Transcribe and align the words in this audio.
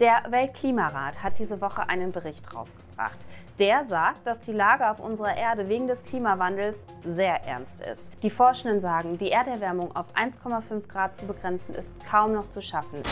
Der 0.00 0.24
Weltklimarat 0.30 1.22
hat 1.22 1.38
diese 1.38 1.60
Woche 1.60 1.86
einen 1.90 2.10
Bericht 2.10 2.54
rausgebracht. 2.54 3.18
Der 3.58 3.84
sagt, 3.84 4.26
dass 4.26 4.40
die 4.40 4.52
Lage 4.52 4.90
auf 4.90 4.98
unserer 4.98 5.36
Erde 5.36 5.68
wegen 5.68 5.86
des 5.86 6.04
Klimawandels 6.04 6.86
sehr 7.04 7.44
ernst 7.44 7.82
ist. 7.82 8.10
Die 8.22 8.30
Forschenden 8.30 8.80
sagen, 8.80 9.18
die 9.18 9.30
Erderwärmung 9.30 9.94
auf 9.94 10.16
1,5 10.16 10.88
Grad 10.88 11.18
zu 11.18 11.26
begrenzen 11.26 11.74
ist 11.74 11.92
kaum 12.10 12.32
noch 12.32 12.48
zu 12.48 12.62
schaffen. 12.62 13.02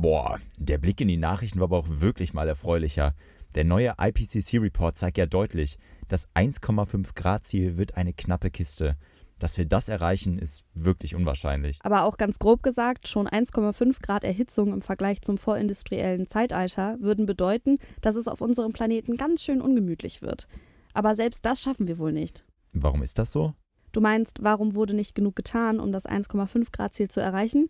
Boah, 0.00 0.40
der 0.56 0.78
Blick 0.78 1.00
in 1.00 1.06
die 1.06 1.18
Nachrichten 1.18 1.60
war 1.60 1.66
aber 1.66 1.78
auch 1.78 1.88
wirklich 1.88 2.34
mal 2.34 2.48
erfreulicher. 2.48 3.14
Der 3.54 3.62
neue 3.62 3.94
IPCC-Report 4.00 4.96
zeigt 4.96 5.18
ja 5.18 5.26
deutlich, 5.26 5.78
das 6.08 6.28
1,5 6.34 7.14
Grad-Ziel 7.14 7.76
wird 7.76 7.96
eine 7.96 8.12
knappe 8.12 8.50
Kiste. 8.50 8.96
Dass 9.38 9.58
wir 9.58 9.64
das 9.64 9.88
erreichen, 9.88 10.38
ist 10.38 10.64
wirklich 10.74 11.14
unwahrscheinlich. 11.14 11.78
Aber 11.82 12.04
auch 12.04 12.16
ganz 12.16 12.38
grob 12.38 12.62
gesagt, 12.62 13.08
schon 13.08 13.26
1,5 13.26 14.00
Grad 14.00 14.24
Erhitzung 14.24 14.72
im 14.72 14.82
Vergleich 14.82 15.22
zum 15.22 15.38
vorindustriellen 15.38 16.28
Zeitalter 16.28 16.96
würden 17.00 17.26
bedeuten, 17.26 17.78
dass 18.00 18.16
es 18.16 18.28
auf 18.28 18.40
unserem 18.40 18.72
Planeten 18.72 19.16
ganz 19.16 19.42
schön 19.42 19.60
ungemütlich 19.60 20.22
wird. 20.22 20.46
Aber 20.92 21.16
selbst 21.16 21.44
das 21.44 21.60
schaffen 21.60 21.88
wir 21.88 21.98
wohl 21.98 22.12
nicht. 22.12 22.44
Warum 22.72 23.02
ist 23.02 23.18
das 23.18 23.32
so? 23.32 23.54
Du 23.92 24.00
meinst, 24.00 24.42
warum 24.42 24.74
wurde 24.74 24.94
nicht 24.94 25.14
genug 25.14 25.36
getan, 25.36 25.78
um 25.78 25.92
das 25.92 26.06
1,5 26.06 26.72
Grad 26.72 26.94
Ziel 26.94 27.08
zu 27.08 27.20
erreichen? 27.20 27.68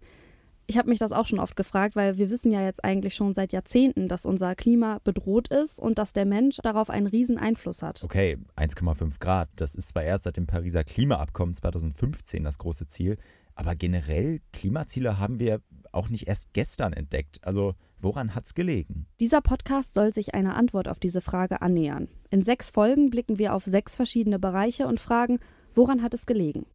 Ich 0.66 0.78
habe 0.78 0.88
mich 0.88 0.98
das 0.98 1.12
auch 1.12 1.26
schon 1.26 1.38
oft 1.38 1.56
gefragt, 1.56 1.94
weil 1.94 2.16
wir 2.16 2.30
wissen 2.30 2.50
ja 2.50 2.62
jetzt 2.62 2.84
eigentlich 2.84 3.14
schon 3.14 3.34
seit 3.34 3.52
Jahrzehnten, 3.52 4.08
dass 4.08 4.24
unser 4.24 4.54
Klima 4.54 4.98
bedroht 5.04 5.48
ist 5.48 5.78
und 5.78 5.98
dass 5.98 6.12
der 6.12 6.24
Mensch 6.24 6.56
darauf 6.62 6.90
einen 6.90 7.06
riesen 7.06 7.38
Einfluss 7.38 7.82
hat. 7.82 8.02
Okay, 8.02 8.38
1,5 8.56 9.18
Grad, 9.20 9.48
das 9.56 9.74
ist 9.74 9.88
zwar 9.88 10.04
erst 10.04 10.24
seit 10.24 10.36
dem 10.36 10.46
Pariser 10.46 10.84
Klimaabkommen 10.84 11.54
2015 11.54 12.44
das 12.44 12.58
große 12.58 12.86
Ziel, 12.86 13.18
aber 13.54 13.74
generell 13.74 14.40
Klimaziele 14.52 15.18
haben 15.18 15.38
wir 15.38 15.60
auch 15.92 16.08
nicht 16.08 16.26
erst 16.26 16.52
gestern 16.54 16.92
entdeckt. 16.92 17.38
Also 17.42 17.74
woran 18.00 18.34
hat 18.34 18.46
es 18.46 18.54
gelegen? 18.54 19.06
Dieser 19.20 19.40
Podcast 19.40 19.94
soll 19.94 20.12
sich 20.12 20.34
einer 20.34 20.56
Antwort 20.56 20.88
auf 20.88 20.98
diese 20.98 21.20
Frage 21.20 21.62
annähern. 21.62 22.08
In 22.30 22.42
sechs 22.42 22.70
Folgen 22.70 23.10
blicken 23.10 23.38
wir 23.38 23.54
auf 23.54 23.64
sechs 23.64 23.94
verschiedene 23.96 24.38
Bereiche 24.38 24.86
und 24.86 24.98
fragen, 24.98 25.38
Woran 25.76 26.02
hat 26.02 26.14
es 26.14 26.24
gelegen? 26.24 26.66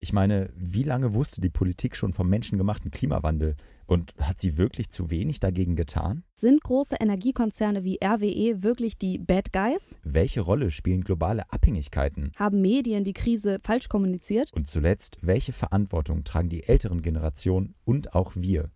Ich 0.00 0.12
meine, 0.12 0.50
wie 0.54 0.82
lange 0.82 1.14
wusste 1.14 1.40
die 1.40 1.48
Politik 1.48 1.96
schon 1.96 2.12
vom 2.12 2.28
menschengemachten 2.28 2.90
Klimawandel? 2.90 3.56
Und 3.86 4.14
hat 4.18 4.38
sie 4.38 4.58
wirklich 4.58 4.90
zu 4.90 5.10
wenig 5.10 5.40
dagegen 5.40 5.74
getan? 5.74 6.24
Sind 6.34 6.62
große 6.62 6.96
Energiekonzerne 7.00 7.84
wie 7.84 7.98
RWE 8.04 8.62
wirklich 8.62 8.98
die 8.98 9.18
Bad 9.18 9.52
Guys? 9.52 9.96
Welche 10.02 10.42
Rolle 10.42 10.70
spielen 10.70 11.04
globale 11.04 11.50
Abhängigkeiten? 11.50 12.32
Haben 12.36 12.60
Medien 12.60 13.02
die 13.02 13.14
Krise 13.14 13.60
falsch 13.62 13.88
kommuniziert? 13.88 14.52
Und 14.52 14.68
zuletzt, 14.68 15.16
welche 15.22 15.52
Verantwortung 15.52 16.24
tragen 16.24 16.50
die 16.50 16.64
älteren 16.64 17.00
Generationen 17.00 17.74
und 17.84 18.14
auch 18.14 18.32
wir? 18.36 18.70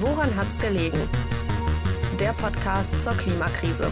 Woran 0.00 0.36
hat's 0.36 0.56
gelegen? 0.58 1.00
Der 2.20 2.32
Podcast 2.32 3.00
zur 3.00 3.14
Klimakrise. 3.14 3.90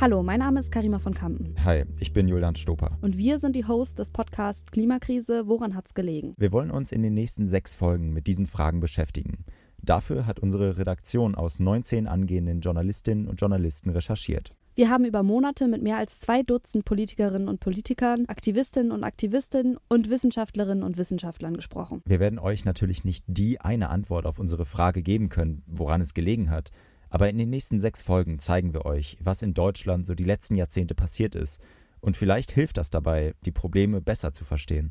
Hallo, 0.00 0.24
mein 0.24 0.40
Name 0.40 0.58
ist 0.58 0.72
Karima 0.72 0.98
von 0.98 1.14
Kampen. 1.14 1.54
Hi, 1.64 1.84
ich 2.00 2.12
bin 2.12 2.26
Julian 2.26 2.56
Stoper. 2.56 2.98
Und 3.00 3.16
wir 3.16 3.38
sind 3.38 3.54
die 3.54 3.64
Hosts 3.64 3.94
des 3.94 4.10
Podcasts 4.10 4.66
Klimakrise. 4.72 5.46
Woran 5.46 5.76
hat's 5.76 5.94
gelegen? 5.94 6.32
Wir 6.36 6.50
wollen 6.50 6.72
uns 6.72 6.90
in 6.90 7.04
den 7.04 7.14
nächsten 7.14 7.46
sechs 7.46 7.76
Folgen 7.76 8.12
mit 8.12 8.26
diesen 8.26 8.48
Fragen 8.48 8.80
beschäftigen. 8.80 9.44
Dafür 9.80 10.26
hat 10.26 10.40
unsere 10.40 10.78
Redaktion 10.78 11.36
aus 11.36 11.60
19 11.60 12.08
angehenden 12.08 12.60
Journalistinnen 12.60 13.28
und 13.28 13.40
Journalisten 13.40 13.90
recherchiert. 13.90 14.52
Wir 14.74 14.88
haben 14.88 15.04
über 15.04 15.22
Monate 15.22 15.68
mit 15.68 15.82
mehr 15.82 15.98
als 15.98 16.18
zwei 16.20 16.42
Dutzend 16.42 16.86
Politikerinnen 16.86 17.46
und 17.46 17.60
Politikern, 17.60 18.24
Aktivistinnen 18.26 18.90
und 18.90 19.04
Aktivistinnen 19.04 19.76
und 19.88 20.08
Wissenschaftlerinnen 20.08 20.82
und 20.82 20.96
Wissenschaftlern 20.96 21.54
gesprochen. 21.54 22.00
Wir 22.06 22.20
werden 22.20 22.38
euch 22.38 22.64
natürlich 22.64 23.04
nicht 23.04 23.22
die 23.26 23.60
eine 23.60 23.90
Antwort 23.90 24.24
auf 24.24 24.38
unsere 24.38 24.64
Frage 24.64 25.02
geben 25.02 25.28
können, 25.28 25.62
woran 25.66 26.00
es 26.00 26.14
gelegen 26.14 26.48
hat. 26.48 26.70
Aber 27.10 27.28
in 27.28 27.36
den 27.36 27.50
nächsten 27.50 27.80
sechs 27.80 28.00
Folgen 28.00 28.38
zeigen 28.38 28.72
wir 28.72 28.86
euch, 28.86 29.18
was 29.20 29.42
in 29.42 29.52
Deutschland 29.52 30.06
so 30.06 30.14
die 30.14 30.24
letzten 30.24 30.54
Jahrzehnte 30.54 30.94
passiert 30.94 31.34
ist. 31.34 31.60
Und 32.00 32.16
vielleicht 32.16 32.50
hilft 32.50 32.78
das 32.78 32.88
dabei, 32.88 33.34
die 33.44 33.52
Probleme 33.52 34.00
besser 34.00 34.32
zu 34.32 34.46
verstehen. 34.46 34.90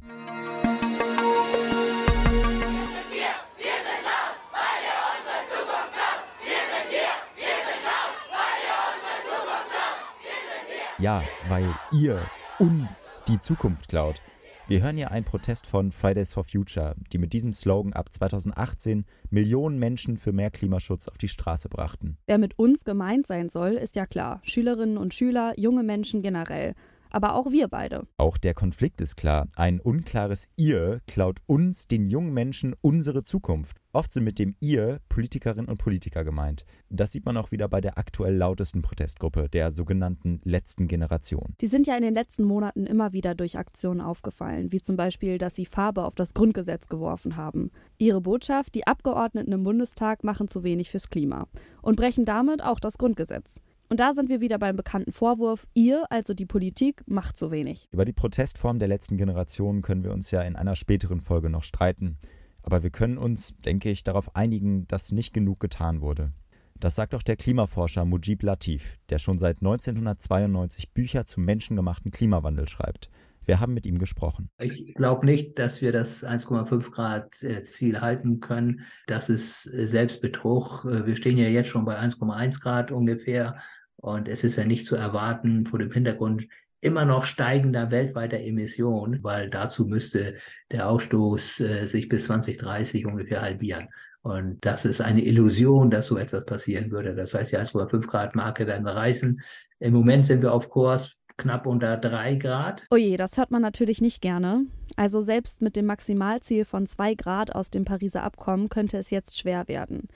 Ja, 11.01 11.23
weil 11.49 11.65
ihr 11.91 12.19
uns 12.59 13.09
die 13.27 13.39
Zukunft 13.39 13.89
klaut. 13.89 14.21
Wir 14.67 14.83
hören 14.83 14.97
hier 14.97 15.09
einen 15.09 15.25
Protest 15.25 15.65
von 15.65 15.91
Fridays 15.91 16.31
for 16.31 16.43
Future, 16.43 16.93
die 17.11 17.17
mit 17.17 17.33
diesem 17.33 17.53
Slogan 17.53 17.93
ab 17.93 18.13
2018 18.13 19.05
Millionen 19.31 19.79
Menschen 19.79 20.17
für 20.17 20.31
mehr 20.31 20.51
Klimaschutz 20.51 21.07
auf 21.07 21.17
die 21.17 21.27
Straße 21.27 21.69
brachten. 21.69 22.17
Wer 22.27 22.37
mit 22.37 22.59
uns 22.59 22.83
gemeint 22.83 23.25
sein 23.25 23.49
soll, 23.49 23.71
ist 23.71 23.95
ja 23.95 24.05
klar. 24.05 24.41
Schülerinnen 24.43 24.97
und 24.97 25.15
Schüler, 25.15 25.53
junge 25.57 25.81
Menschen 25.81 26.21
generell. 26.21 26.75
Aber 27.11 27.35
auch 27.35 27.51
wir 27.51 27.67
beide. 27.67 28.07
Auch 28.17 28.37
der 28.37 28.53
Konflikt 28.53 29.01
ist 29.01 29.17
klar. 29.17 29.47
Ein 29.55 29.79
unklares 29.79 30.47
Ihr 30.55 31.01
klaut 31.07 31.39
uns, 31.45 31.87
den 31.87 32.05
jungen 32.05 32.33
Menschen, 32.33 32.73
unsere 32.81 33.23
Zukunft. 33.23 33.77
Oft 33.93 34.13
sind 34.13 34.23
mit 34.23 34.39
dem 34.39 34.55
Ihr 34.61 35.01
Politikerinnen 35.09 35.69
und 35.69 35.77
Politiker 35.77 36.23
gemeint. 36.23 36.63
Das 36.89 37.11
sieht 37.11 37.25
man 37.25 37.35
auch 37.35 37.51
wieder 37.51 37.67
bei 37.67 37.81
der 37.81 37.97
aktuell 37.97 38.35
lautesten 38.35 38.81
Protestgruppe, 38.81 39.49
der 39.49 39.69
sogenannten 39.71 40.39
letzten 40.45 40.87
Generation. 40.87 41.55
Die 41.59 41.67
sind 41.67 41.87
ja 41.87 41.97
in 41.97 42.03
den 42.03 42.13
letzten 42.13 42.45
Monaten 42.45 42.85
immer 42.85 43.11
wieder 43.11 43.35
durch 43.35 43.57
Aktionen 43.57 43.99
aufgefallen, 43.99 44.71
wie 44.71 44.81
zum 44.81 44.95
Beispiel, 44.95 45.37
dass 45.37 45.55
sie 45.55 45.65
Farbe 45.65 46.05
auf 46.05 46.15
das 46.15 46.33
Grundgesetz 46.33 46.87
geworfen 46.87 47.35
haben. 47.35 47.71
Ihre 47.97 48.21
Botschaft, 48.21 48.75
die 48.75 48.87
Abgeordneten 48.87 49.51
im 49.51 49.63
Bundestag 49.63 50.23
machen 50.23 50.47
zu 50.47 50.63
wenig 50.63 50.89
fürs 50.89 51.09
Klima 51.09 51.47
und 51.81 51.97
brechen 51.97 52.23
damit 52.23 52.63
auch 52.63 52.79
das 52.79 52.97
Grundgesetz. 52.97 53.59
Und 53.91 53.99
da 53.99 54.13
sind 54.13 54.29
wir 54.29 54.39
wieder 54.39 54.57
beim 54.57 54.77
bekannten 54.77 55.11
Vorwurf, 55.11 55.67
ihr, 55.73 56.05
also 56.09 56.33
die 56.33 56.45
Politik, 56.45 57.03
macht 57.07 57.35
zu 57.35 57.51
wenig. 57.51 57.89
Über 57.91 58.05
die 58.05 58.13
Protestform 58.13 58.79
der 58.79 58.87
letzten 58.87 59.17
Generation 59.17 59.81
können 59.81 60.05
wir 60.05 60.13
uns 60.13 60.31
ja 60.31 60.43
in 60.43 60.55
einer 60.55 60.75
späteren 60.75 61.19
Folge 61.19 61.49
noch 61.49 61.63
streiten. 61.63 62.15
Aber 62.63 62.83
wir 62.83 62.89
können 62.89 63.17
uns, 63.17 63.53
denke 63.65 63.91
ich, 63.91 64.05
darauf 64.05 64.33
einigen, 64.33 64.87
dass 64.87 65.11
nicht 65.11 65.33
genug 65.33 65.59
getan 65.59 65.99
wurde. 65.99 66.31
Das 66.79 66.95
sagt 66.95 67.13
auch 67.13 67.21
der 67.21 67.35
Klimaforscher 67.35 68.05
Mujib 68.05 68.43
Latif, 68.43 68.97
der 69.09 69.19
schon 69.19 69.39
seit 69.39 69.57
1992 69.57 70.93
Bücher 70.93 71.25
zum 71.25 71.43
menschengemachten 71.43 72.11
Klimawandel 72.11 72.69
schreibt. 72.69 73.09
Wir 73.43 73.59
haben 73.59 73.73
mit 73.73 73.85
ihm 73.85 73.97
gesprochen. 73.97 74.49
Ich 74.59 74.93
glaube 74.93 75.25
nicht, 75.25 75.59
dass 75.59 75.81
wir 75.81 75.91
das 75.91 76.23
1,5 76.23 76.91
Grad 76.91 77.43
äh, 77.43 77.63
Ziel 77.63 77.99
halten 77.99 78.39
können. 78.39 78.85
Das 79.07 79.29
ist 79.29 79.65
äh, 79.65 79.87
Selbstbetrug. 79.87 80.85
Äh, 80.85 81.05
wir 81.07 81.15
stehen 81.17 81.37
ja 81.37 81.47
jetzt 81.47 81.69
schon 81.69 81.83
bei 81.83 81.99
1,1 81.99 82.61
Grad 82.61 82.91
ungefähr. 82.91 83.57
Und 84.01 84.27
es 84.27 84.43
ist 84.43 84.55
ja 84.55 84.65
nicht 84.65 84.87
zu 84.87 84.95
erwarten 84.95 85.65
vor 85.65 85.79
dem 85.79 85.91
Hintergrund 85.91 86.47
immer 86.81 87.05
noch 87.05 87.25
steigender 87.25 87.91
weltweiter 87.91 88.39
Emissionen, 88.39 89.23
weil 89.23 89.49
dazu 89.49 89.85
müsste 89.85 90.35
der 90.71 90.89
Ausstoß 90.89 91.59
äh, 91.59 91.85
sich 91.85 92.09
bis 92.09 92.25
2030 92.25 93.05
ungefähr 93.05 93.41
halbieren. 93.41 93.89
Und 94.23 94.57
das 94.65 94.85
ist 94.85 95.01
eine 95.01 95.23
Illusion, 95.23 95.89
dass 95.89 96.07
so 96.07 96.17
etwas 96.17 96.45
passieren 96.45 96.91
würde. 96.91 97.15
Das 97.15 97.33
heißt, 97.33 97.51
die 97.51 97.57
1,5 97.57 98.05
Grad 98.07 98.35
Marke 98.35 98.67
werden 98.67 98.85
wir 98.85 98.95
reißen. 98.95 99.41
Im 99.79 99.93
Moment 99.93 100.25
sind 100.25 100.41
wir 100.41 100.53
auf 100.53 100.69
Kurs 100.69 101.15
knapp 101.37 101.65
unter 101.65 101.97
3 101.97 102.35
Grad. 102.35 102.83
Oje, 102.91 103.17
das 103.17 103.37
hört 103.37 103.51
man 103.51 103.61
natürlich 103.61 104.01
nicht 104.01 104.21
gerne. 104.21 104.65
Also 104.95 105.21
selbst 105.21 105.61
mit 105.61 105.75
dem 105.75 105.85
Maximalziel 105.85 106.65
von 106.65 106.85
2 106.85 107.15
Grad 107.15 107.55
aus 107.55 107.71
dem 107.71 107.85
Pariser 107.85 108.23
Abkommen 108.23 108.69
könnte 108.69 108.97
es 108.97 109.09
jetzt 109.09 109.37
schwer 109.37 109.67
werden. 109.67 110.07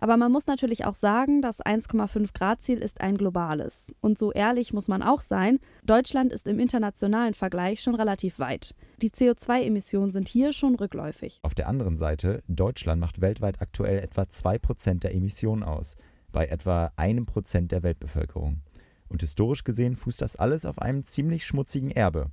Aber 0.00 0.16
man 0.16 0.30
muss 0.30 0.46
natürlich 0.46 0.84
auch 0.84 0.94
sagen, 0.94 1.42
das 1.42 1.60
1,5 1.60 2.32
Grad 2.32 2.62
Ziel 2.62 2.78
ist 2.78 3.00
ein 3.00 3.18
globales. 3.18 3.92
Und 4.00 4.16
so 4.16 4.32
ehrlich 4.32 4.72
muss 4.72 4.86
man 4.86 5.02
auch 5.02 5.20
sein, 5.20 5.58
Deutschland 5.84 6.32
ist 6.32 6.46
im 6.46 6.60
internationalen 6.60 7.34
Vergleich 7.34 7.82
schon 7.82 7.96
relativ 7.96 8.38
weit. 8.38 8.74
Die 9.02 9.10
CO2-Emissionen 9.10 10.12
sind 10.12 10.28
hier 10.28 10.52
schon 10.52 10.76
rückläufig. 10.76 11.40
Auf 11.42 11.54
der 11.54 11.68
anderen 11.68 11.96
Seite, 11.96 12.44
Deutschland 12.46 13.00
macht 13.00 13.20
weltweit 13.20 13.60
aktuell 13.60 13.98
etwa 13.98 14.22
2% 14.22 15.00
der 15.00 15.14
Emissionen 15.14 15.64
aus, 15.64 15.96
bei 16.30 16.46
etwa 16.46 16.92
einem 16.96 17.26
Prozent 17.26 17.72
der 17.72 17.82
Weltbevölkerung. 17.82 18.60
Und 19.08 19.22
historisch 19.22 19.64
gesehen 19.64 19.96
fußt 19.96 20.22
das 20.22 20.36
alles 20.36 20.64
auf 20.64 20.80
einem 20.80 21.02
ziemlich 21.02 21.44
schmutzigen 21.44 21.90
Erbe. 21.90 22.30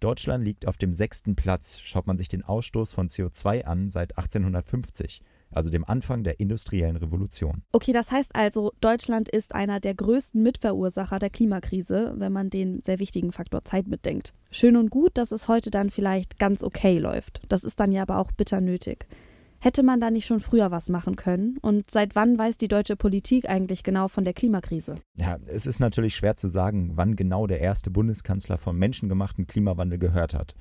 Deutschland 0.00 0.44
liegt 0.44 0.66
auf 0.66 0.78
dem 0.78 0.92
sechsten 0.92 1.36
Platz, 1.36 1.78
schaut 1.80 2.08
man 2.08 2.16
sich 2.16 2.28
den 2.28 2.42
Ausstoß 2.42 2.92
von 2.92 3.08
CO2 3.08 3.64
an 3.64 3.88
seit 3.88 4.18
1850 4.18 5.22
also 5.56 5.70
dem 5.70 5.84
Anfang 5.84 6.24
der 6.24 6.40
industriellen 6.40 6.96
Revolution. 6.96 7.62
Okay, 7.72 7.92
das 7.92 8.10
heißt 8.10 8.34
also, 8.34 8.72
Deutschland 8.80 9.28
ist 9.28 9.54
einer 9.54 9.80
der 9.80 9.94
größten 9.94 10.42
Mitverursacher 10.42 11.18
der 11.18 11.30
Klimakrise, 11.30 12.14
wenn 12.16 12.32
man 12.32 12.50
den 12.50 12.82
sehr 12.82 12.98
wichtigen 12.98 13.32
Faktor 13.32 13.64
Zeit 13.64 13.88
mitdenkt. 13.88 14.32
Schön 14.50 14.76
und 14.76 14.90
gut, 14.90 15.16
dass 15.18 15.32
es 15.32 15.48
heute 15.48 15.70
dann 15.70 15.90
vielleicht 15.90 16.38
ganz 16.38 16.62
okay 16.62 16.98
läuft. 16.98 17.42
Das 17.48 17.64
ist 17.64 17.80
dann 17.80 17.92
ja 17.92 18.02
aber 18.02 18.18
auch 18.18 18.32
bitter 18.32 18.60
nötig. 18.60 19.06
Hätte 19.64 19.82
man 19.82 19.98
da 19.98 20.10
nicht 20.10 20.26
schon 20.26 20.40
früher 20.40 20.70
was 20.70 20.90
machen 20.90 21.16
können? 21.16 21.56
Und 21.62 21.90
seit 21.90 22.14
wann 22.14 22.36
weiß 22.36 22.58
die 22.58 22.68
deutsche 22.68 22.96
Politik 22.96 23.48
eigentlich 23.48 23.82
genau 23.82 24.08
von 24.08 24.24
der 24.24 24.34
Klimakrise? 24.34 24.94
Ja, 25.14 25.38
es 25.46 25.64
ist 25.64 25.80
natürlich 25.80 26.14
schwer 26.14 26.36
zu 26.36 26.48
sagen, 26.48 26.92
wann 26.96 27.16
genau 27.16 27.46
der 27.46 27.60
erste 27.60 27.90
Bundeskanzler 27.90 28.58
vom 28.58 28.76
menschengemachten 28.76 29.46
Klimawandel 29.46 29.98
gehört 29.98 30.34
hat. 30.34 30.54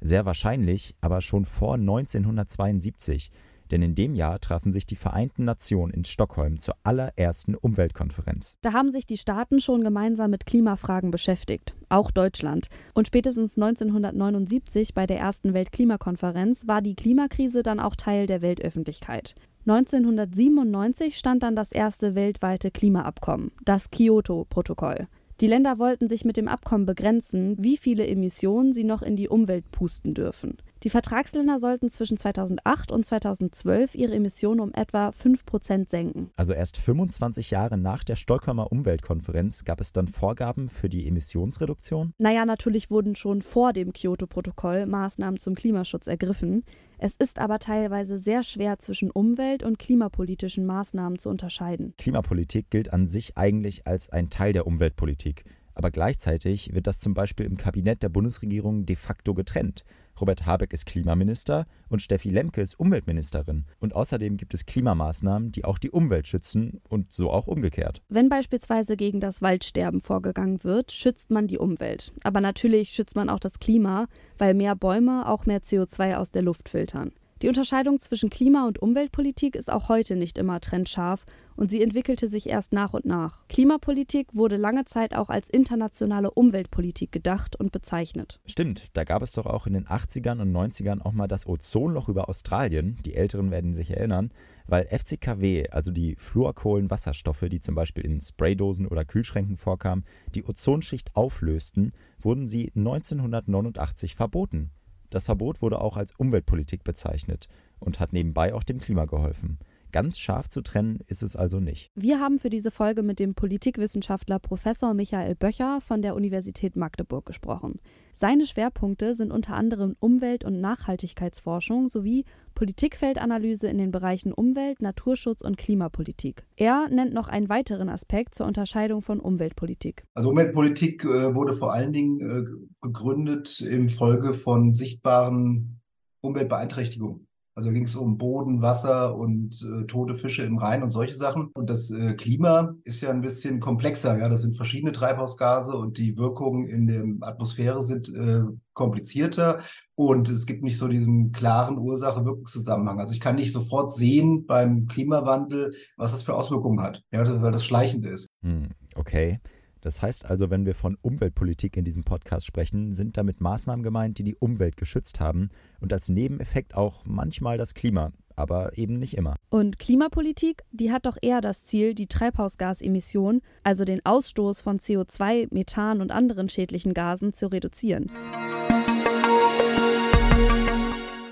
Sehr 0.00 0.24
wahrscheinlich 0.24 0.94
aber 1.02 1.20
schon 1.20 1.44
vor 1.44 1.74
1972, 1.74 3.30
denn 3.70 3.82
in 3.82 3.94
dem 3.94 4.14
Jahr 4.14 4.40
trafen 4.40 4.72
sich 4.72 4.86
die 4.86 4.96
Vereinten 4.96 5.44
Nationen 5.44 5.92
in 5.92 6.04
Stockholm 6.04 6.58
zur 6.58 6.74
allerersten 6.82 7.54
Umweltkonferenz. 7.54 8.56
Da 8.62 8.72
haben 8.72 8.90
sich 8.90 9.06
die 9.06 9.16
Staaten 9.16 9.60
schon 9.60 9.82
gemeinsam 9.82 10.30
mit 10.30 10.46
Klimafragen 10.46 11.10
beschäftigt, 11.10 11.74
auch 11.88 12.10
Deutschland. 12.10 12.68
Und 12.94 13.06
spätestens 13.06 13.56
1979 13.56 14.94
bei 14.94 15.06
der 15.06 15.18
ersten 15.18 15.54
Weltklimakonferenz 15.54 16.66
war 16.66 16.82
die 16.82 16.94
Klimakrise 16.94 17.62
dann 17.62 17.80
auch 17.80 17.96
Teil 17.96 18.26
der 18.26 18.42
Weltöffentlichkeit. 18.42 19.34
1997 19.66 21.18
stand 21.18 21.42
dann 21.42 21.56
das 21.56 21.72
erste 21.72 22.14
weltweite 22.14 22.70
Klimaabkommen, 22.70 23.50
das 23.64 23.90
Kyoto-Protokoll. 23.90 25.08
Die 25.40 25.48
Länder 25.48 25.78
wollten 25.78 26.08
sich 26.08 26.24
mit 26.24 26.38
dem 26.38 26.48
Abkommen 26.48 26.86
begrenzen, 26.86 27.56
wie 27.58 27.76
viele 27.76 28.06
Emissionen 28.06 28.72
sie 28.72 28.84
noch 28.84 29.02
in 29.02 29.16
die 29.16 29.28
Umwelt 29.28 29.70
pusten 29.70 30.14
dürfen. 30.14 30.56
Die 30.86 30.90
Vertragsländer 30.90 31.58
sollten 31.58 31.90
zwischen 31.90 32.16
2008 32.16 32.92
und 32.92 33.04
2012 33.04 33.96
ihre 33.96 34.14
Emissionen 34.14 34.60
um 34.60 34.72
etwa 34.72 35.10
5 35.10 35.44
Prozent 35.44 35.90
senken. 35.90 36.30
Also 36.36 36.52
erst 36.52 36.76
25 36.76 37.50
Jahre 37.50 37.76
nach 37.76 38.04
der 38.04 38.14
Stockholmer 38.14 38.70
Umweltkonferenz 38.70 39.64
gab 39.64 39.80
es 39.80 39.92
dann 39.92 40.06
Vorgaben 40.06 40.68
für 40.68 40.88
die 40.88 41.08
Emissionsreduktion? 41.08 42.12
Naja, 42.18 42.46
natürlich 42.46 42.88
wurden 42.88 43.16
schon 43.16 43.42
vor 43.42 43.72
dem 43.72 43.92
Kyoto-Protokoll 43.94 44.86
Maßnahmen 44.86 45.40
zum 45.40 45.56
Klimaschutz 45.56 46.06
ergriffen. 46.06 46.62
Es 46.98 47.16
ist 47.16 47.40
aber 47.40 47.58
teilweise 47.58 48.20
sehr 48.20 48.44
schwer 48.44 48.78
zwischen 48.78 49.10
umwelt- 49.10 49.64
und 49.64 49.80
klimapolitischen 49.80 50.66
Maßnahmen 50.66 51.18
zu 51.18 51.30
unterscheiden. 51.30 51.94
Klimapolitik 51.98 52.70
gilt 52.70 52.92
an 52.92 53.08
sich 53.08 53.36
eigentlich 53.36 53.88
als 53.88 54.10
ein 54.10 54.30
Teil 54.30 54.52
der 54.52 54.68
Umweltpolitik. 54.68 55.46
Aber 55.74 55.90
gleichzeitig 55.90 56.72
wird 56.72 56.86
das 56.86 57.00
zum 57.00 57.12
Beispiel 57.12 57.44
im 57.44 57.58
Kabinett 57.58 58.02
der 58.02 58.08
Bundesregierung 58.08 58.86
de 58.86 58.96
facto 58.96 59.34
getrennt. 59.34 59.84
Robert 60.20 60.46
Habeck 60.46 60.72
ist 60.72 60.86
Klimaminister 60.86 61.66
und 61.88 62.02
Steffi 62.02 62.30
Lemke 62.30 62.60
ist 62.60 62.78
Umweltministerin. 62.78 63.64
Und 63.80 63.94
außerdem 63.94 64.36
gibt 64.36 64.54
es 64.54 64.66
Klimamaßnahmen, 64.66 65.52
die 65.52 65.64
auch 65.64 65.78
die 65.78 65.90
Umwelt 65.90 66.26
schützen 66.26 66.80
und 66.88 67.12
so 67.12 67.30
auch 67.30 67.46
umgekehrt. 67.46 68.02
Wenn 68.08 68.28
beispielsweise 68.28 68.96
gegen 68.96 69.20
das 69.20 69.42
Waldsterben 69.42 70.00
vorgegangen 70.00 70.64
wird, 70.64 70.92
schützt 70.92 71.30
man 71.30 71.46
die 71.46 71.58
Umwelt. 71.58 72.12
Aber 72.22 72.40
natürlich 72.40 72.90
schützt 72.90 73.16
man 73.16 73.28
auch 73.28 73.40
das 73.40 73.58
Klima, 73.58 74.06
weil 74.38 74.54
mehr 74.54 74.76
Bäume 74.76 75.28
auch 75.28 75.46
mehr 75.46 75.62
CO2 75.62 76.16
aus 76.16 76.30
der 76.30 76.42
Luft 76.42 76.68
filtern. 76.68 77.12
Die 77.42 77.48
Unterscheidung 77.48 77.98
zwischen 77.98 78.30
Klima- 78.30 78.66
und 78.66 78.78
Umweltpolitik 78.78 79.56
ist 79.56 79.70
auch 79.70 79.90
heute 79.90 80.16
nicht 80.16 80.38
immer 80.38 80.58
trennscharf 80.58 81.26
und 81.54 81.70
sie 81.70 81.82
entwickelte 81.82 82.30
sich 82.30 82.48
erst 82.48 82.72
nach 82.72 82.94
und 82.94 83.04
nach. 83.04 83.46
Klimapolitik 83.48 84.28
wurde 84.32 84.56
lange 84.56 84.86
Zeit 84.86 85.14
auch 85.14 85.28
als 85.28 85.50
internationale 85.50 86.30
Umweltpolitik 86.30 87.12
gedacht 87.12 87.54
und 87.54 87.72
bezeichnet. 87.72 88.40
Stimmt, 88.46 88.86
da 88.94 89.04
gab 89.04 89.20
es 89.20 89.32
doch 89.32 89.44
auch 89.44 89.66
in 89.66 89.74
den 89.74 89.86
80ern 89.86 90.40
und 90.40 90.50
90ern 90.50 91.02
auch 91.02 91.12
mal 91.12 91.28
das 91.28 91.46
Ozonloch 91.46 92.08
über 92.08 92.30
Australien, 92.30 92.96
die 93.04 93.14
Älteren 93.14 93.50
werden 93.50 93.74
sich 93.74 93.90
erinnern, 93.90 94.30
weil 94.66 94.86
FCKW, 94.86 95.68
also 95.68 95.90
die 95.90 96.16
Fluorkohlenwasserstoffe, 96.16 97.44
die 97.50 97.60
zum 97.60 97.74
Beispiel 97.74 98.06
in 98.06 98.22
Spraydosen 98.22 98.88
oder 98.88 99.04
Kühlschränken 99.04 99.58
vorkamen, 99.58 100.06
die 100.34 100.44
Ozonschicht 100.44 101.14
auflösten, 101.14 101.92
wurden 102.18 102.46
sie 102.46 102.72
1989 102.74 104.14
verboten. 104.14 104.70
Das 105.10 105.24
Verbot 105.24 105.62
wurde 105.62 105.80
auch 105.80 105.96
als 105.96 106.12
Umweltpolitik 106.12 106.84
bezeichnet 106.84 107.48
und 107.78 108.00
hat 108.00 108.12
nebenbei 108.12 108.54
auch 108.54 108.62
dem 108.62 108.80
Klima 108.80 109.04
geholfen. 109.04 109.58
Ganz 109.96 110.18
scharf 110.18 110.50
zu 110.50 110.60
trennen 110.60 110.98
ist 111.06 111.22
es 111.22 111.36
also 111.36 111.58
nicht. 111.58 111.90
Wir 111.94 112.20
haben 112.20 112.38
für 112.38 112.50
diese 112.50 112.70
Folge 112.70 113.02
mit 113.02 113.18
dem 113.18 113.34
Politikwissenschaftler 113.34 114.38
Professor 114.38 114.92
Michael 114.92 115.34
Böcher 115.34 115.80
von 115.80 116.02
der 116.02 116.14
Universität 116.14 116.76
Magdeburg 116.76 117.24
gesprochen. 117.24 117.80
Seine 118.12 118.44
Schwerpunkte 118.44 119.14
sind 119.14 119.32
unter 119.32 119.54
anderem 119.54 119.96
Umwelt- 119.98 120.44
und 120.44 120.60
Nachhaltigkeitsforschung 120.60 121.88
sowie 121.88 122.26
Politikfeldanalyse 122.54 123.68
in 123.68 123.78
den 123.78 123.90
Bereichen 123.90 124.34
Umwelt, 124.34 124.82
Naturschutz 124.82 125.40
und 125.40 125.56
Klimapolitik. 125.56 126.44
Er 126.56 126.90
nennt 126.90 127.14
noch 127.14 127.28
einen 127.28 127.48
weiteren 127.48 127.88
Aspekt 127.88 128.34
zur 128.34 128.44
Unterscheidung 128.44 129.00
von 129.00 129.18
Umweltpolitik. 129.18 130.04
Also 130.12 130.28
Umweltpolitik 130.28 131.06
äh, 131.06 131.34
wurde 131.34 131.54
vor 131.54 131.72
allen 131.72 131.94
Dingen 131.94 132.20
äh, 132.20 132.44
begründet 132.82 133.62
im 133.62 133.88
Folge 133.88 134.34
von 134.34 134.74
sichtbaren 134.74 135.80
Umweltbeeinträchtigungen. 136.20 137.25
Also 137.56 137.70
ging 137.72 137.84
es 137.84 137.96
um 137.96 138.18
Boden, 138.18 138.60
Wasser 138.60 139.16
und 139.16 139.62
äh, 139.62 139.86
tote 139.86 140.14
Fische 140.14 140.42
im 140.42 140.58
Rhein 140.58 140.82
und 140.82 140.90
solche 140.90 141.14
Sachen. 141.14 141.48
Und 141.54 141.70
das 141.70 141.90
äh, 141.90 142.12
Klima 142.12 142.74
ist 142.84 143.00
ja 143.00 143.08
ein 143.08 143.22
bisschen 143.22 143.60
komplexer. 143.60 144.18
Ja, 144.18 144.28
das 144.28 144.42
sind 144.42 144.56
verschiedene 144.58 144.92
Treibhausgase 144.92 145.74
und 145.74 145.96
die 145.96 146.18
Wirkungen 146.18 146.68
in 146.68 146.86
der 146.86 147.26
Atmosphäre 147.26 147.82
sind 147.82 148.14
äh, 148.14 148.42
komplizierter. 148.74 149.60
Und 149.94 150.28
es 150.28 150.44
gibt 150.44 150.64
nicht 150.64 150.76
so 150.76 150.86
diesen 150.86 151.32
klaren 151.32 151.78
Ursache-Wirkungszusammenhang. 151.78 153.00
Also 153.00 153.14
ich 153.14 153.20
kann 153.20 153.36
nicht 153.36 153.54
sofort 153.54 153.90
sehen 153.90 154.44
beim 154.44 154.86
Klimawandel, 154.86 155.74
was 155.96 156.12
das 156.12 156.22
für 156.22 156.34
Auswirkungen 156.34 156.82
hat, 156.82 157.02
ja, 157.10 157.24
weil 157.40 157.52
das 157.52 157.64
schleichend 157.64 158.04
ist. 158.04 158.28
Hm, 158.42 158.68
okay. 158.96 159.40
Das 159.86 160.02
heißt 160.02 160.28
also, 160.28 160.50
wenn 160.50 160.66
wir 160.66 160.74
von 160.74 160.98
Umweltpolitik 161.00 161.76
in 161.76 161.84
diesem 161.84 162.02
Podcast 162.02 162.44
sprechen, 162.44 162.92
sind 162.92 163.16
damit 163.16 163.40
Maßnahmen 163.40 163.84
gemeint, 163.84 164.18
die 164.18 164.24
die 164.24 164.34
Umwelt 164.34 164.76
geschützt 164.76 165.20
haben 165.20 165.48
und 165.80 165.92
als 165.92 166.08
Nebeneffekt 166.08 166.74
auch 166.74 167.04
manchmal 167.04 167.56
das 167.56 167.72
Klima, 167.72 168.10
aber 168.34 168.76
eben 168.76 168.98
nicht 168.98 169.16
immer. 169.16 169.36
Und 169.48 169.78
Klimapolitik, 169.78 170.64
die 170.72 170.90
hat 170.90 171.06
doch 171.06 171.16
eher 171.22 171.40
das 171.40 171.64
Ziel, 171.64 171.94
die 171.94 172.08
Treibhausgasemissionen, 172.08 173.42
also 173.62 173.84
den 173.84 174.04
Ausstoß 174.04 174.60
von 174.60 174.80
CO2, 174.80 175.54
Methan 175.54 176.00
und 176.00 176.10
anderen 176.10 176.48
schädlichen 176.48 176.92
Gasen 176.92 177.32
zu 177.32 177.46
reduzieren. 177.46 178.10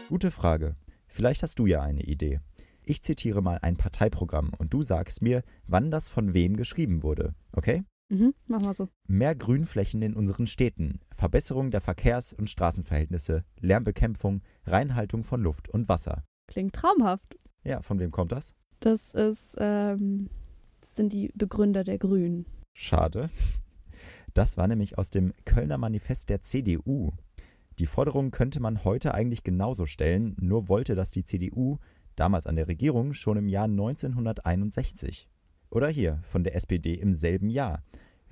Gute 0.09 0.31
Frage. 0.31 0.77
Vielleicht 1.09 1.43
hast 1.43 1.59
du 1.59 1.67
ja 1.67 1.83
eine 1.83 2.05
Idee. 2.05 2.39
Ich 2.85 3.03
zitiere 3.03 3.43
mal 3.43 3.59
ein 3.62 3.77
Parteiprogramm 3.77 4.53
und 4.57 4.73
du 4.73 4.83
sagst 4.83 5.23
mir, 5.23 5.43
wann 5.67 5.91
das 5.91 6.09
von 6.09 6.35
wem 6.35 6.57
geschrieben 6.57 7.03
wurde, 7.03 7.35
okay? 7.50 7.83
Mhm, 8.09 8.35
machen 8.47 8.65
wir 8.65 8.75
so. 8.75 8.89
Mehr 9.06 9.35
Grünflächen 9.35 10.03
in 10.03 10.15
unseren 10.15 10.47
Städten, 10.47 11.01
Verbesserung 11.11 11.71
der 11.71 11.81
Verkehrs- 11.81 12.33
und 12.33 12.51
Straßenverhältnisse, 12.51 13.45
Lärmbekämpfung, 13.61 14.43
Reinhaltung 14.67 15.25
von 15.25 15.43
Luft 15.43 15.69
und 15.69 15.89
Wasser. 15.89 16.25
Klingt 16.47 16.75
traumhaft. 16.75 17.39
Ja, 17.65 17.81
von 17.81 17.99
wem 17.99 18.11
kommt 18.11 18.33
das? 18.33 18.55
Das 18.81 19.12
ist, 19.14 19.57
ähm, 19.59 20.28
das 20.81 20.97
sind 20.97 21.12
die 21.12 21.31
Begründer 21.35 21.85
der 21.85 21.99
Grünen. 21.99 22.45
Schade. 22.75 23.31
Das 24.35 24.57
war 24.57 24.67
nämlich 24.67 24.99
aus 24.99 25.11
dem 25.11 25.33
Kölner 25.45 25.78
Manifest 25.78 26.28
der 26.28 26.43
CDU. 26.43 27.12
Die 27.78 27.87
Forderung 27.87 28.31
könnte 28.31 28.61
man 28.61 28.85
heute 28.85 29.14
eigentlich 29.14 29.45
genauso 29.45 29.87
stellen, 29.87 30.37
nur 30.38 30.69
wollte 30.69 30.95
das 30.95 31.11
die 31.11 31.25
CDU, 31.25 31.78
damals 32.17 32.47
an 32.47 32.57
der 32.57 32.69
Regierung, 32.69 33.12
schon 33.14 33.37
im 33.37 33.49
Jahr 33.49 33.64
1961. 33.64 35.28
Oder 35.71 35.88
hier 35.88 36.21
von 36.23 36.45
der 36.45 36.55
SPD 36.55 36.95
im 36.95 37.12
selben 37.12 37.49
Jahr. 37.49 37.83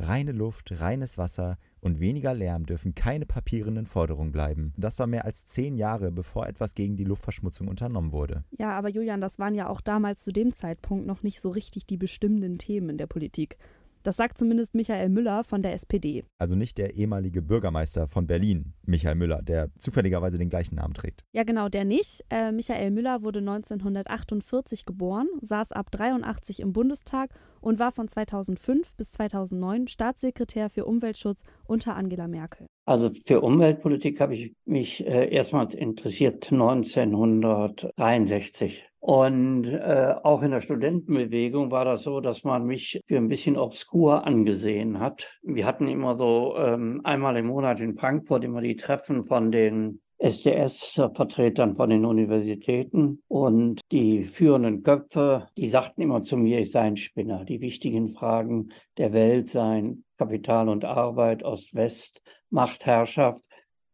Reine 0.03 0.33
Luft, 0.33 0.81
reines 0.81 1.17
Wasser 1.17 1.59
und 1.81 2.01
weniger 2.01 2.35
Lärm 2.35 2.67
dürfen 2.67 2.95
keine 2.95 3.25
papierenden 3.25 3.87
Forderungen 3.87 4.33
bleiben. 4.33 4.73
Das 4.77 4.99
war 4.99 5.07
mehr 5.07 5.25
als 5.25 5.47
zehn 5.47 5.77
Jahre, 5.77 6.11
bevor 6.11 6.49
etwas 6.49 6.75
gegen 6.75 6.97
die 6.97 7.05
Luftverschmutzung 7.05 7.69
unternommen 7.69 8.11
wurde. 8.11 8.43
Ja, 8.59 8.73
aber 8.73 8.89
Julian, 8.89 9.21
das 9.21 9.39
waren 9.39 9.55
ja 9.55 9.69
auch 9.69 9.81
damals 9.81 10.23
zu 10.23 10.33
dem 10.33 10.53
Zeitpunkt 10.53 11.07
noch 11.07 11.23
nicht 11.23 11.41
so 11.41 11.51
richtig 11.51 11.87
die 11.87 11.97
bestimmenden 11.97 12.59
Themen 12.59 12.89
in 12.91 12.99
der 12.99 13.07
Politik. 13.07 13.59
Das 14.03 14.17
sagt 14.17 14.37
zumindest 14.37 14.75
Michael 14.75 15.11
Müller 15.11 15.45
von 15.45 15.63
der 15.63 15.75
SPD. 15.75 16.25
Also 16.39 16.57
nicht 16.57 16.77
der 16.77 16.95
ehemalige 16.95 17.41
Bürgermeister 17.41 18.09
von 18.09 18.27
Berlin, 18.27 18.73
Michael 18.85 19.15
Müller, 19.15 19.43
der 19.43 19.71
zufälligerweise 19.79 20.39
den 20.39 20.49
gleichen 20.49 20.75
Namen 20.75 20.95
trägt. 20.95 21.25
Ja, 21.33 21.45
genau, 21.45 21.69
der 21.69 21.85
nicht. 21.85 22.25
Äh, 22.29 22.51
Michael 22.51 22.91
Müller 22.91 23.23
wurde 23.23 23.39
1948 23.39 24.87
geboren, 24.87 25.29
saß 25.41 25.71
ab 25.71 25.93
83 25.93 26.59
im 26.59 26.73
Bundestag 26.73 27.31
und 27.63 27.79
war 27.79 27.93
von 27.93 28.09
2005 28.09 28.95
bis 28.97 29.13
2009 29.13 29.89
Staatssekretär 29.89 30.69
für 30.69 30.85
Umweltschutz 30.85 31.43
unter 31.67 31.97
Angela 31.97 32.29
Merkel. 32.29 32.67
Also 32.85 33.09
für 33.25 33.41
Umweltpolitik 33.41 34.21
habe 34.21 34.35
ich 34.35 34.53
mich 34.67 35.07
äh, 35.07 35.33
erstmals 35.33 35.73
interessiert 35.73 36.53
1963. 36.53 38.85
Und 38.99 39.65
äh, 39.67 40.15
auch 40.23 40.43
in 40.43 40.51
der 40.53 40.61
Studentenbewegung 40.61 41.73
war 41.73 41.85
das 41.85 42.05
so, 42.05 42.21
dass 42.21 42.45
man 42.45 42.65
mich 42.67 43.01
für 43.05 43.17
ein 43.17 43.27
bisschen 43.27 43.57
obskur 43.57 44.25
angesehen 44.27 45.01
hat. 45.01 45.41
Wir 45.43 45.67
hatten 45.67 45.89
immer 45.89 46.17
so 46.17 46.55
ähm, 46.57 47.01
einmal 47.03 47.37
im 47.37 47.47
Monat 47.47 47.81
in 47.81 47.97
Frankfurt 47.97 48.45
immer 48.45 48.61
die 48.61 48.77
Treffen 48.77 49.25
von 49.25 49.51
den 49.51 50.01
SDS-Vertretern 50.23 51.75
von 51.75 51.91
den 51.91 52.05
Universitäten 52.05 53.23
und 53.29 53.81
die 53.91 54.23
führenden 54.25 54.83
Köpfe, 54.83 55.49
die 55.57 55.69
sagten 55.69 56.03
immer 56.03 56.23
zu 56.23 56.37
mir, 56.37 56.61
ich 56.61 56.71
sei 56.71 56.83
ein 56.83 56.97
Spinner. 56.97 57.45
Die 57.45 57.61
wichtigen 57.61 58.09
Fragen 58.09 58.69
der 58.99 59.13
Welt 59.13 59.49
seien 59.49 60.05
Kapital 60.19 60.69
und 60.69 60.85
Arbeit, 60.85 61.43
Ost-West, 61.43 62.23
Machtherrschaft, 62.51 63.45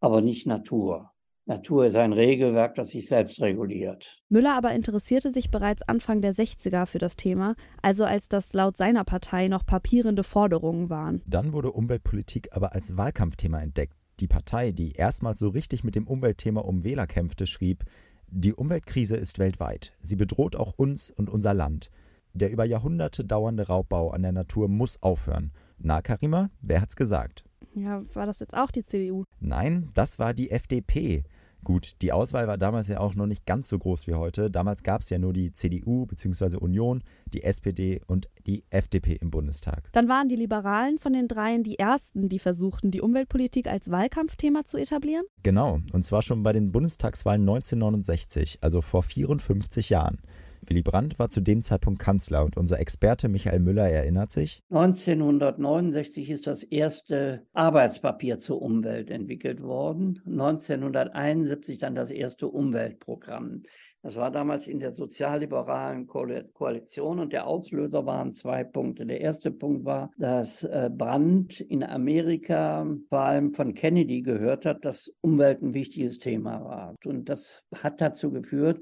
aber 0.01 0.21
nicht 0.21 0.47
Natur. 0.47 1.11
Natur 1.47 1.87
ist 1.87 1.97
ein 1.97 2.13
Regelwerk, 2.13 2.75
das 2.75 2.91
sich 2.91 3.09
selbst 3.09 3.41
reguliert. 3.41 4.23
Müller 4.29 4.55
aber 4.55 4.73
interessierte 4.73 5.33
sich 5.33 5.51
bereits 5.51 5.81
Anfang 5.81 6.21
der 6.21 6.35
60er 6.35 6.85
für 6.85 6.99
das 6.99 7.17
Thema, 7.17 7.55
also 7.81 8.05
als 8.05 8.29
das 8.29 8.53
laut 8.53 8.77
seiner 8.77 9.05
Partei 9.05 9.49
noch 9.49 9.65
papierende 9.65 10.25
Forderungen 10.25 10.91
waren. 10.91 11.23
Dann 11.27 11.55
wurde 11.55 11.73
Umweltpolitik 11.73 12.51
aber 12.53 12.75
als 12.75 12.99
Wahlkampfthema 12.99 13.63
entdeckt. 13.63 13.95
Die 14.21 14.27
Partei, 14.27 14.73
die 14.73 14.93
erstmals 14.93 15.39
so 15.39 15.49
richtig 15.49 15.85
mit 15.85 15.95
dem 15.95 16.07
Umweltthema 16.07 16.61
um 16.61 16.83
Wähler 16.83 17.07
kämpfte, 17.07 17.47
schrieb, 17.47 17.85
die 18.27 18.53
Umweltkrise 18.53 19.17
ist 19.17 19.39
weltweit. 19.39 19.95
Sie 20.01 20.17
bedroht 20.17 20.57
auch 20.57 20.73
uns 20.77 21.09
und 21.11 21.31
unser 21.31 21.55
Land. 21.55 21.91
Der 22.35 22.51
über 22.51 22.65
Jahrhunderte 22.65 23.25
dauernde 23.25 23.69
Raubbau 23.69 24.11
an 24.11 24.23
der 24.23 24.33
Natur 24.33 24.69
muss 24.69 25.03
aufhören. 25.03 25.53
Na, 25.79 26.03
Karima, 26.03 26.51
wer 26.61 26.81
hat's 26.81 26.97
gesagt? 26.97 27.45
Ja, 27.75 28.03
war 28.15 28.27
das 28.27 28.41
jetzt 28.41 28.55
auch 28.55 28.71
die 28.71 28.83
CDU? 28.83 29.25
Nein, 29.41 29.91
das 29.95 30.19
war 30.19 30.35
die 30.35 30.51
FDP. 30.51 31.23
Gut, 31.65 31.93
die 32.03 32.13
Auswahl 32.13 32.47
war 32.47 32.57
damals 32.57 32.89
ja 32.89 33.01
auch 33.01 33.15
noch 33.15 33.27
nicht 33.27 33.45
ganz 33.45 33.69
so 33.69 33.79
groß 33.79 34.07
wie 34.07 34.15
heute. 34.15 34.51
Damals 34.51 34.83
gab 34.83 35.03
es 35.03 35.11
ja 35.11 35.19
nur 35.19 35.33
die 35.33 35.53
CDU 35.53 36.07
bzw. 36.07 36.57
Union, 36.57 37.03
die 37.27 37.43
SPD 37.43 38.01
und 38.07 38.29
die 38.47 38.65
FDP 38.71 39.19
im 39.21 39.31
Bundestag. 39.31 39.91
Dann 39.93 40.09
waren 40.09 40.29
die 40.29 40.37
Liberalen 40.37 40.99
von 40.99 41.13
den 41.13 41.29
dreien 41.29 41.65
die 41.65 41.79
ersten, 41.79 42.29
die 42.29 42.39
versuchten, 42.39 42.91
die 42.91 43.01
Umweltpolitik 43.01 43.67
als 43.67 43.91
Wahlkampfthema 43.91 44.65
zu 44.65 44.77
etablieren? 44.77 45.25
Genau, 45.43 45.81
und 45.93 46.05
zwar 46.05 46.23
schon 46.23 46.43
bei 46.43 46.53
den 46.53 46.73
Bundestagswahlen 46.73 47.43
1969, 47.43 48.59
also 48.61 48.81
vor 48.81 49.03
54 49.03 49.91
Jahren. 49.91 50.19
Willy 50.67 50.83
Brandt 50.83 51.19
war 51.19 51.29
zu 51.29 51.41
dem 51.41 51.63
Zeitpunkt 51.63 52.01
Kanzler 52.01 52.45
und 52.45 52.57
unser 52.57 52.79
Experte 52.81 53.29
Michael 53.29 53.61
Müller 53.61 53.89
erinnert 53.89 54.31
sich. 54.31 54.63
1969 54.71 56.31
ist 56.31 56.47
das 56.47 56.63
erste 56.63 57.47
Arbeitspapier 57.53 58.39
zur 58.41 58.63
Umwelt 58.63 59.11
entwickelt 59.11 59.63
worden. 59.63 60.21
1971 60.27 61.79
dann 61.79 61.95
das 61.95 62.11
erste 62.11 62.49
Umweltprogramm. 62.49 63.63
Das 64.03 64.15
war 64.15 64.31
damals 64.31 64.69
in 64.69 64.79
der 64.79 64.93
sozialliberalen 64.93 66.07
Koalition 66.07 67.19
und 67.19 67.33
der 67.33 67.49
Auslöser 67.49 68.07
waren 68.07 68.33
zwei 68.33 68.63
Punkte. 68.63 69.05
Der 69.05 69.21
erste 69.21 69.51
Punkt 69.51 69.85
war, 69.85 70.13
dass 70.17 70.63
äh, 70.63 70.89
Brandt 70.91 71.61
in 71.61 71.83
Amerika 71.83 72.87
vor 73.09 73.21
allem 73.21 73.55
von 73.55 73.75
Kennedy 73.75 74.23
gehört 74.23 74.67
hat, 74.67 74.85
dass 74.85 75.13
Umwelt 75.21 75.63
ein 75.63 75.75
wichtiges 75.75 76.21
Thema 76.21 76.65
war. 76.65 76.95
Und 77.05 77.29
das 77.29 77.67
hat 77.75 78.01
dazu 78.01 78.31
geführt, 78.31 78.81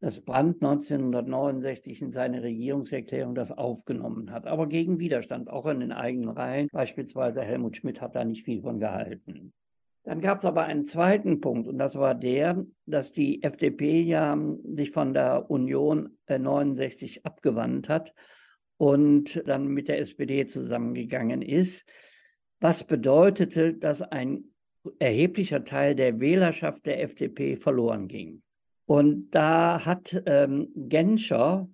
dass 0.00 0.20
Brandt 0.20 0.62
1969 0.62 2.00
in 2.00 2.12
seine 2.12 2.42
Regierungserklärung 2.42 3.34
das 3.34 3.52
aufgenommen 3.52 4.30
hat, 4.30 4.46
aber 4.46 4.66
gegen 4.66 4.98
Widerstand, 4.98 5.50
auch 5.50 5.66
in 5.66 5.80
den 5.80 5.92
eigenen 5.92 6.30
Reihen. 6.30 6.68
Beispielsweise 6.72 7.42
Helmut 7.42 7.76
Schmidt 7.76 8.00
hat 8.00 8.16
da 8.16 8.24
nicht 8.24 8.44
viel 8.44 8.62
von 8.62 8.80
gehalten. 8.80 9.52
Dann 10.04 10.22
gab 10.22 10.38
es 10.38 10.46
aber 10.46 10.64
einen 10.64 10.86
zweiten 10.86 11.40
Punkt 11.42 11.68
und 11.68 11.78
das 11.78 11.96
war 11.96 12.14
der, 12.14 12.64
dass 12.86 13.12
die 13.12 13.42
FDP 13.42 14.00
ja 14.00 14.38
sich 14.64 14.90
von 14.90 15.12
der 15.12 15.50
Union 15.50 16.16
69 16.26 17.18
äh, 17.18 17.20
abgewandt 17.24 17.90
hat 17.90 18.14
und 18.78 19.42
dann 19.46 19.66
mit 19.66 19.88
der 19.88 19.98
SPD 19.98 20.46
zusammengegangen 20.46 21.42
ist, 21.42 21.84
was 22.60 22.84
bedeutete, 22.84 23.74
dass 23.74 24.00
ein 24.00 24.44
erheblicher 24.98 25.64
Teil 25.64 25.94
der 25.94 26.18
Wählerschaft 26.18 26.86
der 26.86 27.02
FDP 27.02 27.56
verloren 27.56 28.08
ging. 28.08 28.42
Und 28.90 29.30
da 29.30 29.86
hat 29.86 30.20
ähm, 30.26 30.72
Genscher 30.74 31.68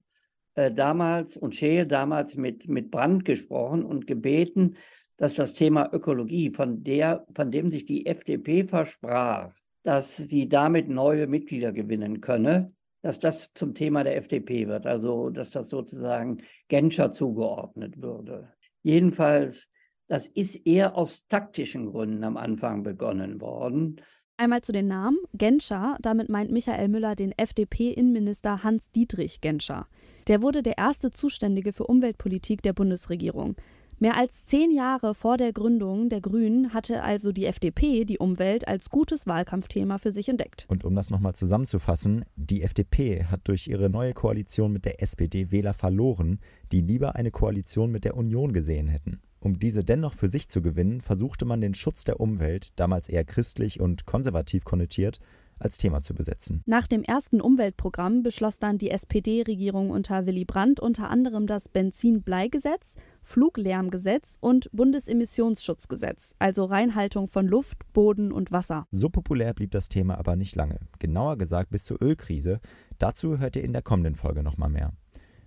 äh, 0.55 0.71
damals 0.71 1.39
und 1.39 1.55
Scheel 1.55 1.87
damals 1.87 2.37
mit, 2.37 2.69
mit 2.69 2.91
Brandt 2.91 3.25
gesprochen 3.25 3.87
und 3.87 4.07
gebeten, 4.07 4.77
dass 5.17 5.37
das 5.37 5.55
Thema 5.55 5.89
Ökologie, 5.95 6.51
von, 6.51 6.85
der, 6.85 7.25
von 7.35 7.51
dem 7.51 7.71
sich 7.71 7.87
die 7.87 8.05
FDP 8.05 8.65
versprach, 8.65 9.55
dass 9.83 10.19
sie 10.19 10.47
damit 10.47 10.91
neue 10.91 11.27
Mitglieder 11.27 11.73
gewinnen 11.73 12.21
könne, 12.21 12.75
dass 13.01 13.19
das 13.19 13.51
zum 13.55 13.73
Thema 13.73 14.05
der 14.05 14.19
FDP 14.19 14.69
wird, 14.69 14.87
also 14.87 15.31
dass 15.31 15.49
das 15.49 15.71
sozusagen 15.71 16.43
Genscher 16.69 17.13
zugeordnet 17.13 18.03
würde. 18.03 18.53
Jedenfalls, 18.83 19.71
das 20.07 20.27
ist 20.27 20.67
eher 20.67 20.95
aus 20.99 21.27
taktischen 21.29 21.87
Gründen 21.87 22.25
am 22.25 22.37
Anfang 22.37 22.83
begonnen 22.83 23.41
worden. 23.41 24.03
Einmal 24.39 24.61
zu 24.61 24.73
den 24.73 24.87
Namen. 24.87 25.17
Genscher, 25.33 25.97
damit 26.03 26.29
meint 26.29 26.53
Michael 26.53 26.89
Müller 26.89 27.17
den 27.17 27.33
FDP-Innenminister 27.33 28.63
Hans-Dietrich 28.63 29.41
Genscher. 29.41 29.87
Der 30.29 30.43
wurde 30.43 30.63
der 30.63 30.77
erste 30.77 31.11
Zuständige 31.11 31.73
für 31.73 31.87
Umweltpolitik 31.87 32.61
der 32.61 32.75
Bundesregierung. 32.75 33.57
Mehr 33.99 34.15
als 34.15 34.45
zehn 34.45 34.73
Jahre 34.73 35.15
vor 35.15 35.39
der 35.39 35.55
Gründung 35.55 36.11
der 36.11 36.21
Grünen 36.21 36.75
hatte 36.75 37.03
also 37.03 37.33
die 37.33 37.47
FDP 37.47 38.05
die 38.05 38.19
Umwelt 38.19 38.69
als 38.69 38.91
gutes 38.91 39.27
Wahlkampfthema 39.27 39.97
für 39.97 40.13
sich 40.13 40.29
entdeckt. 40.29 40.67
Und 40.69 40.85
um 40.85 40.95
das 40.95 41.09
nochmal 41.09 41.35
zusammenzufassen, 41.35 42.27
die 42.37 42.61
FDP 42.61 43.25
hat 43.25 43.49
durch 43.49 43.69
ihre 43.69 43.89
neue 43.89 44.13
Koalition 44.13 44.71
mit 44.71 44.85
der 44.85 45.03
SPD 45.03 45.51
Wähler 45.51 45.73
verloren, 45.73 46.41
die 46.73 46.83
lieber 46.83 47.17
eine 47.17 47.31
Koalition 47.31 47.91
mit 47.91 48.05
der 48.05 48.19
Union 48.19 48.53
gesehen 48.53 48.89
hätten. 48.89 49.23
Um 49.47 49.61
diese 49.61 49.85
dennoch 49.85 50.15
für 50.15 50.27
sich 50.27 50.49
zu 50.49 50.61
gewinnen, 50.61 51.01
versuchte 51.01 51.45
man 51.45 51.61
den 51.61 51.73
Schutz 51.73 52.03
der 52.03 52.19
Umwelt, 52.19 52.71
damals 52.75 53.09
eher 53.09 53.23
christlich 53.23 53.79
und 53.79 54.05
konservativ 54.05 54.65
konnotiert, 54.65 55.21
als 55.61 55.79
Thema 55.79 56.03
zu 56.03 56.15
besetzen. 56.15 56.65
Nach 56.67 56.89
dem 56.89 57.05
ersten 57.05 57.41
Umweltprogramm 57.41 58.25
beschloss 58.25 58.59
dann 58.59 58.79
die 58.79 58.91
SPD-Regierung 58.91 59.91
unter 59.91 60.27
Willy 60.27 60.45
Brandt 60.45 60.81
unter 60.81 61.11
anderem 61.11 61.47
das 61.47 61.69
Benzin-Bleigesetz, 61.69 62.97
Fluglärmgesetz 63.23 64.37
und 64.41 64.69
Bundesemissionsschutzgesetz, 64.73 66.35
also 66.41 66.65
Reinhaltung 66.65 67.29
von 67.29 67.47
Luft, 67.47 67.93
Boden 67.93 68.33
und 68.33 68.51
Wasser. 68.51 68.89
So 68.91 69.11
populär 69.11 69.55
blieb 69.55 69.71
das 69.71 69.89
Thema 69.89 70.19
aber 70.19 70.35
nicht 70.35 70.57
lange. 70.57 70.81
Genauer 70.99 71.39
gesagt 71.39 71.71
bis 71.71 71.85
zur 71.85 72.03
Ölkrise. 72.03 72.59
Dazu 72.99 73.39
hört 73.39 73.55
ihr 73.55 73.63
in 73.63 73.73
der 73.73 73.83
kommenden 73.83 74.17
Folge 74.17 74.43
nochmal 74.43 74.71
mehr. 74.71 74.93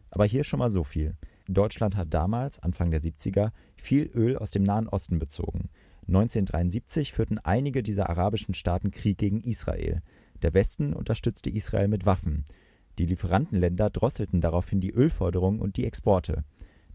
Aber 0.09 0.23
hier 0.23 0.45
schon 0.45 0.59
mal 0.59 0.69
so 0.69 0.85
viel. 0.85 1.17
Deutschland 1.49 1.97
hat 1.97 2.13
damals, 2.13 2.59
Anfang 2.59 2.91
der 2.91 3.01
70er, 3.01 3.51
viel 3.81 4.09
Öl 4.13 4.37
aus 4.37 4.51
dem 4.51 4.63
Nahen 4.63 4.87
Osten 4.87 5.19
bezogen. 5.19 5.69
1973 6.07 7.13
führten 7.13 7.37
einige 7.37 7.83
dieser 7.83 8.09
arabischen 8.09 8.53
Staaten 8.53 8.91
Krieg 8.91 9.17
gegen 9.17 9.41
Israel. 9.41 10.01
Der 10.41 10.53
Westen 10.53 10.93
unterstützte 10.93 11.49
Israel 11.49 11.87
mit 11.87 12.05
Waffen. 12.05 12.45
Die 12.97 13.05
Lieferantenländer 13.05 13.89
drosselten 13.89 14.41
daraufhin 14.41 14.81
die 14.81 14.91
Ölforderung 14.91 15.59
und 15.59 15.77
die 15.77 15.85
Exporte. 15.85 16.43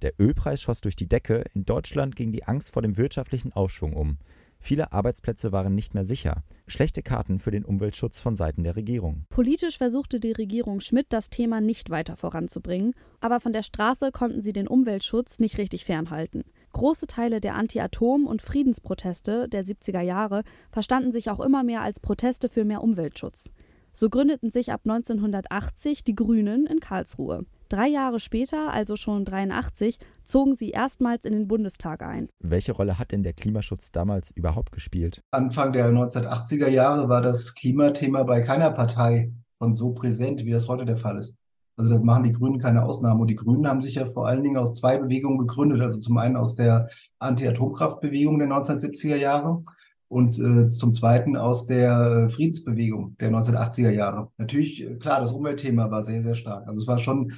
Der 0.02 0.12
Ölpreis 0.18 0.60
schoss 0.60 0.80
durch 0.80 0.96
die 0.96 1.08
Decke, 1.08 1.44
in 1.54 1.64
Deutschland 1.64 2.16
ging 2.16 2.32
die 2.32 2.44
Angst 2.44 2.72
vor 2.72 2.82
dem 2.82 2.96
wirtschaftlichen 2.96 3.52
Aufschwung 3.52 3.94
um. 3.94 4.18
Viele 4.58 4.92
Arbeitsplätze 4.92 5.52
waren 5.52 5.74
nicht 5.74 5.94
mehr 5.94 6.04
sicher. 6.04 6.42
Schlechte 6.66 7.02
Karten 7.02 7.38
für 7.38 7.50
den 7.50 7.64
Umweltschutz 7.64 8.18
von 8.18 8.34
Seiten 8.34 8.64
der 8.64 8.76
Regierung. 8.76 9.26
Politisch 9.28 9.78
versuchte 9.78 10.20
die 10.20 10.32
Regierung 10.32 10.80
Schmidt 10.80 11.06
das 11.10 11.28
Thema 11.28 11.60
nicht 11.60 11.90
weiter 11.90 12.16
voranzubringen, 12.16 12.94
aber 13.20 13.40
von 13.40 13.52
der 13.52 13.62
Straße 13.62 14.10
konnten 14.10 14.40
sie 14.40 14.54
den 14.54 14.66
Umweltschutz 14.66 15.38
nicht 15.38 15.58
richtig 15.58 15.84
fernhalten. 15.84 16.44
Große 16.74 17.06
Teile 17.06 17.40
der 17.40 17.54
Anti-Atom- 17.54 18.26
und 18.26 18.42
Friedensproteste 18.42 19.48
der 19.48 19.64
70er 19.64 20.00
Jahre 20.00 20.42
verstanden 20.72 21.12
sich 21.12 21.30
auch 21.30 21.38
immer 21.38 21.62
mehr 21.62 21.82
als 21.82 22.00
Proteste 22.00 22.48
für 22.48 22.64
mehr 22.64 22.82
Umweltschutz. 22.82 23.48
So 23.92 24.10
gründeten 24.10 24.50
sich 24.50 24.72
ab 24.72 24.80
1980 24.82 26.02
die 26.02 26.16
Grünen 26.16 26.66
in 26.66 26.80
Karlsruhe. 26.80 27.46
Drei 27.68 27.86
Jahre 27.86 28.18
später, 28.18 28.72
also 28.72 28.96
schon 28.96 29.24
83, 29.24 30.00
zogen 30.24 30.56
sie 30.56 30.70
erstmals 30.70 31.24
in 31.24 31.32
den 31.32 31.46
Bundestag 31.46 32.02
ein. 32.02 32.28
Welche 32.40 32.72
Rolle 32.72 32.98
hat 32.98 33.12
denn 33.12 33.22
der 33.22 33.34
Klimaschutz 33.34 33.92
damals 33.92 34.32
überhaupt 34.32 34.72
gespielt? 34.72 35.20
Anfang 35.30 35.72
der 35.72 35.92
1980er 35.92 36.68
Jahre 36.68 37.08
war 37.08 37.22
das 37.22 37.54
Klimathema 37.54 38.24
bei 38.24 38.40
keiner 38.40 38.72
Partei 38.72 39.32
von 39.58 39.76
so 39.76 39.92
präsent, 39.92 40.44
wie 40.44 40.50
das 40.50 40.66
heute 40.66 40.84
der 40.84 40.96
Fall 40.96 41.18
ist. 41.18 41.36
Also 41.76 41.92
da 41.92 41.98
machen 41.98 42.24
die 42.24 42.32
Grünen 42.32 42.58
keine 42.58 42.84
Ausnahme. 42.84 43.20
Und 43.22 43.28
die 43.28 43.34
Grünen 43.34 43.66
haben 43.66 43.80
sich 43.80 43.96
ja 43.96 44.06
vor 44.06 44.28
allen 44.28 44.42
Dingen 44.42 44.56
aus 44.56 44.76
zwei 44.76 44.98
Bewegungen 44.98 45.38
gegründet. 45.38 45.80
Also 45.80 45.98
zum 45.98 46.18
einen 46.18 46.36
aus 46.36 46.54
der 46.54 46.88
Anti-Atomkraftbewegung 47.18 48.38
der 48.38 48.48
1970er 48.48 49.16
Jahre 49.16 49.64
und 50.08 50.38
äh, 50.38 50.70
zum 50.70 50.92
Zweiten 50.92 51.36
aus 51.36 51.66
der 51.66 52.26
äh, 52.26 52.28
Friedensbewegung 52.28 53.16
der 53.18 53.30
1980er 53.30 53.90
Jahre. 53.90 54.30
Natürlich, 54.38 54.84
äh, 54.84 54.94
klar, 54.96 55.20
das 55.20 55.32
Umweltthema 55.32 55.90
war 55.90 56.02
sehr, 56.02 56.22
sehr 56.22 56.36
stark. 56.36 56.68
Also 56.68 56.80
es 56.80 56.86
war 56.86 56.98
schon 56.98 57.32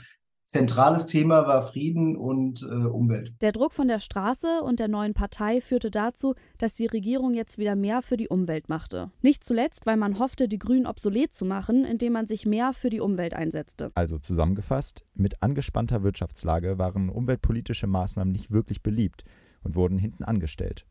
zentrales 0.47 1.07
Thema 1.07 1.47
war 1.47 1.63
Frieden 1.63 2.17
und 2.17 2.63
äh, 2.63 2.67
Umwelt. 2.67 3.35
Der 3.41 3.53
Druck 3.53 3.73
von 3.73 3.89
der 3.89 4.01
Straße 4.01 4.63
und 4.63 4.81
der 4.81 4.89
neuen 4.89 5.15
Partei 5.15 5.61
führte 5.61 5.91
dazu, 5.91 6.35
dass 6.59 6.77
die 6.77 6.87
Regierung 6.87 7.35
jetzt 7.35 7.59
wieder 7.59 7.77
mehr 7.77 8.03
für 8.03 8.17
die 8.17 8.29
Umwelt 8.29 8.69
machte. 8.69 9.11
Nicht 9.23 9.45
zuletzt, 9.45 9.87
weil 9.87 9.97
man 9.97 10.19
hoffte, 10.19 10.49
die 10.49 10.59
Grünen 10.59 10.87
obsolet 10.87 11.33
zu 11.33 11.45
machen, 11.45 11.85
indem 11.85 12.13
man 12.13 12.27
sich 12.27 12.47
mehr 12.47 12.73
für 12.73 12.91
die 12.91 13.01
Umwelt 13.01 13.35
einsetzte. 13.35 13.91
Also 13.95 14.19
zusammengefasst, 14.19 15.05
mit 15.15 15.43
angespannter 15.43 16.03
Wirtschaftslage 16.03 16.79
waren 16.79 17.09
umweltpolitische 17.09 17.87
Maßnahmen 17.87 18.33
nicht 18.33 18.51
wirklich 18.51 18.83
beliebt 18.83 19.25
und 19.63 19.75
wurden 19.75 19.99
hinten 19.99 20.25
angestellt. 20.25 20.87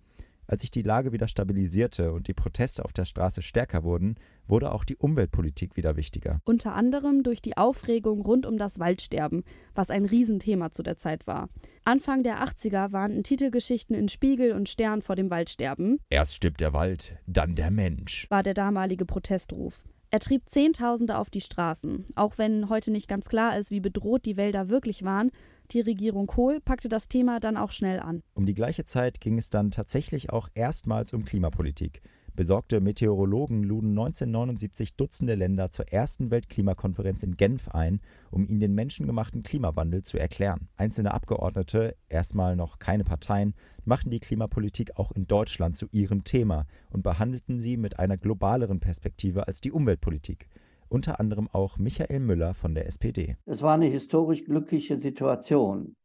Als 0.48 0.62
sich 0.62 0.72
die 0.72 0.82
Lage 0.82 1.12
wieder 1.12 1.28
stabilisierte 1.28 2.12
und 2.12 2.28
die 2.28 2.34
Proteste 2.34 2.86
auf 2.86 2.94
der 2.94 3.06
Straße 3.06 3.42
stärker 3.42 3.84
wurden, 3.84 4.16
wurde 4.48 4.72
auch 4.72 4.84
die 4.84 4.96
Umweltpolitik 4.96 5.76
wieder 5.76 5.96
wichtiger. 5.96 6.40
Unter 6.46 6.74
anderem 6.74 7.24
durch 7.24 7.42
die 7.42 7.58
Aufregung 7.58 8.22
rund 8.22 8.46
um 8.46 8.58
das 8.58 8.80
Waldsterben, 8.80 9.44
was 9.74 9.90
ein 9.90 10.06
Riesenthema 10.06 10.72
zu 10.72 10.84
der 10.84 10.98
Zeit 10.98 11.26
war. 11.26 11.50
Anfang 11.84 12.24
der 12.24 12.44
80er 12.44 12.92
warnten 12.92 13.24
Titelgeschichten 13.24 13.96
in 13.96 14.08
Spiegel 14.08 14.52
und 14.52 14.70
Stern 14.70 15.02
vor 15.02 15.16
dem 15.16 15.30
Waldsterben. 15.30 16.00
Erst 16.10 16.36
stirbt 16.36 16.62
der 16.62 16.74
Wald, 16.74 17.18
dann 17.26 17.56
der 17.56 17.72
Mensch, 17.72 18.28
war 18.30 18.44
der 18.44 18.54
damalige 18.54 19.06
Protestruf. 19.06 19.86
Er 20.12 20.20
trieb 20.20 20.48
Zehntausende 20.48 21.18
auf 21.18 21.30
die 21.30 21.42
Straßen. 21.42 22.06
Auch 22.16 22.38
wenn 22.38 22.70
heute 22.70 22.92
nicht 22.92 23.10
ganz 23.10 23.28
klar 23.28 23.58
ist, 23.58 23.72
wie 23.72 23.82
bedroht 23.82 24.26
die 24.26 24.38
Wälder 24.38 24.70
wirklich 24.70 25.04
waren, 25.04 25.32
die 25.72 25.82
Regierung 25.82 26.28
Kohl 26.28 26.60
packte 26.60 26.90
das 26.90 27.08
Thema 27.08 27.40
dann 27.40 27.58
auch 27.58 27.72
schnell 27.72 28.00
an. 28.00 28.24
Um 28.34 28.46
die 28.46 28.54
gleiche 28.54 28.86
Zeit 28.86 29.22
ging 29.22 29.38
es 29.38 29.50
dann 29.50 29.72
tatsächlich 29.72 30.32
auch 30.32 30.50
erstmals 30.54 31.14
um 31.14 31.26
Klimapolitik. 31.26 32.02
Besorgte 32.36 32.82
Meteorologen 32.82 33.64
luden 33.64 33.92
1979 33.92 34.98
Dutzende 34.98 35.36
Länder 35.36 35.72
zur 35.72 35.88
ersten 35.88 36.32
Weltklimakonferenz 36.32 37.24
in 37.24 37.38
Genf 37.38 37.70
ein, 37.70 38.02
um 38.30 38.46
ihnen 38.46 38.60
den 38.60 38.76
menschengemachten 38.76 39.42
Klimawandel 39.42 40.04
zu 40.04 40.18
erklären. 40.18 40.68
Einzelne 40.76 41.14
Abgeordnete, 41.14 41.96
erstmal 42.10 42.58
noch 42.58 42.78
keine 42.80 43.06
Parteien, 43.06 43.54
machten 43.86 44.10
die 44.10 44.20
Klimapolitik 44.20 44.98
auch 44.98 45.14
in 45.14 45.28
Deutschland 45.28 45.78
zu 45.78 45.88
ihrem 45.92 46.26
Thema 46.26 46.66
und 46.90 47.04
behandelten 47.04 47.60
sie 47.60 47.78
mit 47.78 48.00
einer 48.00 48.18
globaleren 48.18 48.82
Perspektive 48.82 49.48
als 49.48 49.62
die 49.62 49.72
Umweltpolitik 49.72 50.50
unter 50.96 51.20
anderem 51.20 51.50
auch 51.52 51.78
Michael 51.78 52.22
Müller 52.22 52.54
von 52.54 52.74
der 52.74 52.88
SPD. 52.88 53.36
Es 53.46 53.62
war 53.62 53.74
eine 53.74 53.88
historisch 53.88 54.46
glückliche 54.46 54.98
Situation. 54.98 55.98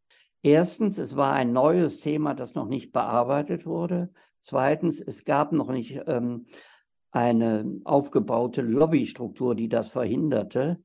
Erstens, 0.43 0.99
es 0.99 1.17
war 1.17 1.33
ein 1.33 1.53
neues 1.53 2.01
Thema, 2.01 2.35
das 2.35 2.57
noch 2.57 2.67
nicht 2.67 2.91
bearbeitet 2.93 3.67
wurde. 3.67 4.11
Zweitens, 4.41 5.01
es 5.01 5.25
gab 5.25 5.53
noch 5.53 5.71
nicht 5.71 6.01
ähm, 6.07 6.47
eine 7.13 7.81
aufgebaute 7.85 8.63
Lobbystruktur, 8.63 9.55
die 9.55 9.69
das 9.69 9.91
verhinderte. 9.91 10.83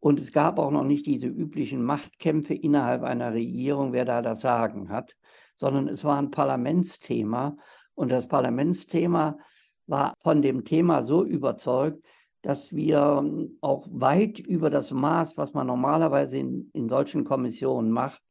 Und 0.00 0.18
es 0.18 0.32
gab 0.32 0.58
auch 0.58 0.72
noch 0.72 0.84
nicht 0.84 1.06
diese 1.06 1.28
üblichen 1.28 1.84
Machtkämpfe 1.84 2.54
innerhalb 2.54 3.04
einer 3.04 3.32
Regierung, 3.32 3.92
wer 3.92 4.04
da 4.04 4.22
das 4.22 4.40
Sagen 4.40 4.88
hat, 4.88 5.16
sondern 5.56 5.86
es 5.86 6.04
war 6.04 6.18
ein 6.18 6.32
Parlamentsthema. 6.32 7.56
Und 7.94 8.10
das 8.10 8.26
Parlamentsthema 8.26 9.38
war 9.86 10.14
von 10.20 10.42
dem 10.42 10.64
Thema 10.64 11.04
so 11.04 11.24
überzeugt, 11.24 12.02
dass 12.42 12.74
wir 12.74 13.18
ähm, 13.18 13.58
auch 13.60 13.86
weit 13.90 14.38
über 14.38 14.70
das 14.70 14.90
Maß, 14.92 15.36
was 15.36 15.54
man 15.54 15.66
normalerweise 15.66 16.38
in, 16.38 16.70
in 16.72 16.88
solchen 16.88 17.24
Kommissionen 17.24 17.90
macht, 17.90 18.22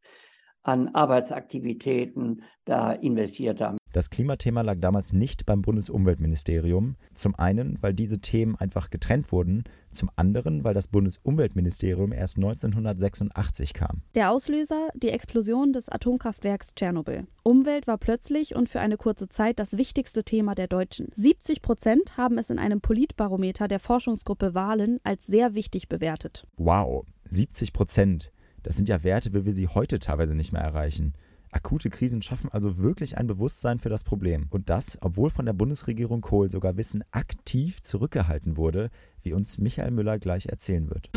an 0.64 0.90
Arbeitsaktivitäten 0.90 2.44
da 2.66 2.92
investiert 2.92 3.62
haben. 3.62 3.78
Das 3.96 4.10
Klimathema 4.10 4.60
lag 4.60 4.80
damals 4.82 5.14
nicht 5.14 5.46
beim 5.46 5.62
Bundesumweltministerium. 5.62 6.98
Zum 7.14 7.34
einen, 7.36 7.78
weil 7.80 7.94
diese 7.94 8.20
Themen 8.20 8.58
einfach 8.58 8.90
getrennt 8.90 9.32
wurden, 9.32 9.64
zum 9.90 10.12
anderen, 10.18 10.66
weil 10.66 10.74
das 10.74 10.90
Bundesumweltministerium 10.90 12.12
erst 12.12 12.36
1986 12.36 13.74
kam. 13.74 14.02
Der 14.14 14.32
Auslöser 14.32 14.90
die 14.96 15.12
Explosion 15.12 15.72
des 15.72 15.88
Atomkraftwerks 15.88 16.76
Tschernobyl. 16.76 17.26
Umwelt 17.44 17.88
war 17.88 17.98
plötzlich 17.98 18.54
und 18.54 18.68
für 18.68 18.82
eine 18.82 18.98
kurze 18.98 19.30
Zeit 19.30 19.60
das 19.60 19.78
wichtigste 19.78 20.26
Thema 20.26 20.56
der 20.56 20.68
Deutschen. 20.68 21.08
70 21.16 21.62
Prozent 21.62 22.18
haben 22.18 22.38
es 22.38 22.50
in 22.50 22.60
einem 22.60 22.82
Politbarometer 22.82 23.70
der 23.70 23.80
Forschungsgruppe 23.80 24.54
Wahlen 24.54 25.00
als 25.06 25.26
sehr 25.26 25.56
wichtig 25.56 25.88
bewertet. 25.88 26.46
Wow, 26.58 27.06
70 27.24 27.72
Prozent. 27.72 28.34
Das 28.62 28.76
sind 28.76 28.90
ja 28.90 29.06
Werte, 29.06 29.34
wie 29.34 29.46
wir 29.46 29.54
sie 29.54 29.70
heute 29.70 30.00
teilweise 30.00 30.36
nicht 30.36 30.52
mehr 30.52 30.64
erreichen. 30.64 31.14
Akute 31.56 31.90
Krisen 31.90 32.22
schaffen 32.22 32.50
also 32.52 32.80
wirklich 32.80 33.18
ein 33.18 33.28
Bewusstsein 33.28 33.80
für 33.80 33.88
das 33.88 34.04
Problem. 34.04 34.48
Und 34.50 34.70
das, 34.70 34.98
obwohl 35.00 35.30
von 35.30 35.46
der 35.46 35.54
Bundesregierung 35.54 36.20
Kohl 36.20 36.52
sogar 36.52 36.76
Wissen 36.76 37.02
aktiv 37.12 37.82
zurückgehalten 37.82 38.58
wurde, 38.58 38.90
wie 39.24 39.32
uns 39.32 39.58
Michael 39.58 39.92
Müller 39.92 40.20
gleich 40.20 40.48
erzählen 40.48 40.90
wird. 40.90 41.10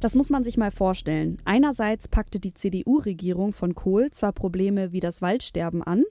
Das 0.00 0.14
muss 0.14 0.28
man 0.28 0.44
sich 0.44 0.58
mal 0.58 0.70
vorstellen. 0.70 1.38
Einerseits 1.46 2.06
packte 2.06 2.38
die 2.38 2.52
CDU-Regierung 2.52 3.54
von 3.54 3.74
Kohl 3.74 4.10
zwar 4.10 4.32
Probleme 4.32 4.92
wie 4.92 5.00
das 5.00 5.22
Waldsterben 5.22 5.82
an, 5.82 6.04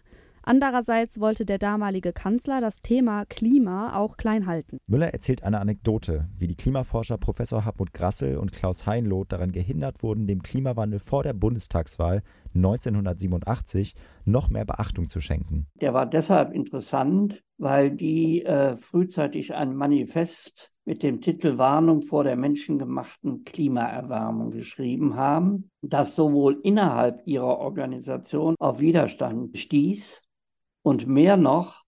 Andererseits 0.50 1.20
wollte 1.20 1.46
der 1.46 1.58
damalige 1.58 2.13
Kanzler 2.13 2.62
das 2.62 2.82
Thema 2.82 3.25
Klima 3.25 3.98
auch 3.98 4.16
klein 4.16 4.46
halten. 4.46 4.77
Müller 4.88 5.12
erzählt 5.12 5.44
eine 5.44 5.60
Anekdote, 5.60 6.30
wie 6.38 6.48
die 6.48 6.56
Klimaforscher 6.56 7.18
Professor 7.18 7.66
Hartmut 7.66 7.92
Grassel 7.92 8.38
und 8.38 8.54
Klaus 8.54 8.86
Heinloth 8.86 9.34
daran 9.34 9.52
gehindert 9.52 10.04
wurden, 10.04 10.26
dem 10.26 10.41
Klimawandel 10.41 11.00
vor 11.00 11.24
der 11.24 11.34
Bundestagswahl 11.34 12.24
1987 12.56 13.95
noch 14.24 14.50
mehr 14.50 14.63
Beachtung 14.63 15.10
zu 15.10 15.19
schenken. 15.19 15.67
Der 15.82 15.93
war 15.93 16.06
deshalb 16.06 16.54
interessant, 16.54 17.43
weil 17.58 17.91
die 17.91 18.45
äh, 18.45 18.78
frühzeitig 18.78 19.54
ein 19.54 19.76
Manifest 19.76 20.72
mit 20.86 21.04
dem 21.04 21.19
Titel 21.19 21.58
Warnung 21.58 22.02
vor 22.02 22.24
der 22.24 22.38
menschengemachten 22.38 23.43
Klimaerwärmung 23.43 24.52
geschrieben 24.52 25.17
haben, 25.17 25.72
das 25.82 26.15
sowohl 26.15 26.62
innerhalb 26.63 27.22
ihrer 27.26 27.60
Organisation 27.60 28.56
auf 28.60 28.80
Widerstand 28.80 29.58
stieß 29.58 30.22
und 30.88 31.06
mehr 31.06 31.36
noch 31.36 31.84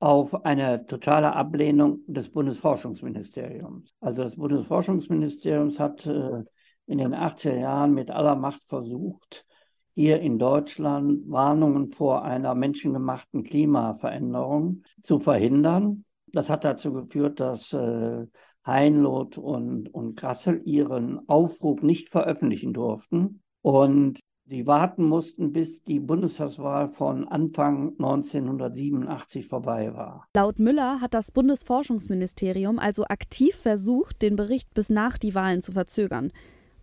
auf 0.00 0.44
eine 0.44 0.84
totale 0.86 1.32
Ablehnung 1.32 2.00
des 2.06 2.28
Bundesforschungsministeriums. 2.30 3.94
Also 4.00 4.24
das 4.24 4.36
Bundesforschungsministerium 4.36 5.70
hat 5.78 6.06
äh, 6.06 6.42
in 6.86 6.98
den 6.98 7.14
80er 7.14 7.56
Jahren 7.56 7.94
mit 7.94 8.10
aller 8.10 8.34
Macht 8.34 8.64
versucht, 8.64 9.46
hier 9.94 10.20
in 10.20 10.38
Deutschland 10.38 11.22
Warnungen 11.30 11.88
vor 11.88 12.24
einer 12.24 12.54
menschengemachten 12.54 13.44
Klimaveränderung 13.44 14.82
zu 15.00 15.20
verhindern. 15.20 16.04
Das 16.26 16.50
hat 16.50 16.64
dazu 16.64 16.92
geführt, 16.92 17.38
dass 17.38 17.72
äh, 17.72 18.26
Heinloth 18.66 19.38
und, 19.38 19.94
und 19.94 20.16
Grassel 20.16 20.60
ihren 20.64 21.26
Aufruf 21.28 21.82
nicht 21.82 22.08
veröffentlichen 22.08 22.72
durften. 22.72 23.42
Und 23.62 24.18
Sie 24.48 24.64
warten 24.68 25.02
mussten, 25.04 25.52
bis 25.52 25.82
die 25.82 25.98
Bundestagswahl 25.98 26.88
von 26.92 27.26
Anfang 27.26 27.94
1987 27.98 29.44
vorbei 29.44 29.92
war. 29.92 30.28
Laut 30.36 30.60
Müller 30.60 31.00
hat 31.00 31.14
das 31.14 31.32
Bundesforschungsministerium 31.32 32.78
also 32.78 33.04
aktiv 33.06 33.56
versucht, 33.56 34.22
den 34.22 34.36
Bericht 34.36 34.72
bis 34.72 34.88
nach 34.88 35.18
die 35.18 35.34
Wahlen 35.34 35.62
zu 35.62 35.72
verzögern. 35.72 36.30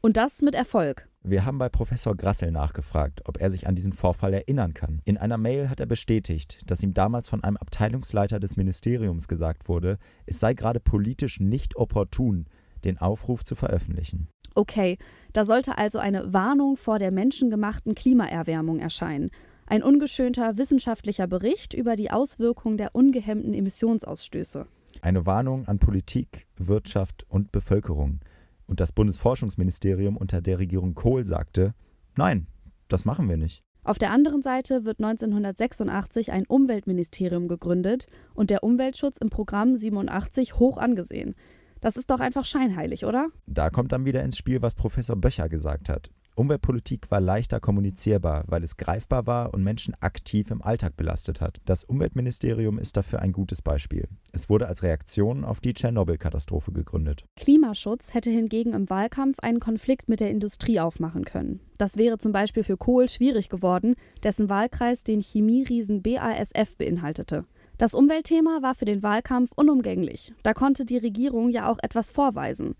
Und 0.02 0.18
das 0.18 0.42
mit 0.42 0.56
Erfolg. 0.56 1.08
Wir 1.24 1.46
haben 1.46 1.58
bei 1.58 1.70
Professor 1.70 2.18
Grassel 2.18 2.52
nachgefragt, 2.52 3.22
ob 3.24 3.40
er 3.40 3.50
sich 3.50 3.66
an 3.66 3.76
diesen 3.76 3.94
Vorfall 3.94 4.34
erinnern 4.34 4.74
kann. 4.74 5.02
In 5.06 5.18
einer 5.18 5.38
Mail 5.38 5.70
hat 5.70 5.80
er 5.80 5.86
bestätigt, 5.86 6.60
dass 6.66 6.84
ihm 6.84 6.94
damals 6.94 7.30
von 7.30 7.46
einem 7.46 7.56
Abteilungsleiter 7.56 8.42
des 8.42 8.58
Ministeriums 8.58 9.30
gesagt 9.30 9.70
wurde, 9.70 10.00
es 10.26 10.42
sei 10.42 10.54
gerade 10.54 10.82
politisch 10.82 11.40
nicht 11.40 11.78
opportun, 11.78 12.48
den 12.84 12.98
Aufruf 12.98 13.46
zu 13.46 13.56
veröffentlichen. 13.56 14.28
Okay, 14.56 14.98
da 15.34 15.46
sollte 15.46 15.78
also 15.78 16.00
eine 16.00 16.34
Warnung 16.34 16.78
vor 16.78 17.00
der 17.00 17.12
menschengemachten 17.12 17.96
Klimaerwärmung 17.96 18.80
erscheinen. 18.80 19.32
Ein 19.66 19.82
ungeschönter 19.82 20.58
wissenschaftlicher 20.58 21.26
Bericht 21.28 21.74
über 21.74 21.96
die 21.96 22.12
Auswirkungen 22.12 22.78
der 22.78 22.94
ungehemmten 22.94 23.54
Emissionsausstöße. 23.54 24.68
Eine 25.02 25.26
Warnung 25.26 25.68
an 25.68 25.80
Politik, 25.80 26.46
Wirtschaft 26.58 27.26
und 27.30 27.52
Bevölkerung. 27.52 28.20
Und 28.68 28.80
das 28.80 28.92
Bundesforschungsministerium 28.92 30.18
unter 30.18 30.42
der 30.42 30.60
Regierung 30.60 30.94
Kohl 30.94 31.26
sagte, 31.26 31.74
nein, 32.16 32.48
das 32.90 33.06
machen 33.06 33.28
wir 33.28 33.38
nicht. 33.38 33.64
Auf 33.84 33.98
der 33.98 34.12
anderen 34.12 34.42
Seite 34.42 34.86
wird 34.86 35.00
1986 35.00 36.32
ein 36.32 36.46
Umweltministerium 36.46 37.48
gegründet 37.50 38.08
und 38.34 38.50
der 38.50 38.64
Umweltschutz 38.64 39.18
im 39.18 39.30
Programm 39.30 39.76
87 39.76 40.58
hoch 40.58 40.78
angesehen. 40.78 41.36
Das 41.84 41.98
ist 41.98 42.10
doch 42.10 42.22
einfach 42.22 42.46
scheinheilig, 42.46 43.04
oder? 43.04 43.28
Da 43.46 43.70
kommt 43.70 43.92
dann 43.92 44.06
wieder 44.06 44.24
ins 44.24 44.38
Spiel, 44.38 44.62
was 44.62 44.74
Professor 44.74 45.18
Böcher 45.18 45.50
gesagt 45.50 45.90
hat. 45.90 46.10
Umweltpolitik 46.36 47.12
war 47.12 47.20
leichter 47.20 47.60
kommunizierbar, 47.60 48.46
weil 48.48 48.64
es 48.64 48.78
greifbar 48.78 49.28
war 49.28 49.54
und 49.54 49.64
Menschen 49.64 49.94
aktiv 50.00 50.50
im 50.50 50.62
Alltag 50.62 50.96
belastet 50.96 51.42
hat. 51.42 51.60
Das 51.66 51.84
Umweltministerium 51.84 52.80
ist 52.80 52.96
dafür 52.96 53.20
ein 53.20 53.34
gutes 53.34 53.62
Beispiel. 53.62 54.08
Es 54.32 54.50
wurde 54.50 54.68
als 54.68 54.82
Reaktion 54.82 55.44
auf 55.44 55.60
die 55.60 55.74
Tschernobyl-Katastrophe 55.74 56.72
gegründet. 56.72 57.26
Klimaschutz 57.36 58.14
hätte 58.14 58.30
hingegen 58.30 58.74
im 58.74 58.90
Wahlkampf 58.90 59.40
einen 59.42 59.60
Konflikt 59.60 60.08
mit 60.08 60.22
der 60.22 60.32
Industrie 60.32 60.80
aufmachen 60.80 61.26
können. 61.26 61.60
Das 61.78 61.98
wäre 61.98 62.18
zum 62.18 62.32
Beispiel 62.32 62.64
für 62.64 62.78
Kohl 62.78 63.10
schwierig 63.10 63.50
geworden, 63.50 63.96
dessen 64.24 64.48
Wahlkreis 64.50 65.04
den 65.04 65.22
Chemieriesen 65.22 66.02
BASF 66.02 66.78
beinhaltete. 66.78 67.46
Das 67.84 67.94
Umweltthema 67.94 68.62
war 68.62 68.76
für 68.76 68.86
den 68.86 69.04
Wahlkampf 69.04 69.52
unumgänglich. 69.58 70.34
Da 70.42 70.54
konnte 70.54 70.86
die 70.86 70.96
Regierung 70.96 71.50
ja 71.50 71.70
auch 71.70 71.80
etwas 71.82 72.12
vorweisen. 72.12 72.76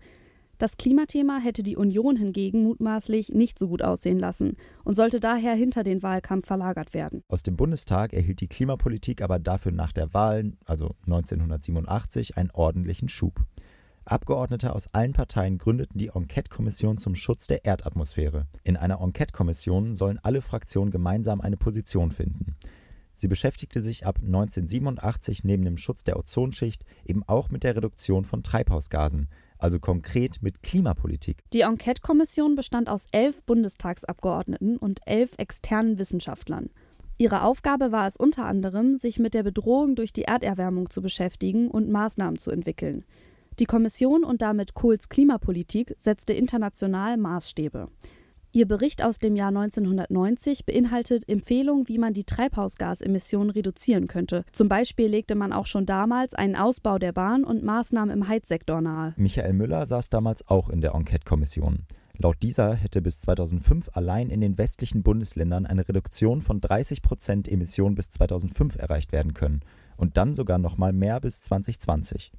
Das 0.56 0.78
Klimathema 0.78 1.40
hätte 1.40 1.62
die 1.62 1.76
Union 1.76 2.16
hingegen 2.16 2.62
mutmaßlich 2.62 3.28
nicht 3.28 3.58
so 3.58 3.68
gut 3.68 3.82
aussehen 3.82 4.18
lassen 4.18 4.56
und 4.82 4.94
sollte 4.94 5.20
daher 5.20 5.52
hinter 5.52 5.82
den 5.82 6.02
Wahlkampf 6.02 6.46
verlagert 6.46 6.94
werden. 6.94 7.22
Aus 7.28 7.42
dem 7.42 7.54
Bundestag 7.54 8.14
erhielt 8.14 8.40
die 8.40 8.48
Klimapolitik 8.48 9.20
aber 9.20 9.38
dafür 9.38 9.72
nach 9.72 9.92
der 9.92 10.14
Wahl, 10.14 10.54
also 10.64 10.94
1987, 11.04 12.38
einen 12.38 12.50
ordentlichen 12.52 13.10
Schub. 13.10 13.44
Abgeordnete 14.06 14.74
aus 14.74 14.88
allen 14.94 15.12
Parteien 15.12 15.58
gründeten 15.58 15.98
die 15.98 16.12
Enquete-Kommission 16.14 16.96
zum 16.96 17.14
Schutz 17.14 17.46
der 17.46 17.66
Erdatmosphäre. 17.66 18.46
In 18.62 18.78
einer 18.78 19.02
Enquete-Kommission 19.02 19.92
sollen 19.92 20.18
alle 20.22 20.40
Fraktionen 20.40 20.90
gemeinsam 20.90 21.42
eine 21.42 21.58
Position 21.58 22.10
finden. 22.10 22.56
Sie 23.14 23.28
beschäftigte 23.28 23.80
sich 23.80 24.06
ab 24.06 24.18
1987 24.20 25.44
neben 25.44 25.64
dem 25.64 25.76
Schutz 25.76 26.04
der 26.04 26.18
Ozonschicht 26.18 26.84
eben 27.04 27.22
auch 27.26 27.50
mit 27.50 27.62
der 27.64 27.76
Reduktion 27.76 28.24
von 28.24 28.42
Treibhausgasen, 28.42 29.28
also 29.58 29.78
konkret 29.78 30.42
mit 30.42 30.62
Klimapolitik. 30.62 31.42
Die 31.52 31.62
Enquete-Kommission 31.62 32.56
bestand 32.56 32.88
aus 32.88 33.06
elf 33.12 33.42
Bundestagsabgeordneten 33.44 34.76
und 34.76 35.00
elf 35.06 35.32
externen 35.38 35.98
Wissenschaftlern. 35.98 36.70
Ihre 37.16 37.42
Aufgabe 37.42 37.92
war 37.92 38.08
es 38.08 38.16
unter 38.16 38.44
anderem, 38.44 38.96
sich 38.96 39.20
mit 39.20 39.34
der 39.34 39.44
Bedrohung 39.44 39.94
durch 39.94 40.12
die 40.12 40.24
Erderwärmung 40.24 40.90
zu 40.90 41.00
beschäftigen 41.00 41.70
und 41.70 41.88
Maßnahmen 41.88 42.38
zu 42.38 42.50
entwickeln. 42.50 43.04
Die 43.60 43.66
Kommission 43.66 44.24
und 44.24 44.42
damit 44.42 44.74
Kohls 44.74 45.08
Klimapolitik 45.08 45.94
setzte 45.96 46.32
international 46.32 47.16
Maßstäbe. 47.16 47.88
Ihr 48.56 48.68
Bericht 48.68 49.02
aus 49.02 49.18
dem 49.18 49.34
Jahr 49.34 49.48
1990 49.48 50.64
beinhaltet 50.64 51.28
Empfehlungen, 51.28 51.88
wie 51.88 51.98
man 51.98 52.12
die 52.12 52.22
Treibhausgasemissionen 52.22 53.50
reduzieren 53.50 54.06
könnte. 54.06 54.44
Zum 54.52 54.68
Beispiel 54.68 55.08
legte 55.08 55.34
man 55.34 55.52
auch 55.52 55.66
schon 55.66 55.86
damals 55.86 56.36
einen 56.36 56.54
Ausbau 56.54 57.00
der 57.00 57.10
Bahn 57.10 57.42
und 57.42 57.64
Maßnahmen 57.64 58.14
im 58.14 58.28
Heizsektor 58.28 58.80
nahe. 58.80 59.12
Michael 59.16 59.54
Müller 59.54 59.84
saß 59.86 60.08
damals 60.08 60.46
auch 60.46 60.70
in 60.70 60.80
der 60.80 60.94
Enquete-Kommission. 60.94 61.80
Laut 62.16 62.36
dieser 62.44 62.74
hätte 62.74 63.02
bis 63.02 63.18
2005 63.22 63.90
allein 63.92 64.30
in 64.30 64.40
den 64.40 64.56
westlichen 64.56 65.02
Bundesländern 65.02 65.66
eine 65.66 65.88
Reduktion 65.88 66.40
von 66.40 66.60
30 66.60 67.02
Prozent 67.02 67.48
Emissionen 67.48 67.96
bis 67.96 68.10
2005 68.10 68.76
erreicht 68.76 69.10
werden 69.10 69.34
können 69.34 69.62
und 69.96 70.16
dann 70.16 70.32
sogar 70.32 70.58
noch 70.58 70.78
mal 70.78 70.92
mehr 70.92 71.18
bis 71.18 71.42
2020. 71.42 72.30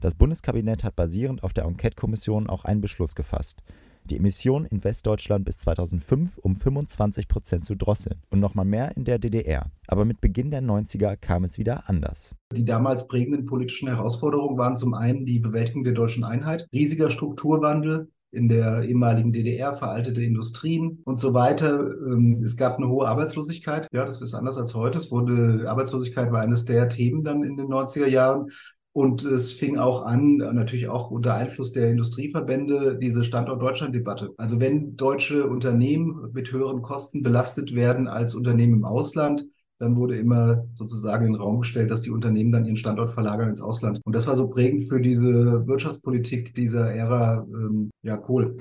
Das 0.00 0.16
Bundeskabinett 0.16 0.82
hat 0.82 0.96
basierend 0.96 1.44
auf 1.44 1.52
der 1.52 1.66
Enquete-Kommission 1.66 2.48
auch 2.48 2.64
einen 2.64 2.80
Beschluss 2.80 3.14
gefasst 3.14 3.62
die 4.04 4.16
Emissionen 4.16 4.66
in 4.66 4.84
Westdeutschland 4.84 5.44
bis 5.44 5.58
2005 5.58 6.38
um 6.38 6.56
25 6.56 7.28
Prozent 7.28 7.64
zu 7.64 7.76
drosseln 7.76 8.20
und 8.30 8.40
nochmal 8.40 8.64
mehr 8.64 8.96
in 8.96 9.04
der 9.04 9.18
DDR. 9.18 9.70
Aber 9.86 10.04
mit 10.04 10.20
Beginn 10.20 10.50
der 10.50 10.62
90er 10.62 11.16
kam 11.16 11.44
es 11.44 11.58
wieder 11.58 11.88
anders. 11.88 12.34
Die 12.54 12.64
damals 12.64 13.06
prägenden 13.06 13.46
politischen 13.46 13.88
Herausforderungen 13.88 14.58
waren 14.58 14.76
zum 14.76 14.94
einen 14.94 15.24
die 15.24 15.38
Bewältigung 15.38 15.84
der 15.84 15.94
deutschen 15.94 16.24
Einheit, 16.24 16.68
riesiger 16.72 17.10
Strukturwandel, 17.10 18.08
in 18.32 18.48
der 18.48 18.82
ehemaligen 18.82 19.32
DDR, 19.32 19.74
veraltete 19.74 20.22
Industrien 20.22 21.02
und 21.04 21.18
so 21.18 21.34
weiter. 21.34 21.90
Ähm, 22.06 22.42
es 22.42 22.56
gab 22.56 22.78
eine 22.78 22.88
hohe 22.88 23.06
Arbeitslosigkeit. 23.06 23.86
Ja, 23.92 24.06
das 24.06 24.22
ist 24.22 24.34
anders 24.34 24.56
als 24.56 24.74
heute. 24.74 24.98
Es 24.98 25.10
wurde, 25.10 25.68
Arbeitslosigkeit 25.68 26.32
war 26.32 26.40
eines 26.40 26.64
der 26.64 26.88
Themen 26.88 27.24
dann 27.24 27.42
in 27.42 27.58
den 27.58 27.66
90er 27.66 28.06
Jahren. 28.06 28.50
Und 28.94 29.24
es 29.24 29.52
fing 29.52 29.78
auch 29.78 30.04
an, 30.04 30.36
natürlich 30.36 30.88
auch 30.88 31.10
unter 31.10 31.34
Einfluss 31.34 31.72
der 31.72 31.90
Industrieverbände, 31.90 32.98
diese 33.00 33.24
Standort 33.24 33.62
Deutschland-Debatte. 33.62 34.34
Also 34.36 34.60
wenn 34.60 34.96
deutsche 34.96 35.46
Unternehmen 35.46 36.30
mit 36.34 36.52
höheren 36.52 36.82
Kosten 36.82 37.22
belastet 37.22 37.74
werden 37.74 38.06
als 38.06 38.34
Unternehmen 38.34 38.74
im 38.74 38.84
Ausland, 38.84 39.46
dann 39.78 39.96
wurde 39.96 40.16
immer 40.16 40.64
sozusagen 40.74 41.26
in 41.26 41.32
den 41.32 41.40
Raum 41.40 41.60
gestellt, 41.60 41.90
dass 41.90 42.02
die 42.02 42.10
Unternehmen 42.10 42.52
dann 42.52 42.66
ihren 42.66 42.76
Standort 42.76 43.10
verlagern 43.10 43.48
ins 43.48 43.62
Ausland. 43.62 43.98
Und 44.04 44.14
das 44.14 44.26
war 44.26 44.36
so 44.36 44.48
prägend 44.48 44.84
für 44.84 45.00
diese 45.00 45.66
Wirtschaftspolitik 45.66 46.54
dieser 46.54 46.92
Ära 46.92 47.46
ähm, 47.48 47.90
ja, 48.02 48.18
Kohl. 48.18 48.56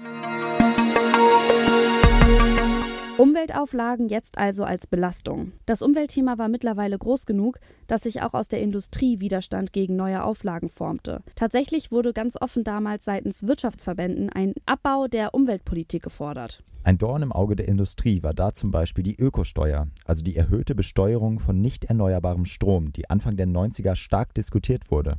Umweltauflagen 3.21 4.09
jetzt 4.09 4.39
also 4.39 4.63
als 4.63 4.87
Belastung. 4.87 5.51
Das 5.67 5.83
Umweltthema 5.83 6.39
war 6.39 6.49
mittlerweile 6.49 6.97
groß 6.97 7.27
genug, 7.27 7.59
dass 7.85 8.01
sich 8.01 8.23
auch 8.23 8.33
aus 8.33 8.47
der 8.47 8.63
Industrie 8.63 9.19
Widerstand 9.19 9.73
gegen 9.73 9.95
neue 9.95 10.23
Auflagen 10.23 10.69
formte. 10.69 11.21
Tatsächlich 11.35 11.91
wurde 11.91 12.13
ganz 12.13 12.35
offen 12.41 12.63
damals 12.63 13.05
seitens 13.05 13.45
Wirtschaftsverbänden 13.45 14.31
ein 14.31 14.55
Abbau 14.65 15.05
der 15.07 15.35
Umweltpolitik 15.35 16.01
gefordert. 16.01 16.63
Ein 16.83 16.97
Dorn 16.97 17.21
im 17.21 17.31
Auge 17.31 17.55
der 17.55 17.67
Industrie 17.67 18.23
war 18.23 18.33
da 18.33 18.53
zum 18.53 18.71
Beispiel 18.71 19.03
die 19.03 19.19
Ökosteuer, 19.19 19.87
also 20.03 20.23
die 20.23 20.35
erhöhte 20.35 20.73
Besteuerung 20.73 21.37
von 21.37 21.61
nicht 21.61 21.85
erneuerbarem 21.85 22.45
Strom, 22.45 22.91
die 22.91 23.07
Anfang 23.11 23.37
der 23.37 23.45
90er 23.45 23.93
stark 23.93 24.33
diskutiert 24.33 24.89
wurde. 24.89 25.17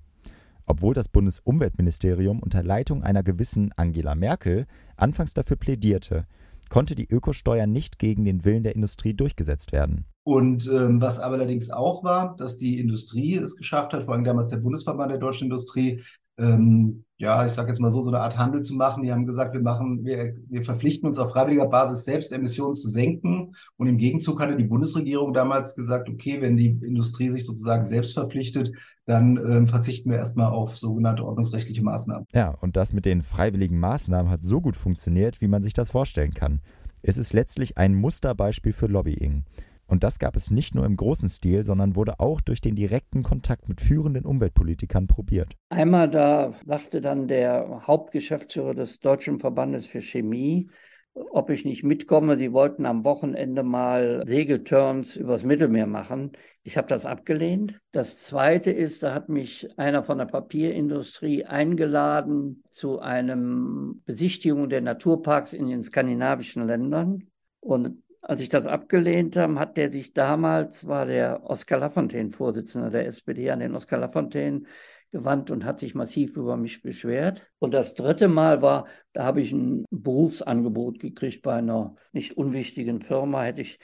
Obwohl 0.66 0.94
das 0.94 1.06
Bundesumweltministerium 1.06 2.40
unter 2.40 2.64
Leitung 2.64 3.04
einer 3.04 3.22
gewissen 3.22 3.70
Angela 3.76 4.16
Merkel 4.16 4.66
anfangs 4.96 5.34
dafür 5.34 5.56
plädierte, 5.56 6.26
konnte 6.72 6.94
die 6.94 7.06
Ökosteuer 7.06 7.66
nicht 7.66 7.98
gegen 7.98 8.24
den 8.24 8.46
Willen 8.46 8.62
der 8.62 8.74
Industrie 8.74 9.12
durchgesetzt 9.12 9.72
werden. 9.72 10.06
Und 10.24 10.66
ähm, 10.72 11.02
was 11.02 11.18
aber 11.18 11.34
allerdings 11.34 11.70
auch 11.70 12.02
war, 12.02 12.34
dass 12.36 12.56
die 12.56 12.80
Industrie 12.80 13.36
es 13.36 13.56
geschafft 13.56 13.92
hat, 13.92 14.04
vor 14.04 14.14
allem 14.14 14.24
damals 14.24 14.48
der 14.48 14.56
Bundesverband 14.56 15.10
der 15.10 15.18
deutschen 15.18 15.48
Industrie, 15.48 16.02
ähm, 16.38 17.04
ja, 17.22 17.46
ich 17.46 17.52
sage 17.52 17.68
jetzt 17.68 17.80
mal 17.80 17.92
so, 17.92 18.00
so 18.00 18.10
eine 18.10 18.18
Art 18.18 18.36
Handel 18.36 18.62
zu 18.62 18.74
machen. 18.74 19.04
Die 19.04 19.12
haben 19.12 19.26
gesagt, 19.26 19.54
wir 19.54 19.62
machen, 19.62 20.04
wir, 20.04 20.34
wir 20.48 20.64
verpflichten 20.64 21.08
uns 21.08 21.18
auf 21.18 21.30
freiwilliger 21.30 21.66
Basis 21.66 22.04
selbst 22.04 22.32
Emissionen 22.32 22.74
zu 22.74 22.88
senken. 22.88 23.54
Und 23.76 23.86
im 23.86 23.96
Gegenzug 23.96 24.40
hatte 24.40 24.56
die 24.56 24.64
Bundesregierung 24.64 25.32
damals 25.32 25.76
gesagt, 25.76 26.08
okay, 26.08 26.42
wenn 26.42 26.56
die 26.56 26.80
Industrie 26.82 27.28
sich 27.28 27.46
sozusagen 27.46 27.84
selbst 27.84 28.14
verpflichtet, 28.14 28.72
dann 29.06 29.36
ähm, 29.36 29.68
verzichten 29.68 30.10
wir 30.10 30.16
erstmal 30.18 30.50
auf 30.50 30.76
sogenannte 30.76 31.24
ordnungsrechtliche 31.24 31.84
Maßnahmen. 31.84 32.26
Ja, 32.32 32.56
und 32.60 32.76
das 32.76 32.92
mit 32.92 33.04
den 33.04 33.22
freiwilligen 33.22 33.78
Maßnahmen 33.78 34.30
hat 34.30 34.42
so 34.42 34.60
gut 34.60 34.74
funktioniert, 34.74 35.40
wie 35.40 35.48
man 35.48 35.62
sich 35.62 35.74
das 35.74 35.90
vorstellen 35.90 36.34
kann. 36.34 36.60
Es 37.02 37.18
ist 37.18 37.32
letztlich 37.32 37.78
ein 37.78 37.94
Musterbeispiel 37.94 38.72
für 38.72 38.86
Lobbying. 38.86 39.44
Und 39.86 40.04
das 40.04 40.18
gab 40.18 40.36
es 40.36 40.50
nicht 40.50 40.74
nur 40.74 40.86
im 40.86 40.96
großen 40.96 41.28
Stil, 41.28 41.64
sondern 41.64 41.96
wurde 41.96 42.18
auch 42.18 42.40
durch 42.40 42.60
den 42.60 42.74
direkten 42.74 43.22
Kontakt 43.22 43.68
mit 43.68 43.80
führenden 43.80 44.24
Umweltpolitikern 44.24 45.06
probiert. 45.06 45.54
Einmal 45.68 46.08
da 46.08 46.54
sagte 46.64 47.00
dann 47.00 47.28
der 47.28 47.82
Hauptgeschäftsführer 47.86 48.74
des 48.74 49.00
Deutschen 49.00 49.38
Verbandes 49.38 49.86
für 49.86 50.00
Chemie, 50.00 50.70
ob 51.14 51.50
ich 51.50 51.64
nicht 51.64 51.84
mitkomme. 51.84 52.36
Die 52.36 52.52
wollten 52.52 52.86
am 52.86 53.04
Wochenende 53.04 53.62
mal 53.62 54.24
Segelturns 54.26 55.16
übers 55.16 55.44
Mittelmeer 55.44 55.86
machen. 55.86 56.32
Ich 56.62 56.76
habe 56.76 56.88
das 56.88 57.04
abgelehnt. 57.04 57.80
Das 57.90 58.18
Zweite 58.18 58.70
ist, 58.70 59.02
da 59.02 59.12
hat 59.12 59.28
mich 59.28 59.78
einer 59.78 60.02
von 60.02 60.18
der 60.18 60.26
Papierindustrie 60.26 61.44
eingeladen 61.44 62.62
zu 62.70 63.00
einem 63.00 64.02
Besichtigung 64.06 64.68
der 64.68 64.80
Naturparks 64.80 65.52
in 65.52 65.68
den 65.68 65.82
skandinavischen 65.82 66.62
Ländern. 66.62 67.24
Und 67.60 68.02
als 68.22 68.40
ich 68.40 68.48
das 68.48 68.66
abgelehnt 68.66 69.36
habe, 69.36 69.58
hat 69.58 69.76
der 69.76 69.90
sich 69.90 70.12
damals, 70.12 70.86
war 70.86 71.06
der 71.06 71.42
Oskar 71.44 71.80
Lafontaine 71.80 72.30
Vorsitzender 72.30 72.90
der 72.90 73.06
SPD, 73.06 73.50
an 73.50 73.58
den 73.60 73.74
Oskar 73.74 73.98
Lafontaine 73.98 74.62
gewandt 75.10 75.50
und 75.50 75.64
hat 75.64 75.80
sich 75.80 75.94
massiv 75.94 76.36
über 76.36 76.56
mich 76.56 76.82
beschwert. 76.82 77.46
Und 77.58 77.74
das 77.74 77.94
dritte 77.94 78.28
Mal 78.28 78.62
war, 78.62 78.86
da 79.12 79.24
habe 79.24 79.42
ich 79.42 79.52
ein 79.52 79.84
Berufsangebot 79.90 81.00
gekriegt 81.00 81.42
bei 81.42 81.54
einer 81.54 81.96
nicht 82.12 82.36
unwichtigen 82.36 83.02
Firma, 83.02 83.42
hätte 83.42 83.60
ich 83.60 83.78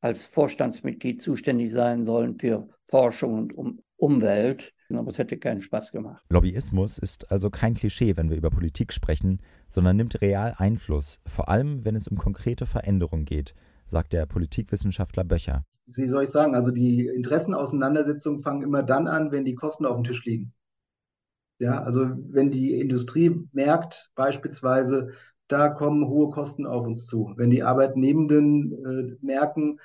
als 0.00 0.26
Vorstandsmitglied 0.26 1.22
zuständig 1.22 1.72
sein 1.72 2.04
sollen 2.04 2.38
für 2.38 2.68
Forschung 2.84 3.34
und 3.34 3.56
um 3.56 3.80
Umwelt. 3.96 4.74
Aber 4.92 5.10
es 5.10 5.18
hätte 5.18 5.38
keinen 5.38 5.62
Spaß 5.62 5.92
gemacht. 5.92 6.22
Lobbyismus 6.28 6.98
ist 6.98 7.32
also 7.32 7.48
kein 7.48 7.74
Klischee, 7.74 8.16
wenn 8.16 8.28
wir 8.28 8.36
über 8.36 8.50
Politik 8.50 8.92
sprechen, 8.92 9.40
sondern 9.68 9.96
nimmt 9.96 10.20
real 10.20 10.54
Einfluss, 10.58 11.20
vor 11.26 11.48
allem 11.48 11.84
wenn 11.84 11.96
es 11.96 12.06
um 12.06 12.18
konkrete 12.18 12.66
Veränderungen 12.66 13.24
geht 13.24 13.54
sagt 13.86 14.12
der 14.12 14.26
Politikwissenschaftler 14.26 15.24
Böcher. 15.24 15.64
Wie 15.86 16.08
soll 16.08 16.24
ich 16.24 16.30
sagen? 16.30 16.54
Also 16.54 16.70
die 16.70 17.06
Interessenauseinandersetzungen 17.06 18.38
fangen 18.38 18.62
immer 18.62 18.82
dann 18.82 19.06
an, 19.06 19.32
wenn 19.32 19.44
die 19.44 19.54
Kosten 19.54 19.86
auf 19.86 19.96
dem 19.96 20.04
Tisch 20.04 20.24
liegen. 20.24 20.52
Ja, 21.58 21.82
also 21.82 22.08
wenn 22.30 22.50
die 22.50 22.80
Industrie 22.80 23.48
merkt, 23.52 24.10
beispielsweise, 24.14 25.10
da 25.46 25.68
kommen 25.68 26.08
hohe 26.08 26.30
Kosten 26.30 26.66
auf 26.66 26.86
uns 26.86 27.06
zu. 27.06 27.32
Wenn 27.36 27.50
die 27.50 27.62
Arbeitnehmenden 27.62 28.72
äh, 28.84 29.16
merken, 29.20 29.78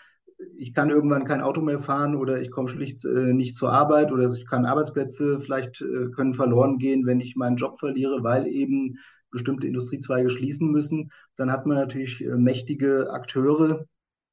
ich 0.56 0.74
kann 0.74 0.90
irgendwann 0.90 1.26
kein 1.26 1.42
Auto 1.42 1.62
mehr 1.62 1.80
fahren 1.80 2.16
oder 2.16 2.42
ich 2.42 2.50
komme 2.50 2.70
schlicht 2.70 3.04
äh, 3.06 3.34
nicht 3.34 3.56
zur 3.56 3.72
Arbeit 3.72 4.12
oder 4.12 4.32
ich 4.32 4.48
kann 4.48 4.66
Arbeitsplätze 4.66 5.40
vielleicht 5.40 5.82
äh, 5.82 6.10
können 6.16 6.34
verloren 6.34 6.78
gehen, 6.78 7.06
wenn 7.06 7.20
ich 7.20 7.36
meinen 7.36 7.58
Job 7.58 7.80
verliere, 7.80 8.24
weil 8.24 8.48
eben 8.48 8.98
bestimmte 9.32 9.68
Industriezweige 9.68 10.30
schließen 10.30 10.72
müssen, 10.72 11.12
dann 11.36 11.52
hat 11.52 11.66
man 11.66 11.78
natürlich 11.78 12.24
äh, 12.24 12.36
mächtige 12.36 13.12
Akteure, 13.12 13.86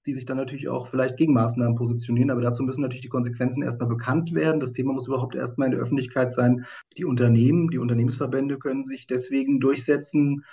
die 0.07 0.15
sich 0.15 0.25
dann 0.25 0.37
natürlich 0.37 0.69
auch 0.69 0.87
vielleicht 0.87 1.17
gegen 1.17 1.35
Maßnahmen 1.35 1.77
positionieren. 1.77 2.31
Aber 2.31 2.41
dazu 2.41 2.63
müssen 2.63 2.81
natürlich 2.81 3.03
die 3.03 3.09
Konsequenzen 3.09 3.63
erstmal 3.63 3.89
bekannt 3.89 4.35
werden. 4.35 4.61
Das 4.61 4.73
Thema 4.73 4.93
muss 4.93 5.09
überhaupt 5.09 5.35
erstmal 5.35 5.67
in 5.67 5.73
der 5.73 5.81
Öffentlichkeit 5.81 6.31
sein. 6.33 6.65
Die 6.97 7.05
Unternehmen, 7.05 7.69
die 7.71 7.79
Unternehmensverbände 7.79 8.59
können 8.59 8.85
sich 8.85 9.07
deswegen 9.07 9.59
durchsetzen, 9.61 10.45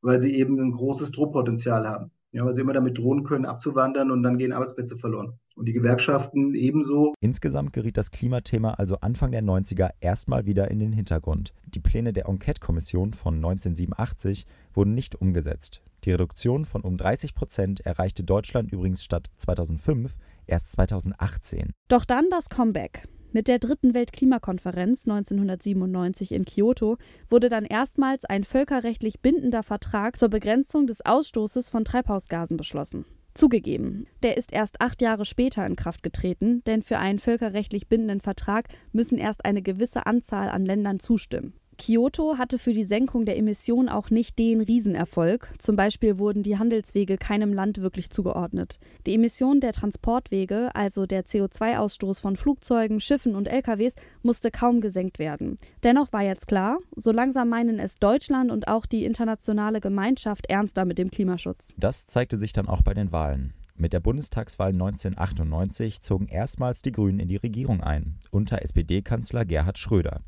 weil 0.00 0.20
sie 0.20 0.34
eben 0.34 0.58
ein 0.58 0.72
großes 0.72 1.12
Druckpotenzial 1.12 1.86
haben. 1.86 2.10
Ja, 2.32 2.46
weil 2.46 2.54
sie 2.54 2.62
immer 2.62 2.72
damit 2.72 2.96
drohen 2.96 3.24
können, 3.24 3.44
abzuwandern 3.44 4.10
und 4.10 4.22
dann 4.22 4.38
gehen 4.38 4.52
Arbeitsplätze 4.52 4.96
verloren. 4.96 5.34
Und 5.54 5.68
die 5.68 5.72
Gewerkschaften 5.72 6.54
ebenso. 6.54 7.12
Insgesamt 7.20 7.74
geriet 7.74 7.98
das 7.98 8.10
Klimathema 8.10 8.72
also 8.72 8.96
Anfang 9.00 9.32
der 9.32 9.42
90er 9.42 9.90
erstmal 10.00 10.46
wieder 10.46 10.70
in 10.70 10.78
den 10.78 10.92
Hintergrund. 10.92 11.52
Die 11.66 11.80
Pläne 11.80 12.14
der 12.14 12.26
Enquete-Kommission 12.26 13.12
von 13.12 13.34
1987 13.34 14.46
wurden 14.72 14.94
nicht 14.94 15.20
umgesetzt. 15.20 15.82
Die 16.04 16.10
Reduktion 16.10 16.64
von 16.64 16.80
um 16.80 16.96
30 16.96 17.34
Prozent 17.34 17.80
erreichte 17.80 18.24
Deutschland 18.24 18.72
übrigens 18.72 19.04
statt 19.04 19.30
2005 19.36 20.16
erst 20.46 20.72
2018. 20.72 21.72
Doch 21.88 22.04
dann 22.06 22.30
das 22.30 22.48
Comeback. 22.48 23.06
Mit 23.34 23.48
der 23.48 23.58
dritten 23.58 23.94
Weltklimakonferenz 23.94 25.08
1997 25.08 26.32
in 26.32 26.44
Kyoto 26.44 26.98
wurde 27.30 27.48
dann 27.48 27.64
erstmals 27.64 28.26
ein 28.26 28.44
völkerrechtlich 28.44 29.20
bindender 29.20 29.62
Vertrag 29.62 30.18
zur 30.18 30.28
Begrenzung 30.28 30.86
des 30.86 31.04
Ausstoßes 31.06 31.70
von 31.70 31.86
Treibhausgasen 31.86 32.58
beschlossen. 32.58 33.06
Zugegeben, 33.32 34.06
der 34.22 34.36
ist 34.36 34.52
erst 34.52 34.82
acht 34.82 35.00
Jahre 35.00 35.24
später 35.24 35.64
in 35.64 35.76
Kraft 35.76 36.02
getreten, 36.02 36.62
denn 36.66 36.82
für 36.82 36.98
einen 36.98 37.18
völkerrechtlich 37.18 37.88
bindenden 37.88 38.20
Vertrag 38.20 38.68
müssen 38.92 39.16
erst 39.16 39.46
eine 39.46 39.62
gewisse 39.62 40.04
Anzahl 40.04 40.50
an 40.50 40.66
Ländern 40.66 41.00
zustimmen. 41.00 41.54
Kyoto 41.84 42.38
hatte 42.38 42.58
für 42.58 42.72
die 42.72 42.84
Senkung 42.84 43.24
der 43.24 43.36
Emissionen 43.36 43.88
auch 43.88 44.10
nicht 44.10 44.38
den 44.38 44.60
Riesenerfolg. 44.60 45.52
Zum 45.58 45.74
Beispiel 45.74 46.16
wurden 46.16 46.44
die 46.44 46.56
Handelswege 46.56 47.16
keinem 47.16 47.52
Land 47.52 47.82
wirklich 47.82 48.10
zugeordnet. 48.10 48.78
Die 49.04 49.14
Emissionen 49.14 49.60
der 49.60 49.72
Transportwege, 49.72 50.70
also 50.76 51.06
der 51.06 51.24
CO2-Ausstoß 51.24 52.20
von 52.20 52.36
Flugzeugen, 52.36 53.00
Schiffen 53.00 53.34
und 53.34 53.48
LKWs, 53.48 53.94
musste 54.22 54.52
kaum 54.52 54.80
gesenkt 54.80 55.18
werden. 55.18 55.58
Dennoch 55.82 56.12
war 56.12 56.22
jetzt 56.22 56.46
klar, 56.46 56.78
so 56.94 57.10
langsam 57.10 57.48
meinen 57.48 57.80
es 57.80 57.98
Deutschland 57.98 58.52
und 58.52 58.68
auch 58.68 58.86
die 58.86 59.04
internationale 59.04 59.80
Gemeinschaft 59.80 60.46
ernster 60.46 60.84
mit 60.84 60.98
dem 60.98 61.10
Klimaschutz. 61.10 61.74
Das 61.78 62.06
zeigte 62.06 62.38
sich 62.38 62.52
dann 62.52 62.68
auch 62.68 62.82
bei 62.82 62.94
den 62.94 63.10
Wahlen. 63.10 63.54
Mit 63.74 63.92
der 63.92 63.98
Bundestagswahl 63.98 64.68
1998 64.68 66.00
zogen 66.00 66.28
erstmals 66.28 66.82
die 66.82 66.92
Grünen 66.92 67.18
in 67.18 67.28
die 67.28 67.36
Regierung 67.36 67.80
ein, 67.80 68.18
unter 68.30 68.62
SPD-Kanzler 68.62 69.44
Gerhard 69.44 69.78
Schröder. 69.78 70.20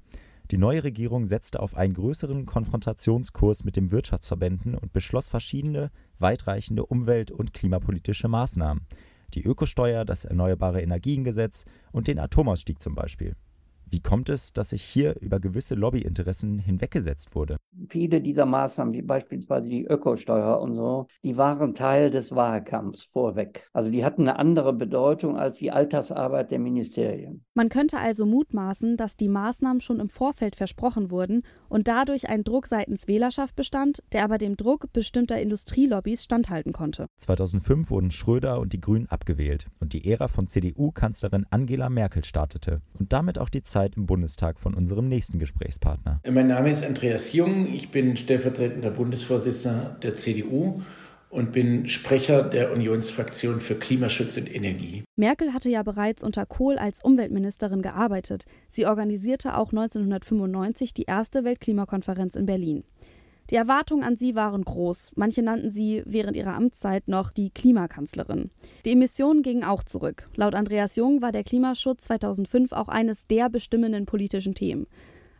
Die 0.50 0.58
neue 0.58 0.84
Regierung 0.84 1.24
setzte 1.24 1.60
auf 1.60 1.74
einen 1.74 1.94
größeren 1.94 2.44
Konfrontationskurs 2.44 3.64
mit 3.64 3.76
den 3.76 3.90
Wirtschaftsverbänden 3.90 4.74
und 4.74 4.92
beschloss 4.92 5.28
verschiedene 5.28 5.90
weitreichende 6.18 6.84
umwelt- 6.84 7.30
und 7.30 7.54
klimapolitische 7.54 8.28
Maßnahmen. 8.28 8.86
Die 9.32 9.42
Ökosteuer, 9.42 10.04
das 10.04 10.24
Erneuerbare 10.24 10.82
Energiengesetz 10.82 11.64
und 11.92 12.08
den 12.08 12.18
Atomausstieg 12.18 12.80
zum 12.80 12.94
Beispiel. 12.94 13.36
Wie 13.94 14.00
kommt 14.00 14.28
es, 14.28 14.52
dass 14.52 14.70
sich 14.70 14.82
hier 14.82 15.14
über 15.20 15.38
gewisse 15.38 15.76
Lobbyinteressen 15.76 16.58
hinweggesetzt 16.58 17.36
wurde? 17.36 17.58
Viele 17.88 18.20
dieser 18.20 18.44
Maßnahmen, 18.44 18.92
wie 18.92 19.02
beispielsweise 19.02 19.68
die 19.68 19.84
Ökosteuer 19.84 20.60
und 20.60 20.74
so, 20.74 21.06
die 21.22 21.36
waren 21.36 21.76
Teil 21.76 22.10
des 22.10 22.34
Wahlkampfs 22.34 23.04
vorweg. 23.04 23.68
Also 23.72 23.92
die 23.92 24.04
hatten 24.04 24.22
eine 24.22 24.36
andere 24.40 24.72
Bedeutung 24.72 25.36
als 25.36 25.58
die 25.58 25.70
Alltagsarbeit 25.70 26.50
der 26.50 26.58
Ministerien. 26.58 27.44
Man 27.54 27.68
könnte 27.68 27.98
also 27.98 28.26
mutmaßen, 28.26 28.96
dass 28.96 29.16
die 29.16 29.28
Maßnahmen 29.28 29.80
schon 29.80 30.00
im 30.00 30.08
Vorfeld 30.08 30.56
versprochen 30.56 31.12
wurden 31.12 31.44
und 31.68 31.86
dadurch 31.86 32.28
ein 32.28 32.42
Druck 32.42 32.66
seitens 32.66 33.06
Wählerschaft 33.06 33.54
bestand, 33.54 34.02
der 34.12 34.24
aber 34.24 34.38
dem 34.38 34.56
Druck 34.56 34.92
bestimmter 34.92 35.40
Industrielobbys 35.40 36.24
standhalten 36.24 36.72
konnte. 36.72 37.06
2005 37.18 37.90
wurden 37.90 38.10
Schröder 38.10 38.58
und 38.58 38.72
die 38.72 38.80
Grünen 38.80 39.06
abgewählt 39.06 39.68
und 39.78 39.92
die 39.92 40.10
Ära 40.10 40.26
von 40.26 40.48
CDU-Kanzlerin 40.48 41.46
Angela 41.50 41.88
Merkel 41.90 42.24
startete 42.24 42.82
und 42.98 43.12
damit 43.12 43.38
auch 43.38 43.50
die 43.50 43.62
Zeit 43.62 43.83
im 43.96 44.06
Bundestag 44.06 44.58
von 44.58 44.74
unserem 44.74 45.08
nächsten 45.08 45.38
Gesprächspartner. 45.38 46.20
Mein 46.28 46.48
Name 46.48 46.70
ist 46.70 46.84
Andreas 46.84 47.32
Jung, 47.34 47.72
ich 47.72 47.90
bin 47.90 48.16
stellvertretender 48.16 48.90
Bundesvorsitzender 48.90 49.96
der 50.02 50.16
CDU 50.16 50.80
und 51.34 51.50
bin 51.50 51.88
Sprecher 51.88 52.44
der 52.44 52.72
Unionsfraktion 52.72 53.60
für 53.60 53.74
Klimaschutz 53.74 54.36
und 54.36 54.54
Energie. 54.54 55.02
Merkel 55.16 55.52
hatte 55.52 55.68
ja 55.68 55.82
bereits 55.82 56.22
unter 56.22 56.46
Kohl 56.46 56.78
als 56.78 57.02
Umweltministerin 57.02 57.82
gearbeitet. 57.82 58.44
Sie 58.68 58.86
organisierte 58.86 59.56
auch 59.56 59.72
1995 59.72 60.94
die 60.94 61.02
erste 61.02 61.42
Weltklimakonferenz 61.42 62.36
in 62.36 62.46
Berlin. 62.46 62.84
Die 63.50 63.56
Erwartungen 63.56 64.04
an 64.04 64.16
sie 64.16 64.34
waren 64.34 64.64
groß. 64.64 65.12
Manche 65.16 65.42
nannten 65.42 65.70
sie 65.70 66.02
während 66.06 66.36
ihrer 66.36 66.54
Amtszeit 66.54 67.08
noch 67.08 67.30
die 67.30 67.50
Klimakanzlerin. 67.50 68.50
Die 68.84 68.92
Emissionen 68.92 69.42
gingen 69.42 69.64
auch 69.64 69.82
zurück. 69.82 70.28
Laut 70.36 70.54
Andreas 70.54 70.96
Jung 70.96 71.20
war 71.20 71.32
der 71.32 71.44
Klimaschutz 71.44 72.04
2005 72.04 72.72
auch 72.72 72.88
eines 72.88 73.26
der 73.26 73.50
bestimmenden 73.50 74.06
politischen 74.06 74.54
Themen. 74.54 74.86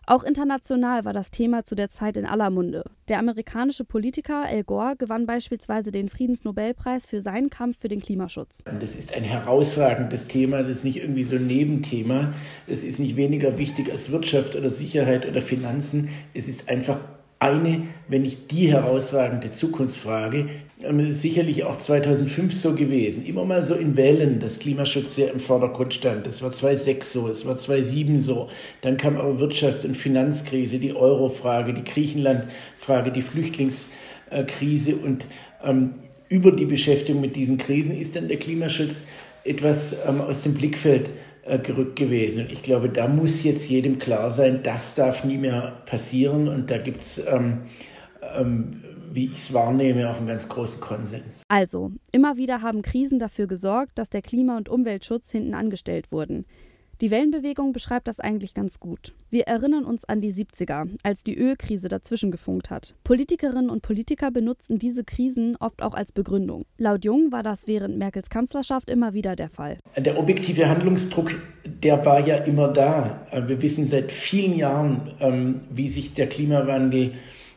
Auch 0.06 0.22
international 0.22 1.06
war 1.06 1.14
das 1.14 1.30
Thema 1.30 1.64
zu 1.64 1.74
der 1.74 1.88
Zeit 1.88 2.18
in 2.18 2.26
aller 2.26 2.50
Munde. 2.50 2.84
Der 3.08 3.18
amerikanische 3.18 3.84
Politiker 3.84 4.44
Al 4.44 4.62
Gore 4.62 4.96
gewann 4.98 5.24
beispielsweise 5.24 5.92
den 5.92 6.10
Friedensnobelpreis 6.10 7.06
für 7.06 7.22
seinen 7.22 7.48
Kampf 7.48 7.78
für 7.78 7.88
den 7.88 8.02
Klimaschutz. 8.02 8.62
Das 8.80 8.94
ist 8.96 9.14
ein 9.14 9.22
herausragendes 9.22 10.28
Thema, 10.28 10.62
das 10.62 10.78
ist 10.78 10.84
nicht 10.84 10.98
irgendwie 10.98 11.24
so 11.24 11.36
ein 11.36 11.46
Nebenthema. 11.46 12.34
Es 12.66 12.84
ist 12.84 12.98
nicht 12.98 13.16
weniger 13.16 13.56
wichtig 13.56 13.90
als 13.90 14.10
Wirtschaft 14.10 14.56
oder 14.56 14.68
Sicherheit 14.68 15.26
oder 15.26 15.40
Finanzen. 15.40 16.10
Es 16.34 16.48
ist 16.48 16.68
einfach 16.68 17.00
eine, 17.44 17.82
wenn 18.08 18.22
nicht 18.22 18.50
die 18.50 18.70
herausragende 18.70 19.50
Zukunftsfrage. 19.50 20.48
Es 20.80 21.08
ist 21.08 21.22
sicherlich 21.22 21.64
auch 21.64 21.76
2005 21.76 22.54
so 22.54 22.74
gewesen. 22.74 23.24
Immer 23.26 23.44
mal 23.44 23.62
so 23.62 23.74
in 23.74 23.96
Wellen, 23.96 24.40
dass 24.40 24.58
Klimaschutz 24.58 25.14
sehr 25.14 25.32
im 25.32 25.40
Vordergrund 25.40 25.94
stand. 25.94 26.26
Das 26.26 26.42
war 26.42 26.52
2006 26.52 27.12
so, 27.12 27.28
es 27.28 27.46
war 27.46 27.56
2007 27.56 28.18
so. 28.18 28.48
Dann 28.82 28.96
kam 28.96 29.16
aber 29.16 29.38
Wirtschafts- 29.38 29.84
und 29.84 29.96
Finanzkrise, 29.96 30.78
die 30.78 30.94
Euro-Frage, 30.94 31.74
die 31.74 31.84
Griechenland-Frage, 31.84 33.12
die 33.12 33.22
Flüchtlingskrise. 33.22 34.96
Und 34.96 35.26
ähm, 35.62 35.94
über 36.28 36.50
die 36.50 36.66
Beschäftigung 36.66 37.20
mit 37.20 37.36
diesen 37.36 37.58
Krisen 37.58 37.98
ist 37.98 38.16
dann 38.16 38.28
der 38.28 38.38
Klimaschutz 38.38 39.04
etwas 39.44 39.96
ähm, 40.06 40.20
aus 40.20 40.42
dem 40.42 40.54
Blickfeld 40.54 41.10
äh, 41.46 41.58
gerückt 41.58 41.96
gewesen. 41.96 42.44
Und 42.44 42.52
ich 42.52 42.62
glaube, 42.62 42.88
da 42.88 43.06
muss 43.08 43.42
jetzt 43.42 43.68
jedem 43.68 43.98
klar 43.98 44.30
sein, 44.30 44.62
das 44.62 44.94
darf 44.94 45.24
nie 45.24 45.38
mehr 45.38 45.82
passieren. 45.86 46.48
Und 46.48 46.70
da 46.70 46.78
gibt 46.78 47.00
es, 47.00 47.22
ähm, 47.26 47.62
ähm, 48.36 48.82
wie 49.12 49.26
ich 49.26 49.34
es 49.34 49.52
wahrnehme, 49.52 50.10
auch 50.10 50.16
einen 50.16 50.26
ganz 50.26 50.48
großen 50.48 50.80
Konsens. 50.80 51.42
Also, 51.48 51.92
immer 52.12 52.36
wieder 52.36 52.62
haben 52.62 52.82
Krisen 52.82 53.18
dafür 53.18 53.46
gesorgt, 53.46 53.98
dass 53.98 54.10
der 54.10 54.22
Klima- 54.22 54.56
und 54.56 54.68
Umweltschutz 54.68 55.30
hinten 55.30 55.54
angestellt 55.54 56.12
wurden. 56.12 56.46
Die 57.04 57.10
Wellenbewegung 57.10 57.74
beschreibt 57.74 58.08
das 58.08 58.18
eigentlich 58.18 58.54
ganz 58.54 58.80
gut. 58.80 59.12
Wir 59.28 59.46
erinnern 59.46 59.84
uns 59.84 60.06
an 60.06 60.22
die 60.22 60.32
70er, 60.32 60.88
als 61.02 61.22
die 61.22 61.36
Ölkrise 61.36 61.88
dazwischen 61.88 62.30
gefunkt 62.30 62.70
hat. 62.70 62.94
Politikerinnen 63.04 63.68
und 63.68 63.82
Politiker 63.82 64.30
benutzten 64.30 64.78
diese 64.78 65.04
Krisen 65.04 65.54
oft 65.60 65.82
auch 65.82 65.92
als 65.92 66.12
Begründung. 66.12 66.64
Laut 66.78 67.04
Jung 67.04 67.30
war 67.30 67.42
das 67.42 67.66
während 67.66 67.98
Merkels 67.98 68.30
Kanzlerschaft 68.30 68.88
immer 68.88 69.12
wieder 69.12 69.36
der 69.36 69.50
Fall. 69.50 69.76
Der 69.98 70.18
objektive 70.18 70.66
Handlungsdruck, 70.66 71.32
der 71.66 72.06
war 72.06 72.26
ja 72.26 72.36
immer 72.36 72.68
da. 72.68 73.26
Wir 73.48 73.60
wissen 73.60 73.84
seit 73.84 74.10
vielen 74.10 74.56
Jahren, 74.56 75.12
ähm, 75.20 75.60
wie 75.68 75.90
sich 75.90 76.14
der 76.14 76.30
Klimawandel 76.30 77.12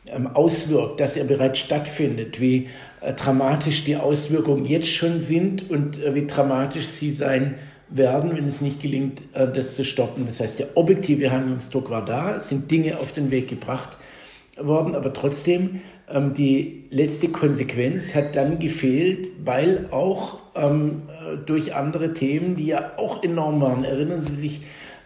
ähm, 0.08 0.26
auswirkt, 0.26 1.00
dass 1.00 1.16
er 1.16 1.24
bereits 1.24 1.60
stattfindet, 1.60 2.38
wie 2.38 2.68
äh, 3.00 3.14
dramatisch 3.14 3.84
die 3.84 3.96
Auswirkungen 3.96 4.66
jetzt 4.66 4.88
schon 4.88 5.20
sind 5.20 5.70
und 5.70 6.04
äh, 6.04 6.14
wie 6.14 6.26
dramatisch 6.26 6.88
sie 6.88 7.10
sein 7.10 7.52
werden 7.52 7.67
werden, 7.90 8.36
wenn 8.36 8.46
es 8.46 8.60
nicht 8.60 8.82
gelingt, 8.82 9.22
äh, 9.32 9.46
das 9.46 9.74
zu 9.74 9.84
stoppen. 9.84 10.26
Das 10.26 10.40
heißt, 10.40 10.58
der 10.58 10.76
objektive 10.76 11.30
Handlungsdruck 11.30 11.90
war 11.90 12.04
da, 12.04 12.36
es 12.36 12.48
sind 12.48 12.70
Dinge 12.70 12.98
auf 12.98 13.12
den 13.12 13.30
Weg 13.30 13.48
gebracht 13.48 13.96
worden, 14.60 14.94
aber 14.94 15.12
trotzdem 15.12 15.80
ähm, 16.10 16.34
die 16.34 16.84
letzte 16.90 17.28
Konsequenz 17.28 18.14
hat 18.14 18.36
dann 18.36 18.58
gefehlt, 18.58 19.28
weil 19.44 19.86
auch 19.90 20.40
ähm, 20.54 21.02
äh, 21.08 21.36
durch 21.44 21.74
andere 21.74 22.14
Themen, 22.14 22.56
die 22.56 22.66
ja 22.66 22.92
auch 22.96 23.22
enorm 23.22 23.60
waren, 23.60 23.84
erinnern 23.84 24.20
Sie 24.20 24.34
sich 24.34 24.62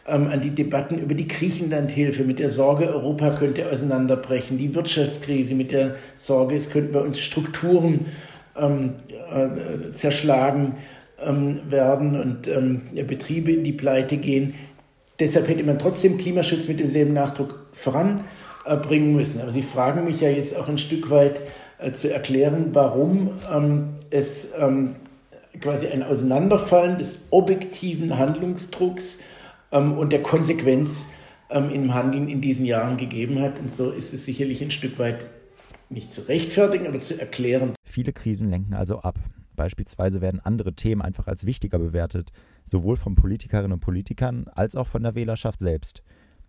ähm, 0.07 0.29
an 0.29 0.41
die 0.41 0.51
Debatten 0.51 0.99
über 0.99 1.15
die 1.15 1.29
Griechenlandhilfe 1.29 2.25
mit 2.25 2.39
der 2.39 2.49
Sorge, 2.49 2.89
Europa 2.89 3.31
könnte 3.31 3.71
auseinanderbrechen, 3.71 4.59
die 4.59 4.75
Wirtschaftskrise 4.75 5.55
mit 5.55 5.71
der 5.71 5.97
Sorge, 6.17 6.57
es 6.57 6.71
könnten 6.71 6.93
bei 6.93 7.01
uns 7.01 7.21
Strukturen 7.21 8.07
äh, 8.55 9.93
zerschlagen 9.93 10.75
ähm, 11.25 11.61
werden 11.69 12.21
und 12.21 12.49
ähm, 12.49 12.83
Betriebe 13.07 13.53
in 13.53 13.65
die 13.65 13.73
Pleite 13.73 14.17
gehen. 14.17 14.55
Deshalb 15.19 15.49
hätte 15.49 15.63
man 15.65 15.79
trotzdem 15.79 16.19
Klimaschutz 16.19 16.69
mit 16.69 16.81
demselben 16.81 17.13
Nachdruck 17.13 17.67
voranbringen 17.73 19.15
müssen. 19.15 19.41
Aber 19.41 19.53
Sie 19.53 19.63
fragen 19.63 20.05
mich 20.05 20.21
ja 20.21 20.29
jetzt 20.29 20.57
auch 20.57 20.69
ein 20.69 20.79
Stück 20.79 21.11
weit 21.11 21.41
äh, 21.79 21.91
zu 21.93 22.13
erklären, 22.13 22.71
warum 22.73 23.31
ähm, 23.53 23.91
es 24.11 24.53
ähm, 24.59 24.97
quasi 25.61 25.87
ein 25.87 26.03
Auseinanderfallen 26.03 26.99
des 26.99 27.21
objektiven 27.31 28.19
Handlungsdrucks 28.19 29.19
ähm, 29.71 29.99
und 29.99 30.13
der 30.13 30.23
Konsequenz 30.23 31.05
ähm, 31.51 31.71
im 31.71 31.95
Handeln 31.95 32.29
in 32.29 32.41
diesen 32.41 32.65
Jahren 32.67 32.97
gegeben 32.97 33.41
hat. 33.41 33.59
Und 33.59 33.73
so 33.73 33.91
ist 33.91 34.15
es 34.15 34.25
sicherlich 34.25 34.63
ein 34.63 34.71
Stück 34.71 34.99
weit 34.99 35.27
nicht 35.91 36.11
zu 36.11 36.23
rechtfertigen, 36.23 36.87
aber 36.87 36.99
zu 36.99 37.21
erklären. 37.21 37.75
Viele 37.85 38.13
Krisen 38.13 38.49
lenken 38.51 38.75
also 38.75 39.01
ab. 39.01 39.17
Beispielsweise 39.57 40.21
werden 40.21 40.41
andere 40.41 40.75
Themen 40.75 41.03
einfach 41.03 41.27
als 41.27 41.47
wichtiger 41.47 41.79
bewertet, 41.79 42.31
sowohl 42.65 42.97
von 42.97 43.15
Politikerinnen 43.15 43.73
und 43.73 43.81
Politikern 43.81 44.47
als 44.49 44.77
auch 44.77 44.87
von 44.87 45.03
der 45.03 45.15
Wählerschaft 45.15 45.61
selbst. 45.61 46.03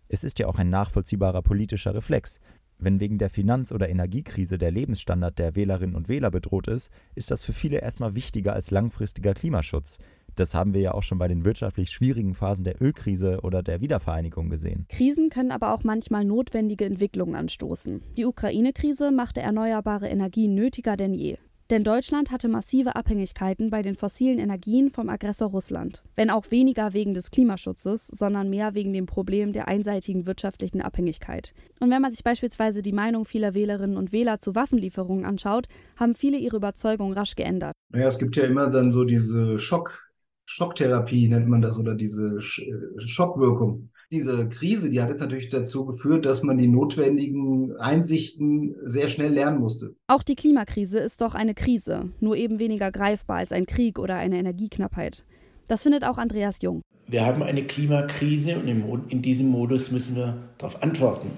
Es 0.07 0.23
ist 0.23 0.39
ja 0.39 0.47
auch 0.47 0.59
ein 0.59 0.69
nachvollziehbarer 0.69 1.41
politischer 1.41 1.93
Reflex. 1.93 2.39
Wenn 2.77 2.99
wegen 2.99 3.17
der 3.17 3.29
Finanz- 3.29 3.71
oder 3.71 3.89
Energiekrise 3.89 4.57
der 4.57 4.71
Lebensstandard 4.71 5.39
der 5.39 5.55
Wählerinnen 5.55 5.95
und 5.95 6.09
Wähler 6.09 6.31
bedroht 6.31 6.67
ist, 6.67 6.91
ist 7.15 7.31
das 7.31 7.43
für 7.43 7.53
viele 7.53 7.79
erstmal 7.79 8.15
wichtiger 8.15 8.53
als 8.53 8.71
langfristiger 8.71 9.33
Klimaschutz. 9.33 9.99
Das 10.35 10.55
haben 10.55 10.73
wir 10.73 10.81
ja 10.81 10.93
auch 10.93 11.03
schon 11.03 11.19
bei 11.19 11.27
den 11.27 11.45
wirtschaftlich 11.45 11.91
schwierigen 11.91 12.33
Phasen 12.33 12.65
der 12.65 12.81
Ölkrise 12.81 13.41
oder 13.43 13.61
der 13.61 13.81
Wiedervereinigung 13.81 14.49
gesehen. 14.49 14.85
Krisen 14.89 15.29
können 15.29 15.51
aber 15.51 15.73
auch 15.73 15.83
manchmal 15.83 16.25
notwendige 16.25 16.85
Entwicklungen 16.85 17.35
anstoßen. 17.35 18.01
Die 18.17 18.25
Ukraine-Krise 18.25 19.11
machte 19.11 19.41
erneuerbare 19.41 20.09
Energien 20.09 20.55
nötiger 20.55 20.97
denn 20.97 21.13
je. 21.13 21.37
Denn 21.69 21.84
Deutschland 21.84 22.30
hatte 22.30 22.49
massive 22.49 22.95
Abhängigkeiten 22.95 23.69
bei 23.69 23.82
den 23.82 23.95
fossilen 23.95 24.38
Energien 24.38 24.89
vom 24.89 25.10
Aggressor 25.10 25.49
Russland. 25.49 26.04
Wenn 26.15 26.30
auch 26.30 26.52
weniger 26.52 26.93
wegen 26.93 27.13
des 27.13 27.32
Klimaschutzes, 27.32 28.08
sondern 28.08 28.49
mehr 28.49 28.73
wegen 28.73 28.91
dem 28.91 29.06
Problem 29.06 29.54
der 29.54 29.67
einseitigen 29.67 30.26
wirtschaftlichen 30.26 30.82
Abhängigkeit. 30.82 31.54
Und 31.80 31.89
wenn 31.89 32.02
man 32.02 32.12
sich 32.12 32.23
beispielsweise 32.23 32.82
die 32.82 32.91
Meinung 32.91 33.26
vieler 33.26 33.54
Wählerinnen 33.54 33.97
und 33.97 34.12
Wähler 34.12 34.39
zu 34.39 34.56
Waffenlieferungen 34.56 35.26
anschaut, 35.26 35.67
haben 35.95 36.15
viele 36.15 36.38
ihre 36.38 36.58
Überzeugung 36.58 37.13
rasch 37.13 37.36
geändert. 37.36 37.73
Naja, 37.89 38.08
es 38.08 38.19
gibt 38.19 38.36
ja 38.36 38.43
immer 38.43 38.69
dann 38.69 38.91
so 38.91 39.06
diese 39.06 39.58
Schock, 39.58 40.12
Schocktherapie, 40.45 41.30
nennt 41.30 41.47
man 41.47 41.62
das, 41.62 41.78
oder 41.78 41.95
diese 41.95 42.41
Schockwirkung 42.41 43.89
diese 44.13 44.47
Krise, 44.47 44.89
die 44.89 45.02
hat 45.02 45.10
jetzt 45.10 45.21
natürlich 45.21 45.49
dazu 45.49 45.86
geführt, 45.86 46.26
dass 46.26 46.43
man 46.43 46.58
die 46.58 46.67
notwendigen 46.67 47.76
Einsichten 47.78 48.76
sehr 48.86 49.08
schnell 49.08 49.34
lernen 49.34 49.60
musste. 49.60 49.95
Auch 50.08 50.23
die 50.23 50.36
Klimakrise 50.36 50.99
ist 50.99 51.19
doch 51.21 51.34
eine 51.34 51.56
Krise, 51.56 52.12
nur 52.19 52.38
eben 52.38 52.60
weniger 52.60 52.91
greifbar 52.91 53.38
als 53.38 53.52
ein 53.52 53.65
Krieg 53.65 53.97
oder 53.97 54.15
eine 54.15 54.38
Energieknappheit. 54.38 55.26
Das 55.67 55.84
findet 55.84 56.04
auch 56.04 56.17
Andreas 56.17 56.62
Jung. 56.62 56.82
Wir 57.08 57.26
haben 57.26 57.41
eine 57.41 57.63
Klimakrise 57.65 58.58
und 58.58 59.12
in 59.12 59.21
diesem 59.21 59.47
Modus 59.47 59.91
müssen 59.91 60.15
wir 60.15 60.38
darauf 60.58 60.82
antworten. 60.84 61.32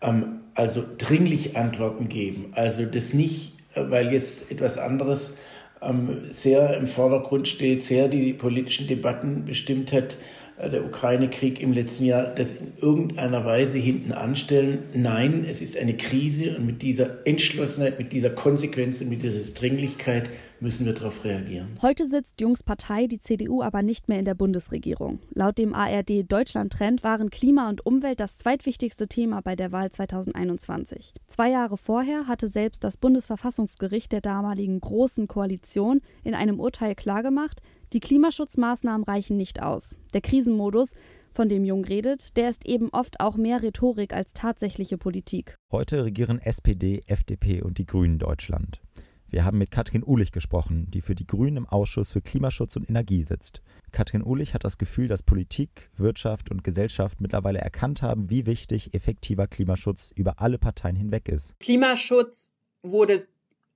Ähm, 0.00 0.40
also 0.54 0.82
dringlich 0.98 1.56
Antworten 1.56 2.08
geben. 2.08 2.46
Also 2.52 2.84
das 2.84 3.12
nicht, 3.12 3.52
äh, 3.74 3.82
weil 3.90 4.12
jetzt 4.12 4.50
etwas 4.50 4.78
anderes 4.78 5.34
ähm, 5.82 6.26
sehr 6.30 6.76
im 6.76 6.86
Vordergrund 6.86 7.48
steht, 7.48 7.82
sehr 7.82 8.08
die 8.08 8.32
politischen 8.32 8.88
Debatten 8.88 9.44
bestimmt 9.44 9.92
hat, 9.92 10.16
der 10.58 10.84
Ukraine-Krieg 10.84 11.60
im 11.60 11.72
letzten 11.72 12.04
Jahr 12.04 12.34
das 12.34 12.52
in 12.52 12.72
irgendeiner 12.80 13.44
Weise 13.44 13.78
hinten 13.78 14.12
anstellen. 14.12 14.84
Nein, 14.94 15.44
es 15.48 15.60
ist 15.60 15.76
eine 15.76 15.96
Krise 15.96 16.56
und 16.56 16.66
mit 16.66 16.82
dieser 16.82 17.26
Entschlossenheit, 17.26 17.98
mit 17.98 18.12
dieser 18.12 18.30
Konsequenz 18.30 19.00
und 19.00 19.08
mit 19.08 19.22
dieser 19.22 19.52
Dringlichkeit 19.52 20.30
müssen 20.60 20.86
wir 20.86 20.94
darauf 20.94 21.24
reagieren. 21.24 21.76
Heute 21.82 22.06
sitzt 22.06 22.40
Jungs 22.40 22.62
Partei, 22.62 23.06
die 23.06 23.18
CDU, 23.18 23.62
aber 23.62 23.82
nicht 23.82 24.08
mehr 24.08 24.18
in 24.18 24.24
der 24.24 24.34
Bundesregierung. 24.34 25.18
Laut 25.34 25.58
dem 25.58 25.74
ARD 25.74 26.30
Deutschland-Trend 26.30 27.02
waren 27.04 27.30
Klima 27.30 27.68
und 27.68 27.84
Umwelt 27.84 28.20
das 28.20 28.38
zweitwichtigste 28.38 29.08
Thema 29.08 29.42
bei 29.42 29.56
der 29.56 29.72
Wahl 29.72 29.90
2021. 29.90 31.14
Zwei 31.26 31.50
Jahre 31.50 31.76
vorher 31.76 32.26
hatte 32.26 32.48
selbst 32.48 32.82
das 32.82 32.96
Bundesverfassungsgericht 32.96 34.12
der 34.12 34.20
damaligen 34.20 34.80
Großen 34.80 35.28
Koalition 35.28 36.00
in 36.22 36.34
einem 36.34 36.60
Urteil 36.60 36.94
klargemacht, 36.94 37.60
die 37.94 38.00
Klimaschutzmaßnahmen 38.00 39.04
reichen 39.04 39.36
nicht 39.36 39.62
aus. 39.62 39.98
Der 40.12 40.20
Krisenmodus, 40.20 40.92
von 41.32 41.48
dem 41.48 41.64
Jung 41.64 41.84
redet, 41.84 42.36
der 42.36 42.48
ist 42.48 42.66
eben 42.66 42.90
oft 42.90 43.20
auch 43.20 43.36
mehr 43.36 43.62
Rhetorik 43.62 44.12
als 44.12 44.32
tatsächliche 44.32 44.98
Politik. 44.98 45.54
Heute 45.72 46.04
regieren 46.04 46.40
SPD, 46.40 47.00
FDP 47.06 47.62
und 47.62 47.78
die 47.78 47.86
Grünen 47.86 48.18
Deutschland. 48.18 48.80
Wir 49.28 49.44
haben 49.44 49.58
mit 49.58 49.72
Katrin 49.72 50.04
Uhlich 50.06 50.30
gesprochen, 50.30 50.88
die 50.90 51.00
für 51.00 51.16
die 51.16 51.26
Grünen 51.26 51.56
im 51.56 51.68
Ausschuss 51.68 52.12
für 52.12 52.20
Klimaschutz 52.20 52.76
und 52.76 52.88
Energie 52.88 53.24
sitzt. 53.24 53.62
Katrin 53.90 54.24
Uhlich 54.24 54.54
hat 54.54 54.62
das 54.62 54.78
Gefühl, 54.78 55.08
dass 55.08 55.24
Politik, 55.24 55.90
Wirtschaft 55.96 56.52
und 56.52 56.62
Gesellschaft 56.62 57.20
mittlerweile 57.20 57.58
erkannt 57.58 58.02
haben, 58.02 58.30
wie 58.30 58.46
wichtig 58.46 58.94
effektiver 58.94 59.48
Klimaschutz 59.48 60.12
über 60.14 60.40
alle 60.40 60.58
Parteien 60.58 60.94
hinweg 60.94 61.28
ist. 61.28 61.58
Klimaschutz 61.58 62.52
wurde 62.82 63.26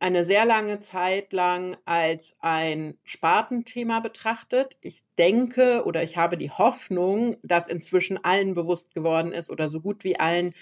eine 0.00 0.24
sehr 0.24 0.44
lange 0.44 0.80
Zeit 0.80 1.32
lang 1.32 1.76
als 1.84 2.36
ein 2.40 2.96
Spartenthema 3.04 4.00
betrachtet. 4.00 4.76
Ich 4.80 5.02
denke 5.18 5.84
oder 5.84 6.02
ich 6.02 6.16
habe 6.16 6.36
die 6.36 6.50
Hoffnung, 6.50 7.36
dass 7.42 7.68
inzwischen 7.68 8.22
allen 8.24 8.54
bewusst 8.54 8.94
geworden 8.94 9.32
ist 9.32 9.50
oder 9.50 9.68
so 9.68 9.80
gut 9.80 10.04
wie 10.04 10.18
allen, 10.18 10.54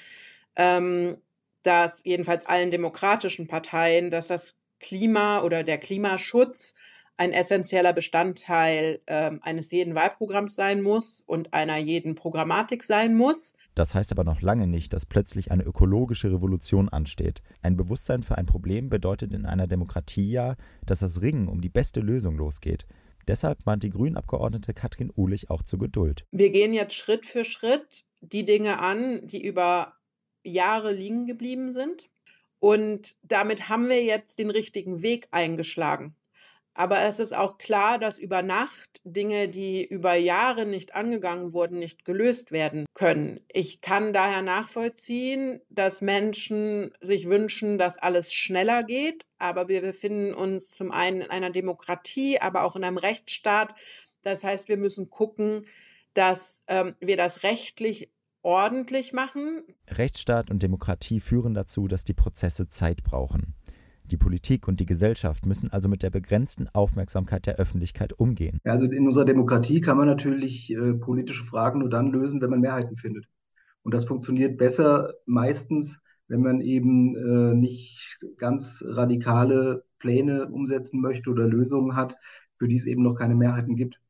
ähm, 0.56 1.18
dass 1.62 2.02
jedenfalls 2.04 2.46
allen 2.46 2.70
demokratischen 2.70 3.46
Parteien, 3.46 4.10
dass 4.10 4.28
das 4.28 4.56
Klima 4.80 5.42
oder 5.42 5.62
der 5.64 5.78
Klimaschutz 5.78 6.74
ein 7.18 7.32
essentieller 7.32 7.92
Bestandteil 7.92 9.00
äh, 9.06 9.32
eines 9.40 9.70
jeden 9.70 9.94
Wahlprogramms 9.94 10.54
sein 10.54 10.82
muss 10.82 11.22
und 11.26 11.52
einer 11.54 11.76
jeden 11.76 12.14
Programmatik 12.14 12.84
sein 12.84 13.14
muss. 13.16 13.54
Das 13.76 13.94
heißt 13.94 14.10
aber 14.10 14.24
noch 14.24 14.40
lange 14.40 14.66
nicht, 14.66 14.94
dass 14.94 15.04
plötzlich 15.04 15.50
eine 15.50 15.62
ökologische 15.62 16.32
Revolution 16.32 16.88
ansteht. 16.88 17.42
Ein 17.60 17.76
Bewusstsein 17.76 18.22
für 18.22 18.38
ein 18.38 18.46
Problem 18.46 18.88
bedeutet 18.88 19.34
in 19.34 19.44
einer 19.44 19.66
Demokratie 19.66 20.30
ja, 20.30 20.56
dass 20.86 21.00
das 21.00 21.20
Ringen 21.20 21.46
um 21.46 21.60
die 21.60 21.68
beste 21.68 22.00
Lösung 22.00 22.38
losgeht. 22.38 22.86
Deshalb 23.28 23.66
mahnt 23.66 23.82
die 23.82 23.90
Grünabgeordnete 23.90 24.72
Katrin 24.72 25.12
Uhlich 25.14 25.50
auch 25.50 25.62
zur 25.62 25.78
Geduld. 25.78 26.24
Wir 26.30 26.50
gehen 26.50 26.72
jetzt 26.72 26.94
Schritt 26.94 27.26
für 27.26 27.44
Schritt 27.44 28.04
die 28.22 28.46
Dinge 28.46 28.80
an, 28.80 29.26
die 29.26 29.44
über 29.44 29.92
Jahre 30.42 30.92
liegen 30.92 31.26
geblieben 31.26 31.70
sind. 31.70 32.08
Und 32.58 33.16
damit 33.22 33.68
haben 33.68 33.90
wir 33.90 34.02
jetzt 34.02 34.38
den 34.38 34.48
richtigen 34.48 35.02
Weg 35.02 35.28
eingeschlagen. 35.32 36.16
Aber 36.76 37.00
es 37.00 37.20
ist 37.20 37.34
auch 37.34 37.56
klar, 37.56 37.98
dass 37.98 38.18
über 38.18 38.42
Nacht 38.42 39.00
Dinge, 39.02 39.48
die 39.48 39.82
über 39.82 40.14
Jahre 40.14 40.66
nicht 40.66 40.94
angegangen 40.94 41.54
wurden, 41.54 41.78
nicht 41.78 42.04
gelöst 42.04 42.52
werden 42.52 42.84
können. 42.92 43.40
Ich 43.50 43.80
kann 43.80 44.12
daher 44.12 44.42
nachvollziehen, 44.42 45.62
dass 45.70 46.02
Menschen 46.02 46.92
sich 47.00 47.30
wünschen, 47.30 47.78
dass 47.78 47.96
alles 47.96 48.32
schneller 48.34 48.82
geht. 48.82 49.24
Aber 49.38 49.68
wir 49.68 49.80
befinden 49.80 50.34
uns 50.34 50.70
zum 50.70 50.92
einen 50.92 51.22
in 51.22 51.30
einer 51.30 51.50
Demokratie, 51.50 52.40
aber 52.40 52.64
auch 52.64 52.76
in 52.76 52.84
einem 52.84 52.98
Rechtsstaat. 52.98 53.74
Das 54.22 54.44
heißt, 54.44 54.68
wir 54.68 54.76
müssen 54.76 55.08
gucken, 55.08 55.64
dass 56.12 56.62
ähm, 56.66 56.94
wir 57.00 57.16
das 57.16 57.42
rechtlich 57.42 58.10
ordentlich 58.42 59.14
machen. 59.14 59.62
Rechtsstaat 59.88 60.50
und 60.50 60.62
Demokratie 60.62 61.20
führen 61.20 61.54
dazu, 61.54 61.88
dass 61.88 62.04
die 62.04 62.14
Prozesse 62.14 62.68
Zeit 62.68 63.02
brauchen. 63.02 63.54
Die 64.10 64.16
Politik 64.16 64.68
und 64.68 64.80
die 64.80 64.86
Gesellschaft 64.86 65.46
müssen 65.46 65.72
also 65.72 65.88
mit 65.88 66.02
der 66.02 66.10
begrenzten 66.10 66.68
Aufmerksamkeit 66.72 67.46
der 67.46 67.56
Öffentlichkeit 67.56 68.12
umgehen. 68.12 68.60
Also 68.64 68.86
in 68.86 69.06
unserer 69.06 69.24
Demokratie 69.24 69.80
kann 69.80 69.96
man 69.96 70.06
natürlich 70.06 70.72
äh, 70.72 70.94
politische 70.94 71.44
Fragen 71.44 71.80
nur 71.80 71.90
dann 71.90 72.12
lösen, 72.12 72.40
wenn 72.40 72.50
man 72.50 72.60
Mehrheiten 72.60 72.96
findet. 72.96 73.26
Und 73.82 73.94
das 73.94 74.06
funktioniert 74.06 74.58
besser 74.58 75.14
meistens, 75.26 76.00
wenn 76.28 76.40
man 76.40 76.60
eben 76.60 77.16
äh, 77.16 77.54
nicht 77.54 78.24
ganz 78.36 78.84
radikale 78.86 79.84
Pläne 79.98 80.48
umsetzen 80.48 81.00
möchte 81.00 81.30
oder 81.30 81.46
Lösungen 81.46 81.96
hat, 81.96 82.16
für 82.58 82.68
die 82.68 82.76
es 82.76 82.86
eben 82.86 83.02
noch 83.02 83.14
keine 83.14 83.34
Mehrheiten 83.34 83.76
gibt. 83.76 84.00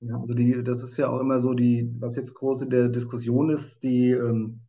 Ja, 0.00 0.18
also 0.18 0.34
die, 0.34 0.64
das 0.64 0.82
ist 0.82 0.96
ja 0.96 1.08
auch 1.08 1.20
immer 1.20 1.40
so 1.40 1.54
die, 1.54 1.94
was 2.00 2.16
jetzt 2.16 2.34
groß 2.34 2.62
in 2.62 2.70
der 2.70 2.88
Diskussion 2.88 3.50
ist, 3.50 3.84
die 3.84 4.10
ähm, 4.10 4.60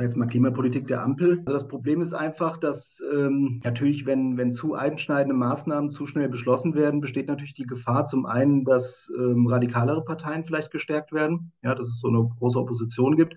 jetzt 0.00 0.16
mal 0.16 0.26
Klimapolitik 0.26 0.86
der 0.86 1.02
Ampel. 1.02 1.40
Also 1.40 1.52
das 1.52 1.68
Problem 1.68 2.00
ist 2.00 2.14
einfach, 2.14 2.56
dass 2.56 3.02
ähm, 3.14 3.60
natürlich, 3.62 4.06
wenn, 4.06 4.38
wenn 4.38 4.52
zu 4.52 4.74
einschneidende 4.74 5.34
Maßnahmen 5.34 5.90
zu 5.90 6.06
schnell 6.06 6.28
beschlossen 6.28 6.74
werden, 6.74 7.00
besteht 7.00 7.28
natürlich 7.28 7.54
die 7.54 7.66
Gefahr 7.66 8.06
zum 8.06 8.24
einen, 8.24 8.64
dass 8.64 9.12
ähm, 9.18 9.46
radikalere 9.46 10.04
Parteien 10.04 10.44
vielleicht 10.44 10.70
gestärkt 10.70 11.12
werden, 11.12 11.52
ja, 11.62 11.74
dass 11.74 11.88
es 11.88 12.00
so 12.00 12.08
eine 12.08 12.26
große 12.38 12.58
Opposition 12.58 13.16
gibt 13.16 13.36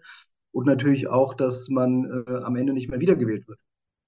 und 0.51 0.65
natürlich 0.65 1.09
auch, 1.09 1.33
dass 1.33 1.67
man 1.67 2.05
äh, 2.05 2.31
am 2.43 2.55
Ende 2.55 2.71
nicht 2.71 2.89
mehr 2.89 3.01
wiedergewählt 3.01 3.47
wird. 3.47 3.59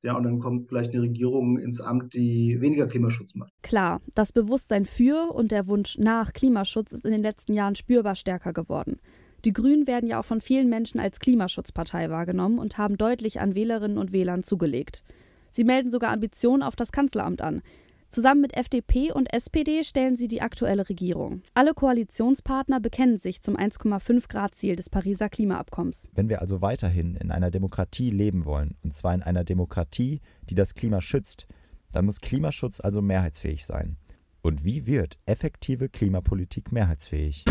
Ja, 0.04 0.16
und 0.16 0.24
dann 0.24 0.40
kommt 0.40 0.70
vielleicht 0.70 0.94
eine 0.94 1.02
Regierung 1.02 1.58
ins 1.58 1.82
Amt, 1.82 2.14
die 2.14 2.62
weniger 2.62 2.88
Klimaschutz 2.88 3.36
macht. 3.36 3.52
Klar, 3.64 4.00
das 4.14 4.32
Bewusstsein 4.32 4.86
für 4.86 5.34
und 5.34 5.52
der 5.52 5.68
Wunsch 5.68 5.98
nach 5.98 6.32
Klimaschutz 6.32 6.94
ist 6.94 7.04
in 7.04 7.12
den 7.12 7.24
letzten 7.24 7.54
Jahren 7.54 7.76
spürbar 7.76 8.16
stärker 8.16 8.54
geworden. 8.54 9.00
Die 9.48 9.54
Grünen 9.54 9.88
werden 9.88 10.10
ja 10.10 10.20
auch 10.20 10.26
von 10.26 10.42
vielen 10.42 10.68
Menschen 10.68 11.00
als 11.00 11.22
Klimaschutzpartei 11.22 12.10
wahrgenommen 12.10 12.60
und 12.60 12.78
haben 12.78 12.98
deutlich 12.98 13.40
an 13.40 13.56
Wählerinnen 13.56 13.98
und 13.98 14.12
Wählern 14.12 14.44
zugelegt. 14.44 15.06
Sie 15.52 15.64
melden 15.64 15.90
sogar 15.90 16.12
Ambitionen 16.12 16.62
auf 16.62 16.76
das 16.76 16.92
Kanzleramt 16.92 17.42
an. 17.42 17.62
Zusammen 18.10 18.42
mit 18.42 18.58
FDP 18.58 19.14
und 19.14 19.34
SPD 19.34 19.86
stellen 19.86 20.18
sie 20.18 20.28
die 20.28 20.42
aktuelle 20.42 20.90
Regierung. 20.90 21.44
Alle 21.54 21.74
Koalitionspartner 21.74 22.82
bekennen 22.82 23.18
sich 23.18 23.40
zum 23.40 23.56
1,5 23.56 24.28
Grad 24.28 24.54
Ziel 24.54 24.76
des 24.76 24.90
Pariser 24.90 25.30
Klimaabkommens. 25.30 26.10
Wenn 26.14 26.28
wir 26.28 26.42
also 26.42 26.62
weiterhin 26.62 27.16
in 27.16 27.32
einer 27.32 27.50
Demokratie 27.50 28.10
leben 28.10 28.44
wollen, 28.44 28.76
und 28.84 28.94
zwar 28.94 29.14
in 29.14 29.24
einer 29.24 29.46
Demokratie, 29.46 30.20
die 30.50 30.56
das 30.56 30.76
Klima 30.76 31.00
schützt, 31.00 31.48
dann 31.94 32.04
muss 32.04 32.20
Klimaschutz 32.20 32.82
also 32.82 33.02
mehrheitsfähig 33.02 33.66
sein. 33.66 33.96
Und 34.42 34.66
wie 34.66 34.86
wird 34.86 35.18
effektive 35.26 35.88
Klimapolitik 35.88 36.74
mehrheitsfähig? 36.74 37.46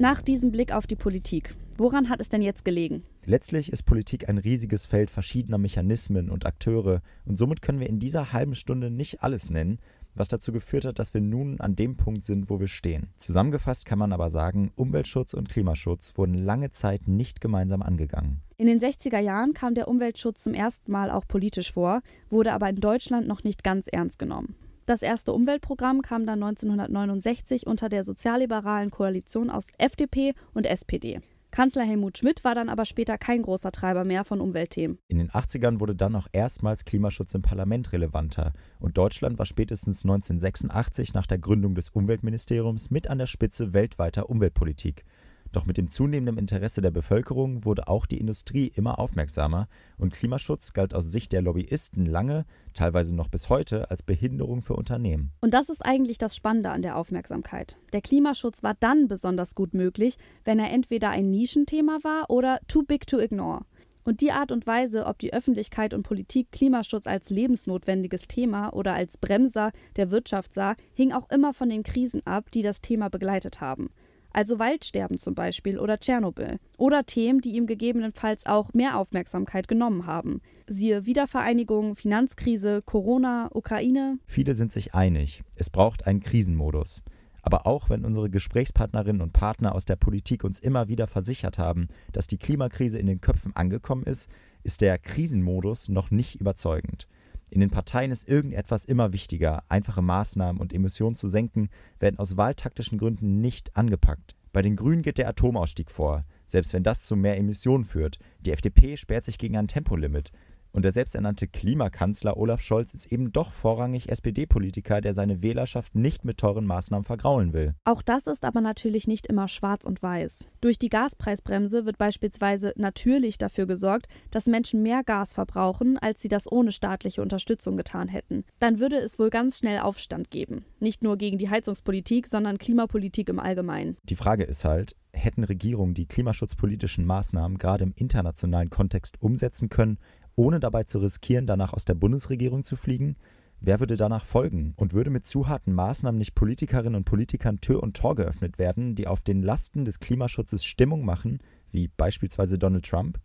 Nach 0.00 0.22
diesem 0.22 0.52
Blick 0.52 0.72
auf 0.72 0.86
die 0.86 0.94
Politik, 0.94 1.56
woran 1.76 2.08
hat 2.08 2.20
es 2.20 2.28
denn 2.28 2.40
jetzt 2.40 2.64
gelegen? 2.64 3.02
Letztlich 3.24 3.72
ist 3.72 3.82
Politik 3.82 4.28
ein 4.28 4.38
riesiges 4.38 4.86
Feld 4.86 5.10
verschiedener 5.10 5.58
Mechanismen 5.58 6.30
und 6.30 6.46
Akteure 6.46 7.02
und 7.24 7.36
somit 7.36 7.62
können 7.62 7.80
wir 7.80 7.88
in 7.88 7.98
dieser 7.98 8.32
halben 8.32 8.54
Stunde 8.54 8.92
nicht 8.92 9.24
alles 9.24 9.50
nennen, 9.50 9.80
was 10.14 10.28
dazu 10.28 10.52
geführt 10.52 10.84
hat, 10.84 11.00
dass 11.00 11.14
wir 11.14 11.20
nun 11.20 11.60
an 11.60 11.74
dem 11.74 11.96
Punkt 11.96 12.22
sind, 12.22 12.48
wo 12.48 12.60
wir 12.60 12.68
stehen. 12.68 13.08
Zusammengefasst 13.16 13.86
kann 13.86 13.98
man 13.98 14.12
aber 14.12 14.30
sagen, 14.30 14.70
Umweltschutz 14.76 15.34
und 15.34 15.48
Klimaschutz 15.48 16.16
wurden 16.16 16.34
lange 16.34 16.70
Zeit 16.70 17.08
nicht 17.08 17.40
gemeinsam 17.40 17.82
angegangen. 17.82 18.40
In 18.56 18.68
den 18.68 18.78
60er 18.78 19.18
Jahren 19.18 19.52
kam 19.52 19.74
der 19.74 19.88
Umweltschutz 19.88 20.44
zum 20.44 20.54
ersten 20.54 20.92
Mal 20.92 21.10
auch 21.10 21.26
politisch 21.26 21.72
vor, 21.72 22.02
wurde 22.30 22.52
aber 22.52 22.68
in 22.68 22.76
Deutschland 22.76 23.26
noch 23.26 23.42
nicht 23.42 23.64
ganz 23.64 23.88
ernst 23.88 24.20
genommen. 24.20 24.54
Das 24.88 25.02
erste 25.02 25.34
Umweltprogramm 25.34 26.00
kam 26.00 26.24
dann 26.24 26.42
1969 26.42 27.66
unter 27.66 27.90
der 27.90 28.04
sozialliberalen 28.04 28.90
Koalition 28.90 29.50
aus 29.50 29.68
FDP 29.76 30.32
und 30.54 30.64
SPD. 30.64 31.20
Kanzler 31.50 31.82
Helmut 31.82 32.16
Schmidt 32.16 32.42
war 32.42 32.54
dann 32.54 32.70
aber 32.70 32.86
später 32.86 33.18
kein 33.18 33.42
großer 33.42 33.70
Treiber 33.70 34.04
mehr 34.04 34.24
von 34.24 34.40
Umweltthemen. 34.40 34.96
In 35.08 35.18
den 35.18 35.30
80ern 35.30 35.80
wurde 35.80 35.94
dann 35.94 36.16
auch 36.16 36.26
erstmals 36.32 36.86
Klimaschutz 36.86 37.34
im 37.34 37.42
Parlament 37.42 37.92
relevanter 37.92 38.54
und 38.80 38.96
Deutschland 38.96 39.38
war 39.38 39.44
spätestens 39.44 40.04
1986 40.04 41.12
nach 41.12 41.26
der 41.26 41.38
Gründung 41.38 41.74
des 41.74 41.90
Umweltministeriums 41.90 42.90
mit 42.90 43.08
an 43.08 43.18
der 43.18 43.26
Spitze 43.26 43.74
weltweiter 43.74 44.30
Umweltpolitik. 44.30 45.04
Doch 45.52 45.66
mit 45.66 45.78
dem 45.78 45.90
zunehmenden 45.90 46.38
Interesse 46.38 46.80
der 46.80 46.90
Bevölkerung 46.90 47.64
wurde 47.64 47.88
auch 47.88 48.06
die 48.06 48.18
Industrie 48.18 48.70
immer 48.74 48.98
aufmerksamer 48.98 49.68
und 49.96 50.12
Klimaschutz 50.12 50.72
galt 50.72 50.94
aus 50.94 51.10
Sicht 51.10 51.32
der 51.32 51.42
Lobbyisten 51.42 52.04
lange, 52.06 52.44
teilweise 52.74 53.14
noch 53.14 53.28
bis 53.28 53.48
heute, 53.48 53.90
als 53.90 54.02
Behinderung 54.02 54.62
für 54.62 54.74
Unternehmen. 54.74 55.32
Und 55.40 55.54
das 55.54 55.68
ist 55.68 55.84
eigentlich 55.84 56.18
das 56.18 56.36
Spannende 56.36 56.70
an 56.70 56.82
der 56.82 56.96
Aufmerksamkeit. 56.96 57.78
Der 57.92 58.02
Klimaschutz 58.02 58.62
war 58.62 58.74
dann 58.78 59.08
besonders 59.08 59.54
gut 59.54 59.74
möglich, 59.74 60.18
wenn 60.44 60.58
er 60.58 60.70
entweder 60.70 61.10
ein 61.10 61.30
Nischenthema 61.30 61.98
war 62.02 62.30
oder 62.30 62.60
too 62.68 62.82
big 62.82 63.06
to 63.06 63.18
ignore. 63.18 63.62
Und 64.04 64.22
die 64.22 64.32
Art 64.32 64.52
und 64.52 64.66
Weise, 64.66 65.04
ob 65.04 65.18
die 65.18 65.34
Öffentlichkeit 65.34 65.92
und 65.92 66.02
Politik 66.02 66.50
Klimaschutz 66.50 67.06
als 67.06 67.28
lebensnotwendiges 67.28 68.22
Thema 68.22 68.72
oder 68.72 68.94
als 68.94 69.18
Bremser 69.18 69.70
der 69.96 70.10
Wirtschaft 70.10 70.54
sah, 70.54 70.76
hing 70.94 71.12
auch 71.12 71.28
immer 71.30 71.52
von 71.52 71.68
den 71.68 71.82
Krisen 71.82 72.26
ab, 72.26 72.50
die 72.52 72.62
das 72.62 72.80
Thema 72.80 73.10
begleitet 73.10 73.60
haben 73.60 73.90
also 74.38 74.60
Waldsterben 74.60 75.18
zum 75.18 75.34
Beispiel 75.34 75.80
oder 75.80 75.98
Tschernobyl. 75.98 76.60
Oder 76.76 77.04
Themen, 77.04 77.40
die 77.40 77.56
ihm 77.56 77.66
gegebenenfalls 77.66 78.46
auch 78.46 78.72
mehr 78.72 78.96
Aufmerksamkeit 78.96 79.66
genommen 79.66 80.06
haben. 80.06 80.42
Siehe 80.68 81.06
Wiedervereinigung, 81.06 81.96
Finanzkrise, 81.96 82.80
Corona, 82.82 83.50
Ukraine. 83.52 84.20
Viele 84.26 84.54
sind 84.54 84.70
sich 84.70 84.94
einig, 84.94 85.42
es 85.56 85.70
braucht 85.70 86.06
einen 86.06 86.20
Krisenmodus. 86.20 87.02
Aber 87.42 87.66
auch 87.66 87.90
wenn 87.90 88.04
unsere 88.04 88.30
Gesprächspartnerinnen 88.30 89.22
und 89.22 89.32
Partner 89.32 89.74
aus 89.74 89.86
der 89.86 89.96
Politik 89.96 90.44
uns 90.44 90.60
immer 90.60 90.86
wieder 90.86 91.08
versichert 91.08 91.58
haben, 91.58 91.88
dass 92.12 92.28
die 92.28 92.38
Klimakrise 92.38 92.96
in 92.96 93.06
den 93.06 93.20
Köpfen 93.20 93.56
angekommen 93.56 94.04
ist, 94.04 94.30
ist 94.62 94.82
der 94.82 94.98
Krisenmodus 94.98 95.88
noch 95.88 96.12
nicht 96.12 96.40
überzeugend. 96.40 97.08
In 97.50 97.60
den 97.60 97.70
Parteien 97.70 98.10
ist 98.10 98.28
irgendetwas 98.28 98.84
immer 98.84 99.12
wichtiger. 99.12 99.62
Einfache 99.68 100.02
Maßnahmen 100.02 100.60
und 100.60 100.72
Emissionen 100.72 101.16
zu 101.16 101.28
senken 101.28 101.68
werden 101.98 102.18
aus 102.18 102.36
wahltaktischen 102.36 102.98
Gründen 102.98 103.40
nicht 103.40 103.76
angepackt. 103.76 104.36
Bei 104.52 104.62
den 104.62 104.76
Grünen 104.76 105.02
geht 105.02 105.18
der 105.18 105.28
Atomausstieg 105.28 105.90
vor, 105.90 106.24
selbst 106.46 106.72
wenn 106.72 106.82
das 106.82 107.04
zu 107.04 107.16
mehr 107.16 107.36
Emissionen 107.36 107.84
führt. 107.84 108.18
Die 108.40 108.52
FDP 108.52 108.96
sperrt 108.96 109.24
sich 109.24 109.38
gegen 109.38 109.56
ein 109.56 109.68
Tempolimit. 109.68 110.32
Und 110.72 110.84
der 110.84 110.92
selbsternannte 110.92 111.48
Klimakanzler 111.48 112.36
Olaf 112.36 112.60
Scholz 112.60 112.92
ist 112.94 113.10
eben 113.10 113.32
doch 113.32 113.52
vorrangig 113.52 114.08
SPD-Politiker, 114.08 115.00
der 115.00 115.14
seine 115.14 115.42
Wählerschaft 115.42 115.94
nicht 115.94 116.24
mit 116.24 116.38
teuren 116.38 116.66
Maßnahmen 116.66 117.04
vergraulen 117.04 117.52
will. 117.52 117.74
Auch 117.84 118.02
das 118.02 118.26
ist 118.26 118.44
aber 118.44 118.60
natürlich 118.60 119.06
nicht 119.06 119.26
immer 119.26 119.48
schwarz 119.48 119.84
und 119.84 120.02
weiß. 120.02 120.46
Durch 120.60 120.78
die 120.78 120.88
Gaspreisbremse 120.88 121.86
wird 121.86 121.98
beispielsweise 121.98 122.72
natürlich 122.76 123.38
dafür 123.38 123.66
gesorgt, 123.66 124.06
dass 124.30 124.46
Menschen 124.46 124.82
mehr 124.82 125.02
Gas 125.04 125.34
verbrauchen, 125.34 125.98
als 125.98 126.20
sie 126.22 126.28
das 126.28 126.50
ohne 126.50 126.72
staatliche 126.72 127.22
Unterstützung 127.22 127.76
getan 127.76 128.08
hätten. 128.08 128.44
Dann 128.58 128.78
würde 128.78 128.96
es 128.96 129.18
wohl 129.18 129.30
ganz 129.30 129.58
schnell 129.58 129.80
Aufstand 129.80 130.30
geben. 130.30 130.64
Nicht 130.80 131.02
nur 131.02 131.16
gegen 131.16 131.38
die 131.38 131.48
Heizungspolitik, 131.48 132.26
sondern 132.26 132.58
Klimapolitik 132.58 133.28
im 133.28 133.40
Allgemeinen. 133.40 133.96
Die 134.04 134.16
Frage 134.16 134.44
ist 134.44 134.64
halt, 134.64 134.94
hätten 135.12 135.44
Regierungen 135.44 135.94
die 135.94 136.06
klimaschutzpolitischen 136.06 137.04
Maßnahmen 137.04 137.58
gerade 137.58 137.84
im 137.84 137.92
internationalen 137.96 138.70
Kontext 138.70 139.20
umsetzen 139.20 139.68
können, 139.68 139.98
ohne 140.38 140.60
dabei 140.60 140.84
zu 140.84 141.00
riskieren, 141.00 141.46
danach 141.46 141.72
aus 141.72 141.84
der 141.84 141.94
Bundesregierung 141.94 142.62
zu 142.62 142.76
fliegen? 142.76 143.16
Wer 143.60 143.80
würde 143.80 143.96
danach 143.96 144.24
folgen? 144.24 144.72
Und 144.76 144.92
würde 144.94 145.10
mit 145.10 145.26
zu 145.26 145.48
harten 145.48 145.72
Maßnahmen 145.72 146.16
nicht 146.16 146.36
Politikerinnen 146.36 146.94
und 146.94 147.04
Politikern 147.04 147.60
Tür 147.60 147.82
und 147.82 147.96
Tor 147.96 148.14
geöffnet 148.14 148.56
werden, 148.56 148.94
die 148.94 149.08
auf 149.08 149.20
den 149.20 149.42
Lasten 149.42 149.84
des 149.84 149.98
Klimaschutzes 149.98 150.64
Stimmung 150.64 151.04
machen, 151.04 151.40
wie 151.72 151.88
beispielsweise 151.88 152.56
Donald 152.56 152.84
Trump? 152.84 153.18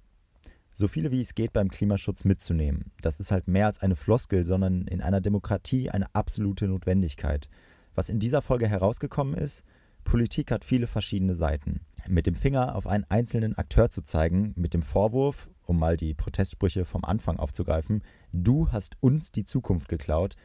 So 0.73 0.87
viele 0.87 1.11
wie 1.11 1.21
es 1.21 1.35
geht 1.35 1.53
beim 1.53 1.69
Klimaschutz 1.69 2.25
mitzunehmen. 2.25 2.91
Das 3.01 3.19
ist 3.19 3.31
halt 3.31 3.47
mehr 3.47 3.67
als 3.67 3.77
eine 3.77 3.95
Floskel, 3.95 4.43
sondern 4.43 4.87
in 4.87 5.01
einer 5.01 5.21
Demokratie 5.21 5.91
eine 5.91 6.07
absolute 6.15 6.67
Notwendigkeit. 6.67 7.47
Was 7.93 8.09
in 8.09 8.17
dieser 8.17 8.41
Folge 8.41 8.67
herausgekommen 8.67 9.35
ist, 9.35 9.63
Politik 10.03 10.49
hat 10.49 10.65
viele 10.65 10.87
verschiedene 10.87 11.35
Seiten. 11.35 11.81
Mit 12.09 12.25
dem 12.25 12.33
Finger 12.33 12.75
auf 12.75 12.87
einen 12.87 13.05
einzelnen 13.07 13.55
Akteur 13.55 13.91
zu 13.91 14.01
zeigen, 14.01 14.53
mit 14.55 14.73
dem 14.73 14.81
Vorwurf, 14.81 15.49
um 15.65 15.79
mal 15.79 15.97
die 15.97 16.13
Protestsprüche 16.13 16.85
vom 16.85 17.03
Anfang 17.03 17.37
aufzugreifen, 17.37 18.03
du 18.31 18.71
hast 18.71 18.97
uns 19.01 19.31
die 19.31 19.45
Zukunft 19.45 19.87
geklaut, 19.87 20.35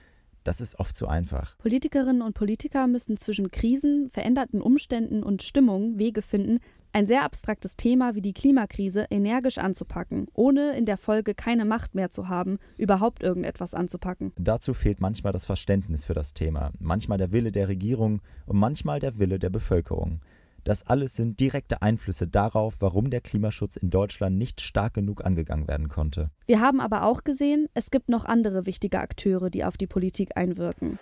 das 0.45 0.61
ist 0.61 0.79
oft 0.79 0.97
zu 0.97 1.09
einfach. 1.09 1.59
Politikerinnen 1.59 2.23
und 2.23 2.35
Politiker 2.35 2.87
müssen 2.87 3.17
zwischen 3.17 3.51
Krisen, 3.51 4.09
veränderten 4.11 4.63
Umständen 4.63 5.23
und 5.23 5.43
Stimmungen 5.43 5.99
Wege 5.99 6.23
finden, 6.23 6.61
ein 6.93 7.07
sehr 7.07 7.23
abstraktes 7.23 7.77
Thema 7.77 8.15
wie 8.15 8.23
die 8.23 8.33
Klimakrise 8.33 9.07
energisch 9.11 9.59
anzupacken, 9.59 10.27
ohne 10.33 10.77
in 10.77 10.87
der 10.87 10.97
Folge 10.97 11.35
keine 11.35 11.65
Macht 11.65 11.95
mehr 11.95 12.11
zu 12.11 12.29
haben, 12.29 12.59
überhaupt 12.79 13.23
irgendetwas 13.23 13.75
anzupacken. 13.75 14.33
Dazu 14.39 14.73
fehlt 14.73 15.01
manchmal 15.01 15.33
das 15.33 15.45
Verständnis 15.45 16.05
für 16.05 16.15
das 16.15 16.33
Thema, 16.33 16.73
manchmal 16.79 17.19
der 17.19 17.31
Wille 17.31 17.53
der 17.53 17.69
Regierung 17.69 18.23
und 18.47 18.59
manchmal 18.59 19.01
der 19.01 19.19
Wille 19.19 19.39
der 19.39 19.51
Bevölkerung. 19.51 20.21
Das 20.69 20.87
alles 20.87 21.15
sind 21.15 21.41
direkte 21.41 21.81
Einflüsse 21.81 22.29
darauf, 22.29 22.83
warum 22.83 23.09
der 23.09 23.23
Klimaschutz 23.23 23.77
in 23.77 23.89
Deutschland 23.89 24.37
nicht 24.37 24.61
stark 24.61 24.93
genug 24.93 25.25
angegangen 25.25 25.67
werden 25.67 25.89
konnte. 25.89 26.29
Wir 26.45 26.61
haben 26.61 26.83
aber 26.83 27.05
auch 27.05 27.25
gesehen, 27.25 27.71
es 27.73 27.91
gibt 27.91 28.11
noch 28.11 28.27
andere 28.27 28.67
wichtige 28.67 29.01
Akteure, 29.01 29.49
die 29.49 29.65
auf 29.65 29.79
die 29.79 29.87
Politik 29.87 30.37
einwirken. 30.37 30.99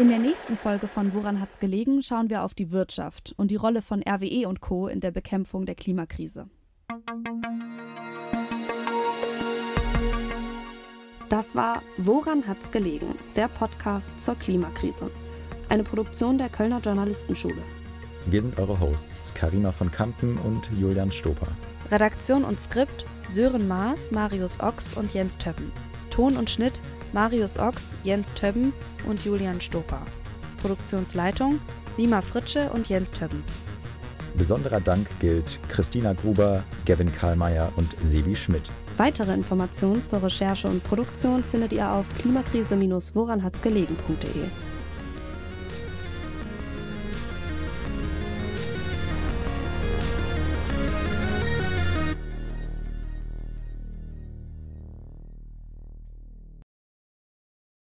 In 0.00 0.08
der 0.08 0.18
nächsten 0.18 0.56
Folge 0.56 0.88
von 0.88 1.14
Woran 1.14 1.40
hat's 1.40 1.60
gelegen 1.60 2.02
schauen 2.02 2.28
wir 2.28 2.42
auf 2.42 2.54
die 2.54 2.72
Wirtschaft 2.72 3.32
und 3.36 3.52
die 3.52 3.56
Rolle 3.56 3.82
von 3.82 4.02
RWE 4.02 4.48
und 4.48 4.60
Co. 4.60 4.88
in 4.88 4.98
der 4.98 5.12
Bekämpfung 5.12 5.64
der 5.64 5.76
Klimakrise. 5.76 6.48
Das 11.28 11.54
war 11.54 11.82
Woran 11.98 12.48
hat's 12.48 12.72
gelegen? 12.72 13.14
Der 13.36 13.46
Podcast 13.46 14.18
zur 14.18 14.34
Klimakrise 14.34 15.08
eine 15.68 15.82
Produktion 15.82 16.38
der 16.38 16.48
Kölner 16.48 16.80
Journalistenschule. 16.80 17.62
Wir 18.26 18.42
sind 18.42 18.58
eure 18.58 18.80
Hosts, 18.80 19.32
Karima 19.34 19.72
von 19.72 19.90
Kampen 19.90 20.38
und 20.38 20.68
Julian 20.78 21.12
Stoper. 21.12 21.48
Redaktion 21.90 22.44
und 22.44 22.60
Skript 22.60 23.04
Sören 23.28 23.68
Maas, 23.68 24.10
Marius 24.10 24.60
Ochs 24.60 24.94
und 24.94 25.14
Jens 25.14 25.38
Töppen. 25.38 25.72
Ton 26.10 26.36
und 26.36 26.50
Schnitt 26.50 26.80
Marius 27.12 27.58
Ochs, 27.58 27.92
Jens 28.02 28.34
Töppen 28.34 28.72
und 29.08 29.24
Julian 29.24 29.60
Stoper. 29.60 30.02
Produktionsleitung 30.60 31.60
Lima 31.96 32.20
Fritsche 32.20 32.70
und 32.70 32.88
Jens 32.88 33.12
Töppen. 33.12 33.44
Besonderer 34.36 34.80
Dank 34.80 35.08
gilt 35.18 35.58
Christina 35.68 36.12
Gruber, 36.12 36.62
Gavin 36.84 37.10
Karlmeier 37.12 37.72
und 37.76 37.96
Sebi 38.04 38.36
Schmidt. 38.36 38.70
Weitere 38.98 39.32
Informationen 39.32 40.02
zur 40.02 40.22
Recherche 40.22 40.68
und 40.68 40.84
Produktion 40.84 41.42
findet 41.42 41.72
ihr 41.72 41.90
auf 41.90 42.06
klimakrise-woranhatsgelegen.de. 42.18 44.48